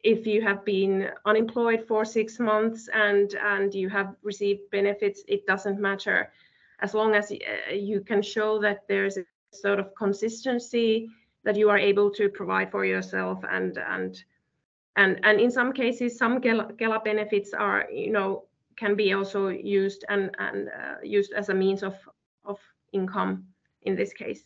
if 0.05 0.27
you 0.27 0.43
have 0.43 0.67
been 0.67 1.09
unemployed 1.25 1.87
for 1.89 2.05
six 2.05 2.39
months 2.39 2.91
and 2.93 3.35
and 3.53 3.75
you 3.75 3.89
have 3.89 4.15
received 4.23 4.71
benefits, 4.71 5.25
it 5.27 5.47
doesn't 5.47 5.81
matter, 5.81 6.31
as 6.81 6.93
long 6.95 7.15
as 7.15 7.33
uh, 7.33 7.73
you 7.73 8.01
can 8.01 8.23
show 8.23 8.61
that 8.61 8.87
there's 8.87 9.19
sort 9.53 9.79
of 9.79 9.95
consistency 9.95 11.09
that 11.45 11.57
you 11.57 11.69
are 11.71 11.79
able 11.79 12.11
to 12.11 12.29
provide 12.29 12.71
for 12.71 12.85
yourself 12.85 13.43
and 13.51 13.79
and 13.79 14.25
and 14.97 15.21
and 15.25 15.41
in 15.41 15.51
some 15.51 15.73
cases 15.73 16.19
some 16.19 16.41
Kela, 16.41 17.05
benefits 17.05 17.53
are 17.53 17.87
you 17.91 18.13
know 18.13 18.45
can 18.77 18.95
be 18.95 19.13
also 19.13 19.49
used 19.49 20.05
and 20.09 20.31
and 20.39 20.69
uh, 20.69 20.95
used 21.03 21.33
as 21.33 21.49
a 21.49 21.55
means 21.55 21.83
of 21.83 21.95
of 22.45 22.59
income 22.93 23.45
in 23.83 23.97
this 23.97 24.13
case. 24.13 24.45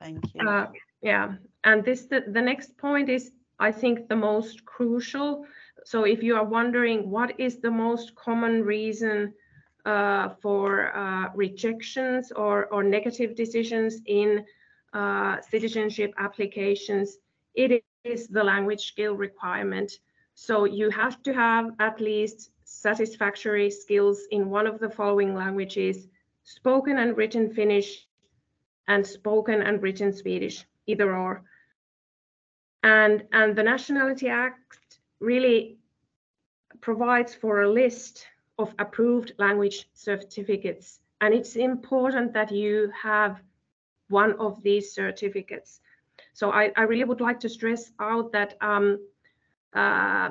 Thank 0.00 0.34
you. 0.34 0.48
Uh, 0.48 0.66
yeah. 1.02 1.34
And 1.64 1.84
this 1.84 2.06
the, 2.06 2.24
the 2.28 2.42
next 2.42 2.76
point 2.76 3.08
is 3.08 3.32
i 3.60 3.70
think 3.72 4.08
the 4.08 4.16
most 4.16 4.64
crucial. 4.64 5.46
So 5.84 6.04
if 6.04 6.22
you 6.22 6.36
are 6.36 6.44
wondering 6.44 7.10
what 7.10 7.38
is 7.38 7.60
the 7.60 7.70
most 7.70 8.14
common 8.14 8.62
reason 8.62 9.34
uh, 9.84 10.30
for 10.40 10.96
uh, 10.96 11.30
rejections 11.34 12.32
or, 12.32 12.66
or 12.66 12.82
negative 12.82 13.34
decisions 13.34 14.00
in 14.06 14.44
uh, 14.92 15.40
citizenship 15.42 16.14
applications, 16.18 17.18
it 17.54 17.84
is 18.04 18.28
the 18.28 18.42
language 18.42 18.86
skill 18.86 19.14
requirement. 19.14 19.92
So 20.34 20.64
you 20.64 20.90
have 20.90 21.22
to 21.24 21.34
have 21.34 21.70
at 21.80 22.00
least 22.00 22.50
satisfactory 22.64 23.70
skills 23.70 24.22
in 24.30 24.50
one 24.50 24.66
of 24.66 24.80
the 24.80 24.90
following 24.90 25.34
languages, 25.34 26.08
spoken 26.44 26.98
and 26.98 27.16
written 27.16 27.52
Finnish 27.52 28.06
and 28.88 29.06
spoken 29.06 29.62
and 29.62 29.82
written 29.82 30.12
Swedish, 30.12 30.64
either 30.86 31.14
or. 31.14 31.44
And, 32.82 33.24
and 33.32 33.56
the 33.56 33.62
Nationality 33.62 34.28
Act 34.28 35.00
really 35.20 35.78
provides 36.80 37.34
for 37.34 37.62
a 37.62 37.70
list 37.70 38.26
of 38.58 38.74
approved 38.78 39.32
language 39.38 39.88
certificates. 39.94 41.00
And 41.20 41.34
it's 41.34 41.56
important 41.56 42.32
that 42.34 42.52
you 42.52 42.90
have 43.00 43.40
one 44.08 44.34
of 44.38 44.62
these 44.62 44.92
certificates. 44.92 45.80
So 46.32 46.50
I, 46.50 46.72
I 46.76 46.82
really 46.82 47.04
would 47.04 47.20
like 47.20 47.40
to 47.40 47.48
stress 47.48 47.92
out 47.98 48.32
that 48.32 48.56
um, 48.60 48.98
uh, 49.72 50.30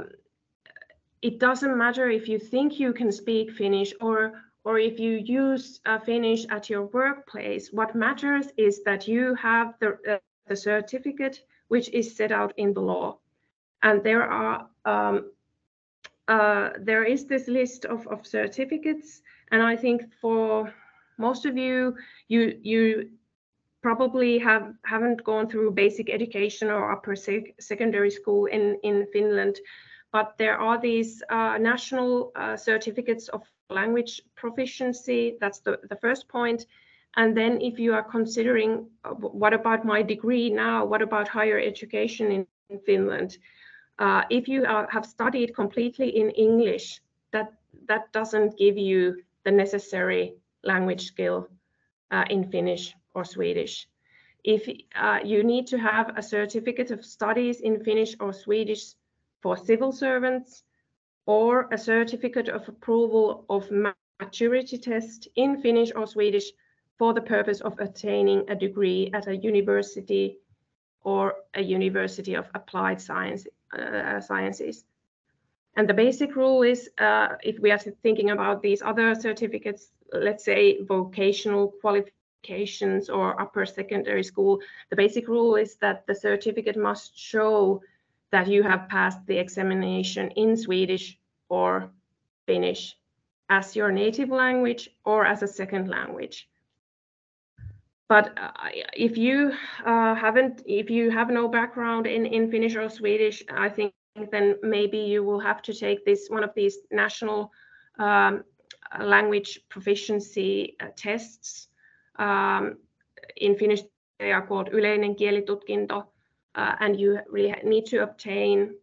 it 1.21 1.39
doesn't 1.39 1.77
matter 1.77 2.09
if 2.09 2.27
you 2.27 2.39
think 2.39 2.79
you 2.79 2.93
can 2.93 3.11
speak 3.11 3.51
Finnish 3.51 3.93
or 4.01 4.33
or 4.65 4.79
if 4.79 4.97
you 4.97 5.11
use 5.17 5.81
uh, 5.85 5.99
Finnish 5.99 6.45
at 6.49 6.69
your 6.69 6.85
workplace. 6.85 7.73
What 7.73 7.95
matters 7.95 8.47
is 8.55 8.81
that 8.83 9.07
you 9.09 9.35
have 9.35 9.73
the, 9.79 9.97
uh, 10.09 10.17
the 10.47 10.55
certificate 10.55 11.41
which 11.67 11.89
is 11.89 12.15
set 12.15 12.31
out 12.31 12.53
in 12.55 12.73
the 12.73 12.79
law. 12.79 13.17
And 13.81 14.01
there 14.03 14.23
are 14.23 14.69
um, 14.85 15.31
uh, 16.27 16.69
there 16.79 17.03
is 17.03 17.25
this 17.25 17.47
list 17.47 17.85
of, 17.85 18.07
of 18.07 18.25
certificates, 18.25 19.21
and 19.51 19.61
I 19.61 19.75
think 19.75 20.13
for 20.21 20.73
most 21.17 21.45
of 21.45 21.57
you, 21.57 21.95
you 22.27 22.57
you 22.61 23.09
probably 23.81 24.39
have 24.39 24.73
haven't 24.85 25.23
gone 25.23 25.49
through 25.49 25.71
basic 25.71 26.09
education 26.09 26.69
or 26.69 26.91
upper 26.91 27.15
sec 27.15 27.43
secondary 27.59 28.09
school 28.09 28.45
in 28.45 28.77
in 28.83 29.05
Finland, 29.13 29.59
but 30.11 30.35
there 30.37 30.57
are 30.57 30.79
these 30.79 31.21
uh, 31.29 31.57
national 31.57 32.31
uh, 32.35 32.55
certificates 32.55 33.27
of 33.29 33.41
language 33.69 34.21
proficiency. 34.35 35.37
That's 35.41 35.59
the 35.59 35.79
the 35.89 35.97
first 35.97 36.27
point. 36.29 36.65
And 37.15 37.37
then 37.37 37.61
if 37.61 37.77
you 37.77 37.93
are 37.93 38.03
considering 38.03 38.89
uh, 39.05 39.13
what 39.13 39.53
about 39.53 39.85
my 39.85 40.01
degree 40.01 40.49
now? 40.49 40.85
What 40.85 41.01
about 41.01 41.27
higher 41.27 41.59
education 41.59 42.31
in, 42.31 42.47
in 42.69 42.79
Finland? 42.79 43.37
Uh, 43.99 44.23
if 44.29 44.47
you 44.47 44.65
are, 44.65 44.87
have 44.91 45.05
studied 45.05 45.55
completely 45.55 46.09
in 46.09 46.29
English, 46.31 47.01
that, 47.31 47.53
that 47.87 48.11
doesn't 48.11 48.57
give 48.57 48.77
you 48.77 49.21
the 49.45 49.51
necessary 49.51 50.35
language 50.63 51.05
skill 51.07 51.47
uh, 52.11 52.25
in 52.29 52.49
Finnish 52.49 52.95
or 53.13 53.23
Swedish. 53.25 53.87
If 54.43 54.67
uh, 54.95 55.19
you 55.23 55.43
need 55.43 55.67
to 55.67 55.77
have 55.77 56.17
a 56.17 56.23
certificate 56.23 56.91
of 56.91 57.05
studies 57.05 57.61
in 57.61 57.83
Finnish 57.83 58.15
or 58.19 58.33
Swedish 58.33 58.93
for 59.41 59.57
civil 59.57 59.91
servants, 59.91 60.63
or 61.25 61.69
a 61.71 61.77
certificate 61.77 62.49
of 62.49 62.67
approval 62.67 63.45
of 63.49 63.69
maturity 64.19 64.77
test 64.77 65.27
in 65.35 65.61
Finnish 65.61 65.91
or 65.95 66.05
Swedish 66.05 66.51
for 66.97 67.13
the 67.13 67.21
purpose 67.21 67.61
of 67.61 67.79
attaining 67.79 68.43
a 68.49 68.55
degree 68.55 69.09
at 69.13 69.27
a 69.27 69.35
university 69.35 70.37
or 71.03 71.35
a 71.53 71.61
University 71.61 72.33
of 72.33 72.49
Applied 72.53 72.99
Science, 72.99 73.47
Sciences. 74.21 74.85
And 75.75 75.89
the 75.89 75.93
basic 75.93 76.35
rule 76.35 76.63
is, 76.63 76.89
uh, 76.99 77.29
if 77.43 77.59
we 77.59 77.71
are 77.71 77.79
thinking 77.79 78.29
about 78.29 78.61
these 78.61 78.81
other 78.81 79.15
certificates, 79.15 79.91
let's 80.11 80.43
say 80.43 80.81
vocational 80.83 81.73
qualifications 81.81 83.09
or 83.09 83.39
upper 83.41 83.65
secondary 83.65 84.23
school, 84.23 84.59
the 84.89 84.95
basic 84.95 85.27
rule 85.27 85.55
is 85.55 85.75
that 85.77 86.05
the 86.05 86.13
certificate 86.13 86.77
must 86.77 87.17
show 87.17 87.81
that 88.31 88.47
you 88.47 88.63
have 88.63 88.87
passed 88.89 89.25
the 89.25 89.37
examination 89.37 90.29
in 90.31 90.55
Swedish 90.55 91.17
or 91.49 91.89
Finnish 92.45 92.95
as 93.49 93.75
your 93.75 93.91
native 93.91 94.29
language 94.29 94.89
or 95.05 95.25
as 95.25 95.43
a 95.43 95.47
second 95.47 95.87
language. 95.87 96.47
But 98.13 98.37
uh, 98.37 98.51
if 98.95 99.17
you 99.17 99.53
uh, 99.83 100.13
haven't, 100.13 100.61
if 100.67 100.91
you 100.91 101.09
have 101.09 101.31
no 101.31 101.47
background 101.47 102.05
in, 102.05 102.27
in 102.27 102.51
Finnish 102.51 102.75
or 102.75 102.87
Swedish, 102.87 103.41
I 103.49 103.69
think 103.69 103.91
then 104.31 104.55
maybe 104.61 104.99
you 104.99 105.23
will 105.23 105.39
have 105.39 105.63
to 105.63 105.73
take 105.73 106.05
this 106.05 106.27
one 106.29 106.43
of 106.43 106.51
these 106.55 106.77
national 106.91 107.51
um, 107.97 108.43
language 109.01 109.61
proficiency 109.67 110.75
uh, 110.79 110.89
tests. 110.95 111.69
Um, 112.19 112.77
in 113.37 113.55
Finnish, 113.55 113.81
they 114.19 114.31
are 114.31 114.45
called 114.45 114.69
yleinen 114.69 115.17
kielitutkinto, 115.17 116.05
uh, 116.53 116.75
and 116.81 116.99
you 116.99 117.19
really 117.31 117.55
need 117.63 117.87
to 117.87 118.03
obtain 118.03 118.75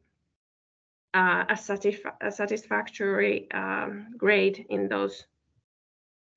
uh, 1.14 1.44
a, 1.48 1.54
satisf 1.54 2.00
a, 2.20 2.32
satisfactory 2.32 3.48
um, 3.52 4.08
grade 4.16 4.66
in 4.70 4.88
those 4.88 5.24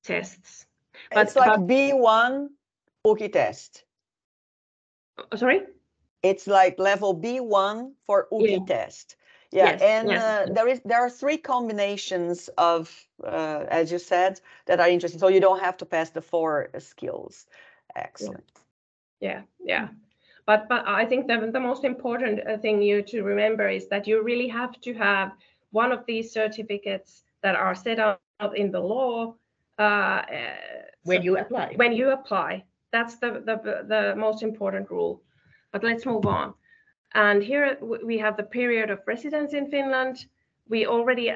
tests. 0.04 0.68
But, 1.12 1.26
it's 1.26 1.36
like 1.36 1.50
but, 1.50 1.68
B1 1.68 2.50
YKI 3.06 3.32
test. 3.32 3.84
Oh, 5.18 5.36
sorry? 5.36 5.62
It's 6.22 6.48
like 6.48 6.80
level 6.80 7.14
B1 7.14 7.94
for 8.06 8.28
YKI 8.32 8.50
yeah. 8.50 8.60
test. 8.66 9.16
Yeah, 9.52 9.72
yes, 9.72 9.82
and 9.82 10.10
yes. 10.10 10.22
Uh, 10.24 10.54
there 10.54 10.68
is 10.68 10.82
there 10.84 11.02
are 11.02 11.10
three 11.10 11.38
combinations 11.38 12.50
of, 12.58 12.90
uh, 13.24 13.66
as 13.70 13.92
you 13.92 14.00
said, 14.00 14.42
that 14.66 14.80
are 14.80 14.90
interesting. 14.90 15.20
So 15.20 15.28
you 15.28 15.40
don't 15.40 15.60
have 15.60 15.78
to 15.78 15.86
pass 15.86 16.10
the 16.10 16.22
four 16.22 16.70
skills. 16.80 17.46
Excellent. 17.96 18.50
Yeah, 19.20 19.42
yeah. 19.64 19.90
But 20.46 20.68
but 20.70 20.88
I 20.88 21.06
think 21.06 21.28
the 21.28 21.52
the 21.52 21.60
most 21.60 21.84
important 21.84 22.40
uh, 22.48 22.58
thing 22.58 22.82
you 22.82 23.04
to 23.04 23.22
remember 23.22 23.70
is 23.70 23.88
that 23.90 24.08
you 24.08 24.24
really 24.24 24.48
have 24.48 24.82
to 24.82 24.94
have 24.96 25.34
one 25.72 25.92
of 25.92 26.06
these 26.06 26.32
certificates 26.32 27.24
that 27.42 27.56
are 27.56 27.76
set 27.76 28.00
out 28.00 28.20
in 28.56 28.72
the 28.72 28.80
law 28.80 29.36
uh, 29.78 29.82
uh 29.82 30.24
when 31.04 31.20
so 31.20 31.24
you 31.24 31.38
apply. 31.38 31.74
When 31.76 31.94
you 31.94 32.10
apply, 32.10 32.64
that's 32.94 33.16
the 33.18 33.32
the 33.46 33.58
the 33.88 34.16
most 34.16 34.44
important 34.44 34.90
rule. 34.90 35.22
But 35.74 35.84
let's 35.84 36.06
move 36.06 36.26
on. 36.26 36.54
And 37.14 37.44
here 37.44 37.78
we 37.82 38.18
have 38.20 38.38
the 38.38 38.44
period 38.44 38.90
of 38.90 39.00
residence 39.06 39.54
in 39.54 39.70
Finland. 39.70 40.26
We 40.70 40.88
already, 40.88 41.34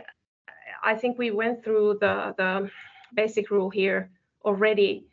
I 0.84 0.96
think 0.96 1.18
we 1.18 1.32
went 1.32 1.64
through 1.64 1.98
the, 2.00 2.34
the 2.38 2.72
basic 3.14 3.52
rule 3.52 3.70
here 3.70 4.10
already, 4.44 5.06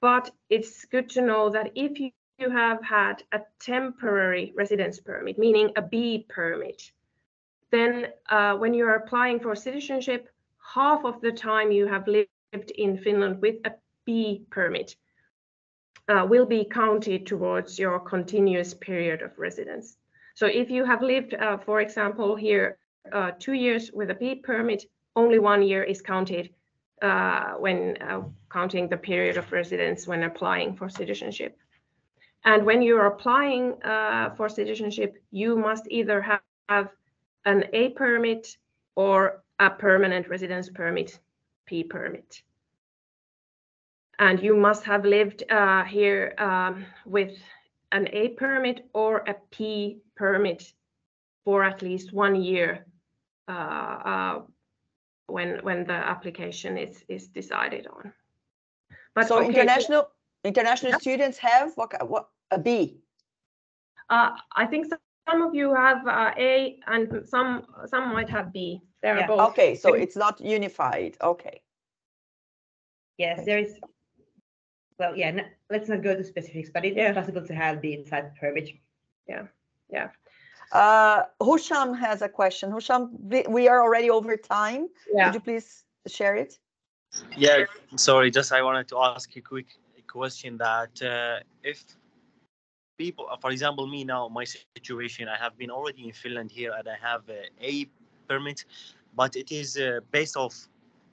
but 0.00 0.30
it's 0.48 0.84
good 0.86 1.08
to 1.10 1.20
know 1.20 1.50
that 1.50 1.70
if 1.74 2.00
you, 2.00 2.10
you 2.38 2.50
have 2.50 2.82
had 2.82 3.22
a 3.32 3.40
temporary 3.60 4.52
residence 4.56 4.98
permit, 4.98 5.38
meaning 5.38 5.70
a 5.76 5.82
B 5.82 6.26
permit, 6.28 6.90
then 7.70 8.06
uh, 8.30 8.56
when 8.56 8.74
you're 8.74 8.96
applying 8.96 9.38
for 9.38 9.54
citizenship, 9.54 10.28
half 10.74 11.04
of 11.04 11.20
the 11.20 11.32
time 11.32 11.70
you 11.70 11.86
have 11.86 12.08
lived 12.08 12.70
in 12.76 12.98
Finland 12.98 13.40
with 13.40 13.56
a 13.64 13.72
B 14.06 14.44
permit 14.50 14.96
uh, 16.10 16.26
will 16.26 16.46
be 16.46 16.64
counted 16.64 17.24
towards 17.26 17.78
your 17.78 18.00
continuous 18.00 18.74
period 18.74 19.22
of 19.22 19.30
residence. 19.38 19.96
So 20.34 20.46
if 20.46 20.68
you 20.68 20.84
have 20.84 21.02
lived, 21.02 21.34
uh, 21.34 21.58
for 21.58 21.80
example, 21.80 22.34
here 22.34 22.78
uh, 23.12 23.30
two 23.38 23.52
years 23.52 23.90
with 23.92 24.10
a 24.10 24.14
B 24.14 24.34
permit, 24.34 24.84
only 25.14 25.38
one 25.38 25.62
year 25.62 25.84
is 25.84 26.02
counted 26.02 26.50
uh, 27.00 27.52
when 27.64 27.96
uh, 28.00 28.22
counting 28.50 28.88
the 28.88 28.96
period 28.96 29.36
of 29.36 29.52
residence 29.52 30.06
when 30.06 30.24
applying 30.24 30.76
for 30.76 30.88
citizenship. 30.88 31.56
And 32.44 32.66
when 32.66 32.82
you're 32.82 33.06
applying 33.06 33.80
uh, 33.82 34.34
for 34.36 34.48
citizenship, 34.48 35.22
you 35.30 35.56
must 35.56 35.84
either 35.90 36.20
have, 36.22 36.40
have 36.68 36.88
an 37.44 37.64
A 37.72 37.90
permit 37.90 38.56
or 38.96 39.42
a 39.58 39.70
permanent 39.70 40.28
residence 40.28 40.68
permit, 40.70 41.18
P 41.66 41.84
permit 41.84 42.42
and 44.20 44.42
you 44.42 44.54
must 44.54 44.84
have 44.84 45.04
lived 45.04 45.42
uh, 45.50 45.82
here 45.84 46.34
um, 46.38 46.84
with 47.06 47.36
an 47.90 48.06
A 48.12 48.28
permit 48.28 48.86
or 48.92 49.24
a 49.26 49.34
P 49.50 50.02
permit 50.14 50.72
for 51.44 51.64
at 51.64 51.82
least 51.82 52.12
one 52.12 52.36
year 52.36 52.86
uh, 53.48 53.52
uh, 53.52 54.42
when 55.26 55.58
when 55.62 55.84
the 55.84 55.94
application 55.94 56.76
is 56.76 57.02
is 57.08 57.28
decided 57.28 57.86
on. 57.86 58.12
But 59.14 59.26
so 59.26 59.38
okay, 59.38 59.48
international 59.48 60.02
so, 60.02 60.08
international 60.44 60.92
yeah. 60.92 60.98
students 60.98 61.38
have 61.38 61.72
what 61.76 61.90
what 62.08 62.28
a 62.50 62.58
B. 62.58 63.00
Uh, 64.10 64.30
I 64.54 64.66
think 64.66 64.86
some 65.28 65.42
of 65.42 65.54
you 65.54 65.74
have 65.74 66.06
uh, 66.06 66.32
A 66.36 66.78
and 66.86 67.26
some 67.26 67.64
some 67.86 68.12
might 68.12 68.28
have 68.28 68.52
B. 68.52 68.82
They're 69.02 69.26
both. 69.26 69.40
Okay, 69.50 69.74
so 69.76 69.94
it's 69.94 70.16
not 70.16 70.40
unified. 70.40 71.16
Okay. 71.22 71.62
Yes, 73.16 73.44
there 73.46 73.58
is 73.58 73.80
well, 75.00 75.16
yeah, 75.16 75.30
no, 75.30 75.42
let's 75.70 75.88
not 75.88 76.02
go 76.02 76.14
to 76.14 76.22
specifics, 76.22 76.70
but 76.72 76.84
it 76.84 76.90
is 76.90 76.96
yeah. 76.96 77.12
possible 77.14 77.44
to 77.50 77.54
have 77.54 77.80
the 77.80 77.94
inside 77.94 78.36
permit. 78.38 78.68
Yeah, 79.26 79.44
yeah. 79.88 80.10
Uh, 80.72 81.22
Husham 81.40 81.98
has 81.98 82.22
a 82.22 82.28
question. 82.28 82.70
Husham, 82.70 83.02
we 83.48 83.66
are 83.66 83.80
already 83.82 84.10
over 84.10 84.36
time. 84.36 84.88
Yeah. 85.12 85.24
Could 85.24 85.34
you 85.34 85.40
please 85.40 85.84
share 86.06 86.36
it? 86.36 86.58
Yeah, 87.36 87.64
sorry, 87.96 88.30
just 88.30 88.52
I 88.52 88.62
wanted 88.62 88.86
to 88.88 88.98
ask 88.98 89.34
a 89.36 89.40
quick 89.40 89.68
question 90.06 90.58
that 90.58 90.94
uh, 91.02 91.40
if 91.64 91.82
people, 92.98 93.26
for 93.40 93.50
example, 93.50 93.86
me 93.86 94.04
now, 94.04 94.28
my 94.28 94.44
situation, 94.76 95.28
I 95.28 95.38
have 95.44 95.56
been 95.56 95.70
already 95.70 96.02
in 96.08 96.12
Finland 96.12 96.50
here 96.52 96.72
and 96.78 96.86
I 96.86 96.98
have 97.08 97.22
a, 97.28 97.42
a 97.60 97.86
permit, 98.28 98.64
but 99.16 99.34
it 99.34 99.50
is 99.50 99.76
uh, 99.76 100.00
based 100.12 100.36
off 100.36 100.54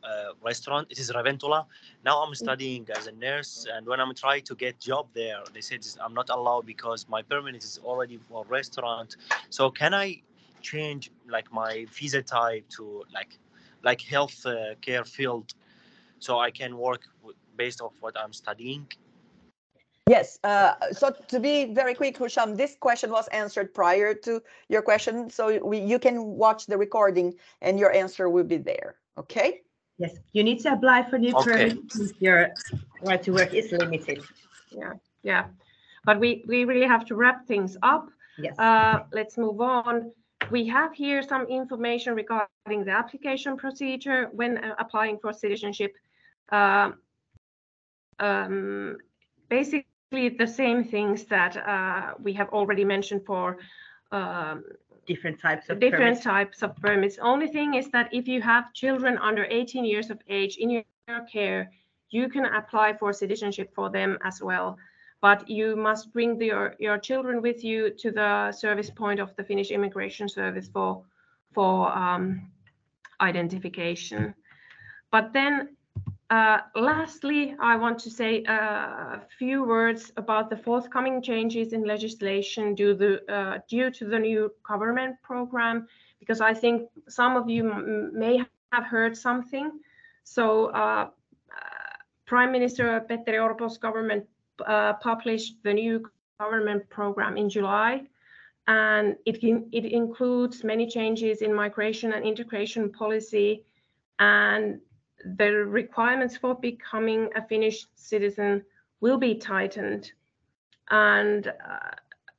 uh, 0.03 0.33
restaurant. 0.43 0.87
It 0.89 0.99
is 0.99 1.11
ravintola. 1.11 1.65
Now 2.05 2.21
I'm 2.23 2.31
mm. 2.31 2.37
studying 2.37 2.87
as 2.95 3.07
a 3.07 3.11
nurse, 3.11 3.67
and 3.71 3.85
when 3.85 3.99
I'm 3.99 4.13
trying 4.13 4.43
to 4.43 4.55
get 4.55 4.79
job 4.79 5.07
there, 5.13 5.43
they 5.53 5.61
said 5.61 5.85
I'm 6.03 6.13
not 6.13 6.29
allowed 6.29 6.65
because 6.65 7.07
my 7.09 7.21
permit 7.21 7.55
is 7.55 7.79
already 7.83 8.19
for 8.29 8.45
restaurant. 8.45 9.17
So 9.49 9.69
can 9.69 9.93
I 9.93 10.21
change 10.61 11.11
like 11.27 11.51
my 11.51 11.85
visa 11.91 12.21
type 12.21 12.67
to 12.69 13.03
like 13.13 13.37
like 13.83 14.01
health 14.01 14.45
uh, 14.45 14.75
care 14.81 15.03
field, 15.03 15.53
so 16.19 16.39
I 16.39 16.51
can 16.51 16.77
work 16.77 17.03
based 17.55 17.81
off 17.81 17.93
what 17.99 18.17
I'm 18.17 18.33
studying? 18.33 18.87
Yes. 20.09 20.39
Uh, 20.43 20.73
so 20.93 21.13
to 21.27 21.39
be 21.39 21.65
very 21.65 21.93
quick, 21.93 22.17
Husham, 22.17 22.55
this 22.55 22.77
question 22.79 23.11
was 23.11 23.27
answered 23.27 23.73
prior 23.73 24.13
to 24.13 24.41
your 24.69 24.81
question. 24.81 25.29
So 25.29 25.59
we, 25.65 25.79
you 25.79 25.99
can 25.99 26.23
watch 26.23 26.65
the 26.65 26.77
recording 26.77 27.33
and 27.61 27.77
your 27.77 27.91
answer 27.91 28.29
will 28.29 28.45
be 28.45 28.55
there. 28.55 28.95
Okay. 29.17 29.63
Yes, 29.97 30.15
you 30.33 30.43
need 30.43 30.59
to 30.59 30.73
apply 30.73 31.09
for 31.09 31.17
new 31.17 31.35
okay. 31.35 31.73
permit 31.75 32.11
your 32.19 32.49
right 33.01 33.21
to 33.23 33.31
work 33.31 33.53
is 33.53 33.71
limited. 33.71 34.23
Yeah, 34.71 34.93
yeah. 35.23 35.45
But 36.05 36.19
we, 36.19 36.45
we 36.47 36.65
really 36.65 36.87
have 36.87 37.05
to 37.05 37.15
wrap 37.15 37.47
things 37.47 37.77
up. 37.81 38.09
Yes. 38.37 38.57
Uh, 38.59 38.99
let's 39.11 39.37
move 39.37 39.59
on. 39.59 40.11
We 40.51 40.67
have 40.67 40.93
here 40.93 41.21
some 41.23 41.47
information 41.47 42.13
regarding 42.13 42.85
the 42.85 42.91
application 42.91 43.57
procedure 43.57 44.29
when 44.31 44.59
uh, 44.59 44.75
applying 44.77 45.17
for 45.17 45.33
citizenship. 45.33 45.93
Uh, 46.51 46.91
um, 48.19 48.97
basically 49.49 50.29
the 50.29 50.47
same 50.47 50.83
things 50.83 51.25
that 51.25 51.57
uh, 51.57 52.13
we 52.21 52.33
have 52.33 52.49
already 52.49 52.85
mentioned 52.85 53.25
for 53.25 53.57
um, 54.11 54.63
different 55.07 55.39
types 55.39 55.69
of 55.69 55.79
different 55.79 56.21
permits. 56.21 56.23
types 56.23 56.63
of 56.63 56.75
permits. 56.75 57.17
Only 57.19 57.47
thing 57.47 57.73
is 57.75 57.89
that 57.91 58.13
if 58.13 58.27
you 58.27 58.41
have 58.41 58.73
children 58.73 59.17
under 59.17 59.45
18 59.49 59.85
years 59.85 60.09
of 60.09 60.19
age 60.27 60.57
in 60.57 60.69
your 60.69 60.83
care, 61.31 61.71
you 62.09 62.29
can 62.29 62.45
apply 62.45 62.93
for 62.93 63.11
citizenship 63.13 63.71
for 63.73 63.89
them 63.89 64.17
as 64.23 64.41
well. 64.41 64.77
But 65.21 65.49
you 65.49 65.75
must 65.75 66.13
bring 66.13 66.37
the, 66.37 66.45
your, 66.45 66.75
your 66.79 66.97
children 66.97 67.41
with 67.41 67.63
you 67.63 67.89
to 67.89 68.11
the 68.11 68.51
service 68.51 68.89
point 68.89 69.19
of 69.19 69.35
the 69.35 69.43
Finnish 69.43 69.71
Immigration 69.71 70.29
Service 70.29 70.67
for, 70.67 71.03
for 71.53 71.91
um, 71.97 72.51
identification. 73.19 74.35
But 75.11 75.33
then 75.33 75.76
uh, 76.29 76.59
lastly, 76.75 77.55
I 77.59 77.77
want 77.77 77.99
to 77.99 78.09
say 78.09 78.43
a 78.43 79.21
few 79.37 79.63
words 79.63 80.11
about 80.17 80.49
the 80.49 80.57
forthcoming 80.57 81.21
changes 81.21 81.71
in 81.71 81.83
legislation 81.85 82.75
due, 82.75 82.93
the, 82.93 83.33
uh, 83.33 83.59
due 83.69 83.89
to 83.91 84.05
the 84.05 84.19
new 84.19 84.51
government 84.67 85.15
program, 85.23 85.87
because 86.19 86.41
I 86.41 86.53
think 86.53 86.89
some 87.07 87.37
of 87.37 87.49
you 87.49 87.63
may 88.13 88.43
have 88.73 88.85
heard 88.85 89.15
something. 89.17 89.71
So 90.25 90.65
uh, 90.67 91.09
Prime 92.25 92.51
Minister 92.51 92.99
Petteri 93.09 93.39
Orpo's 93.39 93.77
government 93.77 94.25
uh, 94.65 94.93
published 94.93 95.63
the 95.63 95.73
new 95.73 96.11
government 96.39 96.89
program 96.89 97.37
in 97.37 97.49
July, 97.49 98.01
and 98.67 99.15
it, 99.25 99.37
it 99.71 99.85
includes 99.85 100.65
many 100.65 100.87
changes 100.87 101.41
in 101.41 101.53
migration 101.53 102.11
and 102.11 102.25
integration 102.25 102.91
policy, 102.91 103.63
and 104.19 104.81
the 105.23 105.51
requirements 105.51 106.37
for 106.37 106.55
becoming 106.55 107.29
a 107.35 107.41
Finnish 107.47 107.85
citizen 107.95 108.63
will 109.01 109.17
be 109.17 109.35
tightened. 109.35 110.11
And 110.89 111.47
uh, 111.47 111.51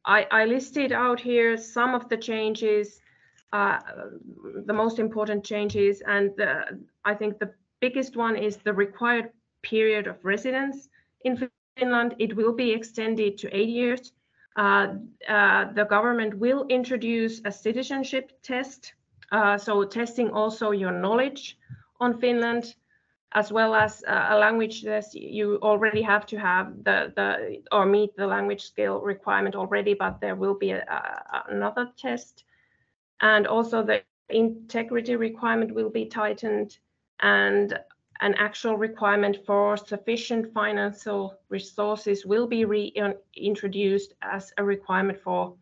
I, 0.04 0.26
I, 0.30 0.44
listed 0.46 0.92
out 0.92 1.20
here 1.20 1.56
some 1.56 1.94
of 1.94 2.08
the 2.08 2.16
changes, 2.16 3.00
uh, 3.52 3.78
the 4.64 4.72
most 4.72 4.98
important 4.98 5.44
changes, 5.44 6.02
and 6.06 6.30
the, 6.36 6.80
I 7.04 7.14
think 7.14 7.38
the 7.38 7.52
biggest 7.80 8.16
one 8.16 8.36
is 8.36 8.56
the 8.56 8.72
required 8.72 9.30
period 9.62 10.06
of 10.06 10.24
residence 10.24 10.88
in 11.22 11.48
Finland. 11.76 12.14
It 12.18 12.34
will 12.34 12.54
be 12.54 12.70
extended 12.70 13.38
to 13.38 13.54
eight 13.54 13.68
years. 13.68 14.12
Uh, 14.56 14.94
uh, 15.28 15.72
the 15.74 15.84
government 15.84 16.34
will 16.34 16.66
introduce 16.68 17.40
a 17.44 17.52
citizenship 17.52 18.32
test, 18.42 18.94
uh, 19.30 19.58
so 19.58 19.84
testing 19.84 20.30
also 20.30 20.70
your 20.70 20.92
knowledge 20.92 21.58
on 22.00 22.18
Finland, 22.20 22.74
as 23.32 23.52
well 23.52 23.74
as 23.74 24.02
uh, 24.06 24.28
a 24.30 24.38
language 24.38 24.82
test. 24.82 25.14
You 25.14 25.58
already 25.62 26.02
have 26.02 26.26
to 26.26 26.38
have 26.38 26.84
the, 26.84 27.12
the 27.16 27.62
or 27.72 27.86
meet 27.86 28.16
the 28.16 28.26
language 28.26 28.62
skill 28.62 29.00
requirement 29.00 29.54
already, 29.54 29.94
but 29.94 30.20
there 30.20 30.36
will 30.36 30.54
be 30.54 30.70
a, 30.70 30.82
a, 30.82 31.44
another 31.50 31.90
test. 31.96 32.44
And 33.20 33.46
also 33.46 33.82
the 33.82 34.02
integrity 34.28 35.16
requirement 35.16 35.74
will 35.74 35.90
be 35.90 36.06
tightened 36.06 36.78
and 37.20 37.78
an 38.20 38.34
actual 38.34 38.76
requirement 38.76 39.38
for 39.46 39.76
sufficient 39.76 40.52
financial 40.52 41.34
resources 41.48 42.26
will 42.26 42.46
be 42.46 42.64
reintroduced 42.64 44.14
as 44.22 44.52
a 44.58 44.64
requirement 44.64 45.18
for 45.20 45.54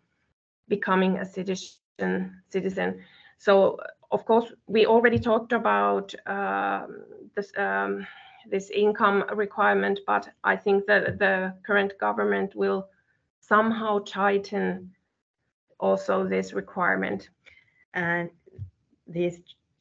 becoming 0.69 1.19
a 1.19 1.25
citizen. 1.25 2.43
citizen. 2.49 3.01
So, 3.39 3.79
of 4.11 4.25
course, 4.25 4.53
we 4.67 4.87
already 4.87 5.19
talked 5.19 5.53
about 5.53 6.15
um, 6.27 7.05
this, 7.35 7.53
um, 7.57 8.07
this 8.51 8.71
income 8.71 9.25
requirement, 9.35 10.01
but 10.07 10.29
I 10.45 10.57
think 10.57 10.87
that 10.87 11.19
the 11.19 11.55
current 11.67 11.99
government 11.99 12.55
will 12.55 12.89
somehow 13.41 14.01
tighten 14.01 14.93
also 15.79 16.27
this 16.27 16.53
requirement. 16.53 17.29
And 17.95 18.31
this 19.07 19.39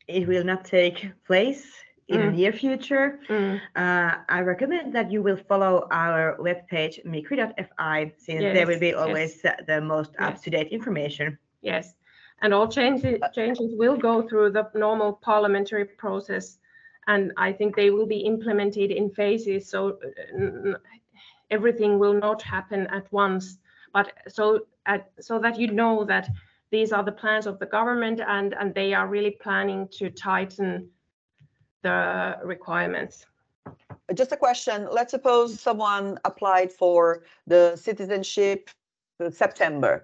it 0.07 0.27
will 0.27 0.43
not 0.43 0.65
take 0.65 1.11
place 1.25 1.65
in 2.07 2.19
mm. 2.19 2.25
the 2.25 2.31
near 2.31 2.53
future. 2.53 3.19
Mm. 3.27 3.59
Uh, 3.75 4.17
I 4.29 4.41
recommend 4.41 4.93
that 4.93 5.11
you 5.11 5.23
will 5.23 5.37
follow 5.37 5.87
our 5.91 6.37
webpage 6.39 7.03
migri.fi 7.05 8.13
since 8.17 8.41
yes. 8.41 8.53
there 8.53 8.67
will 8.67 8.79
be 8.79 8.93
always 8.93 9.41
yes. 9.43 9.59
the 9.67 9.81
most 9.81 10.11
up-to-date 10.19 10.67
information. 10.67 11.37
Yes, 11.61 11.95
and 12.45 12.53
all 12.53 12.67
changes 12.67 13.17
changes 13.33 13.73
will 13.81 13.97
go 13.97 14.21
through 14.27 14.51
the 14.51 14.69
normal 14.75 15.13
parliamentary 15.13 15.85
process, 15.85 16.59
and 17.07 17.31
I 17.37 17.51
think 17.51 17.75
they 17.75 17.89
will 17.89 18.05
be 18.05 18.19
implemented 18.33 18.91
in 18.91 19.09
phases. 19.09 19.67
So 19.67 19.97
uh, 20.39 20.77
everything 21.49 21.97
will 21.97 22.13
not 22.13 22.43
happen 22.43 22.85
at 22.97 23.11
once, 23.11 23.57
but 23.93 24.13
so 24.27 24.45
at, 24.85 25.09
so 25.19 25.39
that 25.39 25.59
you 25.59 25.67
know 25.71 26.05
that 26.05 26.29
these 26.69 26.91
are 26.91 27.03
the 27.03 27.17
plans 27.21 27.47
of 27.47 27.57
the 27.57 27.65
government 27.77 28.21
and 28.35 28.53
and 28.59 28.75
they 28.75 28.93
are 28.93 29.07
really 29.07 29.35
planning 29.45 29.87
to 29.97 30.11
tighten 30.11 30.87
the 31.81 32.37
requirements. 32.43 33.25
Just 34.13 34.31
a 34.31 34.37
question. 34.37 34.87
Let's 34.91 35.11
suppose 35.17 35.59
someone 35.59 36.19
applied 36.25 36.71
for 36.71 37.23
the 37.47 37.75
citizenship 37.75 38.69
September, 39.31 40.03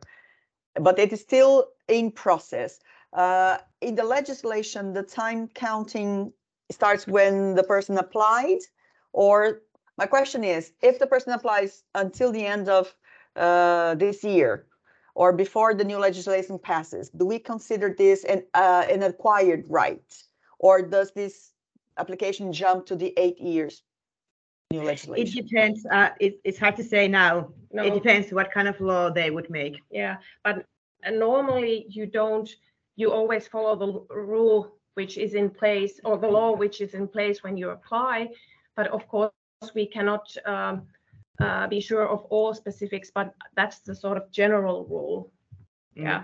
but 0.87 0.97
it 0.97 1.13
is 1.13 1.21
still 1.21 1.67
in 1.91 2.11
process. 2.11 2.79
Uh, 3.13 3.57
in 3.81 3.95
the 3.95 4.03
legislation, 4.03 4.93
the 4.93 5.03
time 5.03 5.47
counting 5.49 6.33
starts 6.71 7.05
when 7.05 7.55
the 7.55 7.63
person 7.63 7.97
applied, 7.97 8.59
or 9.13 9.61
my 9.97 10.05
question 10.05 10.43
is, 10.43 10.71
if 10.81 10.97
the 10.97 11.05
person 11.05 11.33
applies 11.33 11.83
until 11.93 12.31
the 12.31 12.45
end 12.45 12.69
of 12.69 12.95
uh, 13.35 13.95
this 13.95 14.23
year, 14.23 14.65
or 15.13 15.33
before 15.33 15.73
the 15.73 15.83
new 15.83 15.97
legislation 15.97 16.57
passes, 16.57 17.09
do 17.09 17.25
we 17.25 17.37
consider 17.37 17.93
this 17.97 18.23
an, 18.23 18.43
uh, 18.53 18.85
an 18.89 19.03
acquired 19.03 19.65
right? 19.67 20.23
Or 20.59 20.81
does 20.81 21.11
this 21.11 21.51
application 21.97 22.53
jump 22.53 22.85
to 22.85 22.95
the 22.95 23.13
eight 23.17 23.39
years 23.39 23.83
new 24.71 24.83
legislation? 24.83 25.27
It 25.27 25.49
depends. 25.49 25.85
Uh, 25.85 26.09
it, 26.21 26.39
it's 26.45 26.57
hard 26.57 26.77
to 26.77 26.83
say 26.83 27.09
now. 27.09 27.49
No. 27.73 27.83
It 27.83 27.93
depends 27.93 28.31
what 28.31 28.51
kind 28.51 28.67
of 28.69 28.79
law 28.79 29.09
they 29.09 29.29
would 29.31 29.49
make. 29.49 29.81
Yeah, 29.91 30.17
but 30.43 30.65
uh, 31.05 31.11
normally 31.11 31.85
you 31.89 32.05
don't. 32.05 32.49
You 32.95 33.11
always 33.11 33.47
follow 33.47 33.75
the 33.75 34.15
rule 34.15 34.75
which 34.95 35.17
is 35.17 35.33
in 35.33 35.49
place 35.49 35.99
or 36.03 36.17
the 36.17 36.27
law 36.27 36.55
which 36.55 36.81
is 36.81 36.93
in 36.93 37.07
place 37.07 37.43
when 37.43 37.57
you 37.57 37.69
apply. 37.69 38.29
But 38.75 38.87
of 38.87 39.07
course, 39.07 39.31
we 39.73 39.85
cannot 39.85 40.35
um, 40.45 40.83
uh, 41.39 41.67
be 41.67 41.79
sure 41.79 42.07
of 42.07 42.25
all 42.25 42.53
specifics. 42.53 43.11
But 43.13 43.33
that's 43.55 43.79
the 43.79 43.95
sort 43.95 44.17
of 44.17 44.31
general 44.31 44.85
rule. 44.85 45.31
Mm. 45.97 46.03
Yeah. 46.03 46.23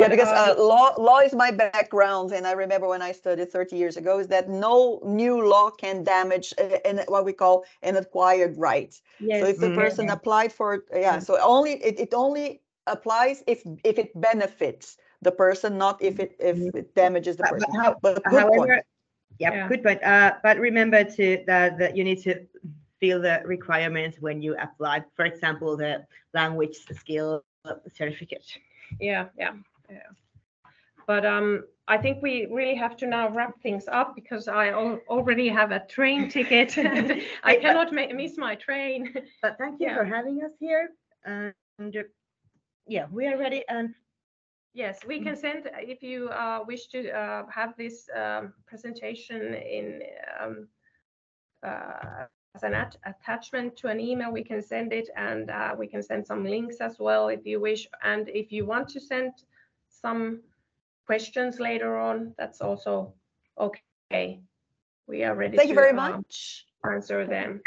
Yeah, 0.00 0.08
because 0.08 0.26
uh, 0.26 0.56
law 0.58 0.92
law 0.98 1.20
is 1.20 1.34
my 1.34 1.52
background, 1.52 2.32
and 2.32 2.48
I 2.48 2.52
remember 2.52 2.88
when 2.88 3.00
I 3.00 3.12
studied 3.12 3.52
30 3.52 3.76
years 3.76 3.96
ago, 3.96 4.18
is 4.18 4.26
that 4.26 4.48
no 4.48 5.00
new 5.04 5.48
law 5.48 5.70
can 5.70 6.02
damage 6.02 6.52
in 6.84 6.98
what 7.06 7.24
we 7.24 7.32
call 7.32 7.64
an 7.82 7.96
acquired 7.96 8.58
right. 8.58 8.92
Yes. 9.20 9.40
So 9.40 9.48
if 9.48 9.58
the 9.58 9.68
mm-hmm. 9.68 9.78
person 9.78 10.10
applied 10.10 10.52
for, 10.52 10.84
yeah, 10.92 11.20
so 11.20 11.38
only 11.40 11.74
it, 11.74 12.00
it 12.00 12.12
only 12.12 12.60
applies 12.86 13.42
if 13.46 13.62
if 13.84 13.98
it 13.98 14.10
benefits 14.20 14.96
the 15.22 15.32
person, 15.32 15.78
not 15.78 16.02
if 16.02 16.18
it 16.18 16.36
if 16.38 16.56
mm-hmm. 16.56 16.76
it 16.76 16.94
damages 16.94 17.36
the 17.36 17.44
person. 17.44 17.68
But, 17.72 17.82
how, 17.82 17.96
but 18.02 18.24
good 18.24 18.40
however, 18.40 18.56
point. 18.56 18.84
Yeah, 19.38 19.52
yeah, 19.52 19.68
good 19.68 19.82
point. 19.82 20.02
Uh, 20.02 20.34
but 20.42 20.58
remember 20.58 21.04
to 21.04 21.42
that 21.46 21.78
that 21.78 21.96
you 21.96 22.04
need 22.04 22.22
to 22.22 22.46
fill 23.00 23.20
the 23.20 23.42
requirements 23.44 24.18
when 24.20 24.42
you 24.42 24.56
apply. 24.58 25.04
For 25.16 25.24
example, 25.24 25.76
the 25.76 26.06
language 26.32 26.76
skill 26.92 27.44
certificate. 27.88 28.44
Yeah, 29.00 29.26
yeah 29.36 29.54
yeah. 29.90 30.10
But 31.06 31.26
um, 31.26 31.64
I 31.86 31.98
think 31.98 32.22
we 32.22 32.46
really 32.50 32.74
have 32.74 32.96
to 32.98 33.06
now 33.06 33.28
wrap 33.28 33.60
things 33.60 33.84
up 33.88 34.14
because 34.14 34.48
I 34.48 34.68
al 34.68 34.98
already 35.08 35.48
have 35.48 35.70
a 35.72 35.80
train 35.86 36.28
ticket. 36.36 36.76
I 37.44 37.56
cannot 37.56 37.92
miss 37.92 38.38
my 38.38 38.54
train. 38.54 39.14
But 39.42 39.58
thank 39.58 39.80
you 39.80 39.88
yeah. 39.88 39.96
for 39.96 40.04
having 40.04 40.42
us 40.42 40.52
here. 40.58 40.90
And 41.24 41.52
uh, 41.78 42.02
yeah, 42.86 43.06
we 43.10 43.26
are 43.26 43.38
ready. 43.38 43.64
And 43.68 43.94
yes, 44.74 45.00
we 45.06 45.20
can 45.20 45.36
send 45.36 45.70
if 45.74 46.02
you 46.02 46.28
uh, 46.28 46.60
wish 46.66 46.86
to 46.88 47.10
uh, 47.10 47.44
have 47.50 47.76
this 47.76 48.08
um, 48.16 48.52
presentation 48.66 49.54
in 49.54 50.02
um, 50.40 50.68
uh, 51.64 52.26
as 52.54 52.62
an 52.62 52.74
at 52.74 52.96
attachment 53.04 53.76
to 53.76 53.88
an 53.88 53.98
email, 53.98 54.30
we 54.30 54.44
can 54.44 54.62
send 54.62 54.92
it 54.92 55.08
and 55.16 55.50
uh, 55.50 55.74
we 55.76 55.86
can 55.86 56.02
send 56.02 56.26
some 56.26 56.44
links 56.44 56.76
as 56.80 56.98
well 57.00 57.28
if 57.28 57.44
you 57.44 57.60
wish. 57.60 57.88
And 58.02 58.28
if 58.28 58.52
you 58.52 58.64
want 58.64 58.88
to 58.90 59.00
send 59.00 59.32
some 59.88 60.40
questions 61.06 61.58
later 61.58 61.98
on, 61.98 62.32
that's 62.38 62.60
also 62.60 63.12
okay. 63.58 64.40
We 65.06 65.24
are 65.24 65.34
ready 65.34 65.56
Thank 65.56 65.68
you 65.68 65.74
very 65.74 65.90
um, 65.90 65.96
much. 65.96 66.66
answer 66.84 67.26
them. 67.26 67.60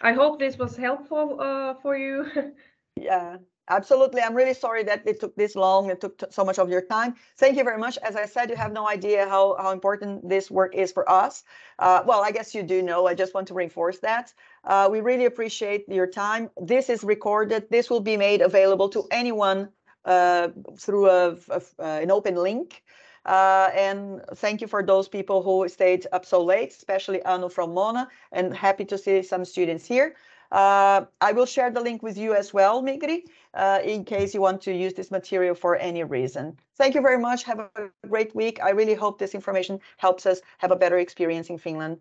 I 0.00 0.12
hope 0.12 0.38
this 0.38 0.56
was 0.56 0.76
helpful 0.76 1.38
uh, 1.40 1.74
for 1.74 1.96
you. 1.96 2.26
yeah, 2.96 3.36
absolutely. 3.68 4.20
I'm 4.22 4.34
really 4.34 4.54
sorry 4.54 4.82
that 4.84 5.06
it 5.06 5.20
took 5.20 5.34
this 5.36 5.54
long. 5.54 5.90
It 5.90 6.00
took 6.00 6.22
so 6.30 6.44
much 6.44 6.58
of 6.58 6.68
your 6.68 6.82
time. 6.82 7.14
Thank 7.36 7.56
you 7.56 7.64
very 7.64 7.78
much. 7.78 7.98
As 7.98 8.16
I 8.16 8.26
said, 8.26 8.50
you 8.50 8.56
have 8.56 8.72
no 8.72 8.88
idea 8.88 9.28
how, 9.28 9.56
how 9.58 9.70
important 9.70 10.28
this 10.28 10.50
work 10.50 10.74
is 10.74 10.92
for 10.92 11.10
us. 11.10 11.44
Uh, 11.78 12.02
well, 12.06 12.22
I 12.22 12.30
guess 12.30 12.54
you 12.54 12.62
do 12.62 12.82
know. 12.82 13.06
I 13.06 13.14
just 13.14 13.34
want 13.34 13.48
to 13.48 13.54
reinforce 13.54 13.98
that. 14.00 14.32
Uh, 14.64 14.88
we 14.90 15.00
really 15.00 15.26
appreciate 15.26 15.88
your 15.88 16.06
time. 16.06 16.50
This 16.60 16.90
is 16.90 17.02
recorded. 17.04 17.68
This 17.70 17.90
will 17.90 18.00
be 18.00 18.16
made 18.16 18.40
available 18.40 18.88
to 18.90 19.06
anyone 19.10 19.68
uh, 20.04 20.48
through 20.78 21.08
a, 21.08 21.36
a, 21.48 21.62
an 21.78 22.10
open 22.10 22.34
link. 22.36 22.82
Uh, 23.24 23.70
and 23.74 24.20
thank 24.34 24.60
you 24.60 24.66
for 24.66 24.82
those 24.82 25.08
people 25.08 25.42
who 25.42 25.68
stayed 25.68 26.06
up 26.12 26.26
so 26.26 26.42
late, 26.42 26.70
especially 26.70 27.22
Anu 27.22 27.48
from 27.48 27.72
Moona, 27.72 28.08
and 28.32 28.52
happy 28.52 28.84
to 28.86 28.98
see 28.98 29.22
some 29.22 29.44
students 29.44 29.86
here. 29.86 30.16
Uh, 30.52 31.06
I 31.22 31.32
will 31.32 31.46
share 31.46 31.70
the 31.70 31.80
link 31.80 32.02
with 32.02 32.18
you 32.18 32.34
as 32.34 32.52
well, 32.52 32.82
Migri, 32.82 33.22
uh, 33.54 33.80
in 33.82 34.04
case 34.04 34.34
you 34.34 34.42
want 34.42 34.60
to 34.62 34.72
use 34.72 34.92
this 34.92 35.10
material 35.10 35.54
for 35.54 35.76
any 35.76 36.04
reason. 36.04 36.58
Thank 36.76 36.94
you 36.94 37.00
very 37.00 37.18
much. 37.18 37.42
Have 37.44 37.58
a 37.58 37.70
great 38.06 38.36
week. 38.36 38.60
I 38.62 38.70
really 38.70 38.94
hope 38.94 39.18
this 39.18 39.34
information 39.34 39.80
helps 39.96 40.26
us 40.26 40.42
have 40.58 40.70
a 40.70 40.76
better 40.76 40.98
experience 40.98 41.48
in 41.48 41.56
Finland 41.56 41.96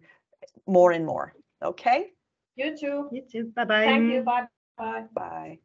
more 0.68 0.92
and 0.92 1.06
more. 1.06 1.34
Okay? 1.64 2.12
You 2.58 2.78
too. 2.78 3.08
You 3.14 3.24
too. 3.32 3.54
Bye-bye. 3.56 3.86
Thank 3.86 4.12
you. 4.12 4.22
Bye. 4.22 4.48
Bye. 4.78 5.06
Bye. 5.14 5.60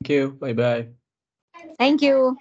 Thank 0.00 0.10
you. 0.10 0.30
Bye-bye. 0.40 0.88
Thank 1.78 2.02
you. 2.02 2.36